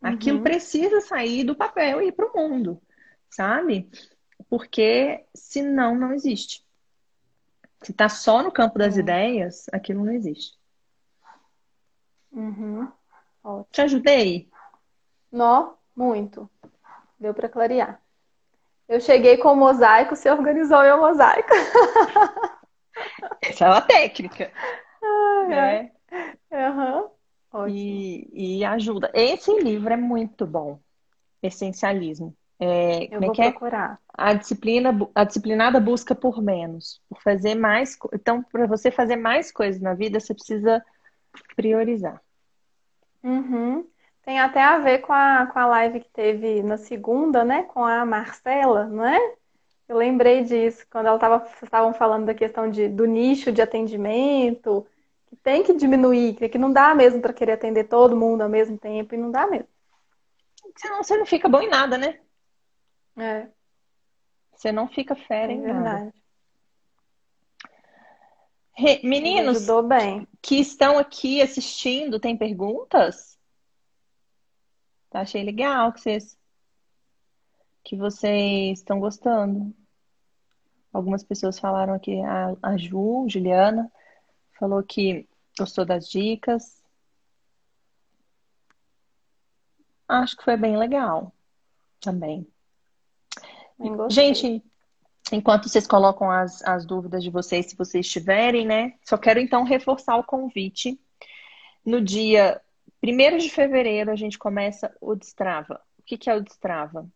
Aquilo 0.00 0.38
uhum. 0.38 0.44
precisa 0.44 1.00
sair 1.00 1.42
do 1.42 1.57
papel 1.57 2.02
e 2.02 2.09
ir 2.09 2.12
para 2.12 2.30
o 2.30 2.36
mundo, 2.36 2.80
sabe? 3.30 3.88
Porque 4.48 5.24
senão 5.34 5.96
não 5.96 6.12
existe. 6.12 6.64
Se 7.83 7.93
está 7.93 8.09
só 8.09 8.43
no 8.43 8.51
campo 8.51 8.79
das 8.79 8.95
uhum. 8.95 9.01
ideias, 9.01 9.66
aquilo 9.72 10.05
não 10.05 10.12
existe. 10.12 10.57
Uhum. 12.33 12.91
Te 13.70 13.83
ajudei? 13.83 14.51
Não, 15.31 15.77
muito. 15.95 16.51
Deu 17.18 17.33
para 17.33 17.49
clarear. 17.49 18.01
Eu 18.89 19.01
cheguei 19.01 19.37
com 19.37 19.53
o 19.53 19.57
mosaico, 19.57 20.14
você 20.14 20.31
organizou 20.31 20.83
meu 20.83 20.99
mosaico. 20.99 21.51
Essa 23.43 23.64
é 23.64 23.68
uma 23.68 23.81
técnica. 23.81 24.53
Ah, 25.03 25.47
né? 25.49 25.93
é. 26.51 26.68
Uhum. 26.68 27.11
E, 27.68 28.59
e, 28.59 28.64
ajuda. 28.64 29.11
Esse 29.14 29.53
livro 29.61 29.93
é 29.93 29.97
muito 29.97 30.47
bom. 30.47 30.79
Essencialismo. 31.43 32.37
É, 32.59 33.14
Eu 33.14 33.20
é 33.22 33.26
vou 33.26 33.34
é? 33.38 33.50
procurar. 33.50 34.00
A 34.12 34.32
disciplina, 34.32 34.96
a 35.14 35.24
disciplinada 35.24 35.78
busca 35.78 36.14
por 36.14 36.42
menos, 36.42 37.02
por 37.09 37.20
fazer 37.22 37.54
mais. 37.54 37.96
Então, 38.14 38.42
para 38.42 38.66
você 38.66 38.90
fazer 38.90 39.16
mais 39.16 39.52
coisas 39.52 39.80
na 39.80 39.94
vida, 39.94 40.18
você 40.18 40.32
precisa 40.34 40.82
priorizar. 41.54 42.20
Uhum. 43.22 43.86
Tem 44.24 44.40
até 44.40 44.62
a 44.62 44.78
ver 44.78 44.98
com 44.98 45.12
a, 45.12 45.46
com 45.46 45.59
a 45.59 45.66
live 45.66 46.00
que 46.00 46.11
teve 46.11 46.62
na 46.62 46.76
segunda, 46.76 47.44
né? 47.44 47.62
Com 47.64 47.84
a 47.84 48.04
Marcela, 48.04 48.86
não 48.86 49.04
é? 49.04 49.34
Eu 49.88 49.96
lembrei 49.96 50.42
disso, 50.42 50.84
quando 50.90 51.07
ela 51.07 51.18
tava, 51.18 51.46
estavam 51.62 51.94
falando 51.94 52.26
da 52.26 52.34
questão 52.34 52.68
de, 52.68 52.88
do 52.88 53.04
nicho 53.07 53.52
de 53.52 53.62
atendimento, 53.62 54.84
que 55.28 55.36
tem 55.36 55.62
que 55.62 55.72
diminuir, 55.74 56.34
que 56.34 56.59
não 56.59 56.72
dá 56.72 56.92
mesmo 56.92 57.20
para 57.20 57.32
querer 57.32 57.52
atender 57.52 57.84
todo 57.84 58.16
mundo 58.16 58.42
ao 58.42 58.48
mesmo 58.48 58.76
tempo, 58.76 59.14
e 59.14 59.18
não 59.18 59.30
dá 59.30 59.46
mesmo. 59.46 59.68
Senão 60.76 61.02
você 61.02 61.16
não 61.16 61.24
fica 61.24 61.48
bom 61.48 61.61
em 61.61 61.68
nada, 61.68 61.96
né? 61.96 62.18
É. 63.17 63.49
Você 64.53 64.73
não 64.73 64.89
fica 64.89 65.14
fera 65.14 65.53
é 65.53 65.55
em 65.55 65.62
verdade. 65.62 66.12
nada. 68.79 69.03
meninos 69.03 69.67
que 70.43 70.57
estão 70.57 70.99
aqui 70.99 71.41
assistindo, 71.43 72.21
tem 72.21 72.37
perguntas? 72.37 73.37
Achei 75.12 75.43
legal 75.43 75.93
que 75.93 76.01
vocês 76.01 76.39
que 77.83 77.97
vocês 77.97 78.81
estão 78.81 78.99
gostando. 78.99 79.73
Algumas 80.93 81.23
pessoas 81.23 81.59
falaram 81.59 81.95
aqui, 81.95 82.21
a, 82.21 82.57
a 82.61 82.77
Ju, 82.77 83.27
Juliana, 83.29 83.91
falou 84.59 84.83
que 84.83 85.29
gostou 85.57 85.85
das 85.85 86.09
dicas. 86.09 86.83
Acho 90.09 90.37
que 90.37 90.45
foi 90.45 90.57
bem 90.57 90.77
legal 90.77 91.33
também. 92.01 92.47
Gente, 94.11 94.62
enquanto 95.33 95.68
vocês 95.68 95.87
colocam 95.87 96.31
as, 96.31 96.62
as 96.62 96.87
dúvidas 96.87 97.22
de 97.22 97.31
vocês, 97.31 97.66
se 97.66 97.77
vocês 97.77 98.09
tiverem, 98.09 98.66
né? 98.66 98.95
Só 99.05 99.16
quero 99.18 99.41
então 99.41 99.64
reforçar 99.64 100.16
o 100.16 100.24
convite. 100.24 100.99
No 101.85 102.01
dia 102.01 102.61
1 103.03 103.39
de 103.39 103.51
fevereiro 103.51 104.11
a 104.11 104.16
gente 104.16 104.39
começa 104.39 104.95
o 105.01 105.14
Destrava. 105.14 105.81
O 105.99 106.03
que, 106.03 106.16
que 106.16 106.31
é 106.31 106.35
o 106.35 106.41
Destrava? 106.41 107.09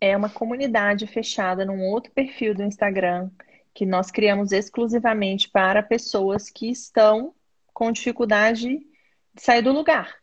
É 0.00 0.16
uma 0.16 0.28
comunidade 0.28 1.06
fechada 1.06 1.64
num 1.64 1.82
outro 1.86 2.12
perfil 2.12 2.54
do 2.54 2.62
Instagram 2.62 3.30
que 3.74 3.86
nós 3.86 4.10
criamos 4.10 4.52
exclusivamente 4.52 5.48
para 5.50 5.82
pessoas 5.82 6.50
que 6.50 6.68
estão 6.68 7.34
com 7.72 7.92
dificuldade 7.92 8.78
de 9.34 9.42
sair 9.42 9.62
do 9.62 9.72
lugar, 9.72 10.16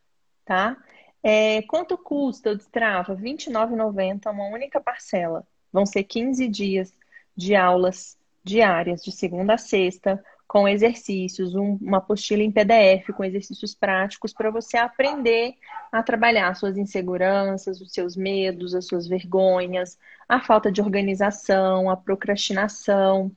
tá? 0.44 0.76
É, 1.24 1.62
quanto 1.64 1.98
custa 1.98 2.52
o 2.52 2.56
Destrava? 2.56 3.14
R$ 3.14 3.22
29,90, 3.22 4.32
uma 4.32 4.48
única 4.48 4.80
parcela. 4.82 5.48
Vão 5.76 5.86
ser 5.86 6.06
15 6.06 6.48
dias 6.48 6.94
de 7.36 7.54
aulas 7.54 8.18
diárias, 8.42 9.04
de 9.04 9.12
segunda 9.12 9.56
a 9.56 9.58
sexta, 9.58 10.24
com 10.48 10.70
exercícios, 10.70 11.54
um, 11.54 11.78
uma 11.82 11.98
apostila 11.98 12.42
em 12.42 12.50
PDF 12.50 13.10
com 13.14 13.26
exercícios 13.26 13.76
práticos 13.76 14.32
para 14.32 14.50
você 14.50 14.78
aprender 14.78 15.56
a 15.92 16.02
trabalhar 16.02 16.56
suas 16.56 16.78
inseguranças, 16.78 17.82
os 17.82 17.92
seus 17.92 18.16
medos, 18.16 18.74
as 18.74 18.88
suas 18.88 19.06
vergonhas, 19.06 20.00
a 20.30 20.40
falta 20.40 20.72
de 20.72 20.80
organização, 20.80 21.90
a 21.90 21.98
procrastinação. 21.98 23.30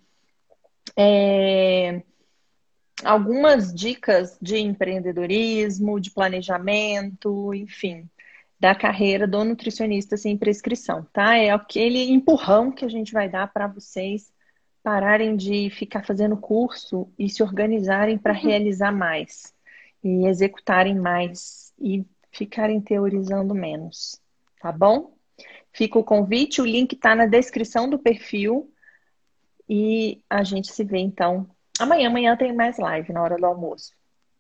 É... 0.97 2.05
Algumas 3.05 3.75
dicas 3.75 4.39
de 4.41 4.59
empreendedorismo, 4.59 5.99
de 5.99 6.13
planejamento, 6.13 7.53
enfim, 7.53 8.09
da 8.59 8.75
carreira 8.75 9.27
do 9.27 9.45
nutricionista 9.45 10.17
sem 10.17 10.37
prescrição, 10.37 11.07
tá? 11.13 11.37
É 11.37 11.51
aquele 11.51 12.11
empurrão 12.11 12.73
que 12.73 12.85
a 12.85 12.89
gente 12.89 13.13
vai 13.13 13.29
dar 13.29 13.53
para 13.53 13.67
vocês 13.67 14.33
pararem 14.83 15.37
de 15.37 15.71
ficar 15.71 16.05
fazendo 16.05 16.37
curso 16.37 17.09
e 17.19 17.29
se 17.29 17.43
organizarem 17.43 18.19
para 18.19 18.33
uhum. 18.33 18.41
realizar 18.41 18.93
mais 18.93 19.55
e 20.03 20.27
executarem 20.27 20.99
mais 20.99 21.73
e 21.79 22.05
ficarem 22.33 22.81
teorizando 22.81 23.55
menos, 23.55 24.21
tá 24.61 24.73
bom? 24.73 25.17
Fica 25.73 25.99
o 25.99 26.05
convite, 26.05 26.61
o 26.61 26.67
link 26.67 26.95
está 26.95 27.15
na 27.15 27.27
descrição 27.27 27.89
do 27.89 27.99
perfil. 27.99 28.73
E 29.69 30.25
a 30.31 30.43
gente 30.43 30.73
se 30.73 30.83
vê 30.83 30.99
então 30.99 31.49
amanhã. 31.79 32.09
Amanhã 32.09 32.37
tem 32.37 32.55
mais 32.55 32.79
live 32.79 33.13
na 33.13 33.23
hora 33.23 33.37
do 33.37 33.45
almoço 33.45 33.93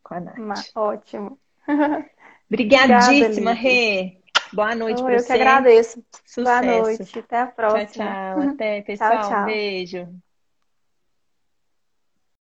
com 0.03 0.15
a 0.15 0.21
Nath. 0.21 0.71
Ótimo. 0.75 1.39
Obrigadíssima, 2.51 3.53
Rê. 3.53 4.23
Boa 4.53 4.75
noite 4.75 5.05
para 5.05 5.19
você. 5.19 5.21
Eu 5.21 5.25
que 5.25 5.33
agradeço. 5.33 6.05
Sucesso. 6.25 6.45
Boa 6.45 6.63
noite. 6.63 7.19
Até 7.19 7.39
a 7.41 7.47
próxima. 7.47 7.87
Tchau, 8.35 8.43
tchau. 8.43 8.55
Até, 8.55 8.83
pessoal. 8.83 9.19
Tchau, 9.19 9.19
tchau. 9.19 9.45
Beijo. 9.45 10.21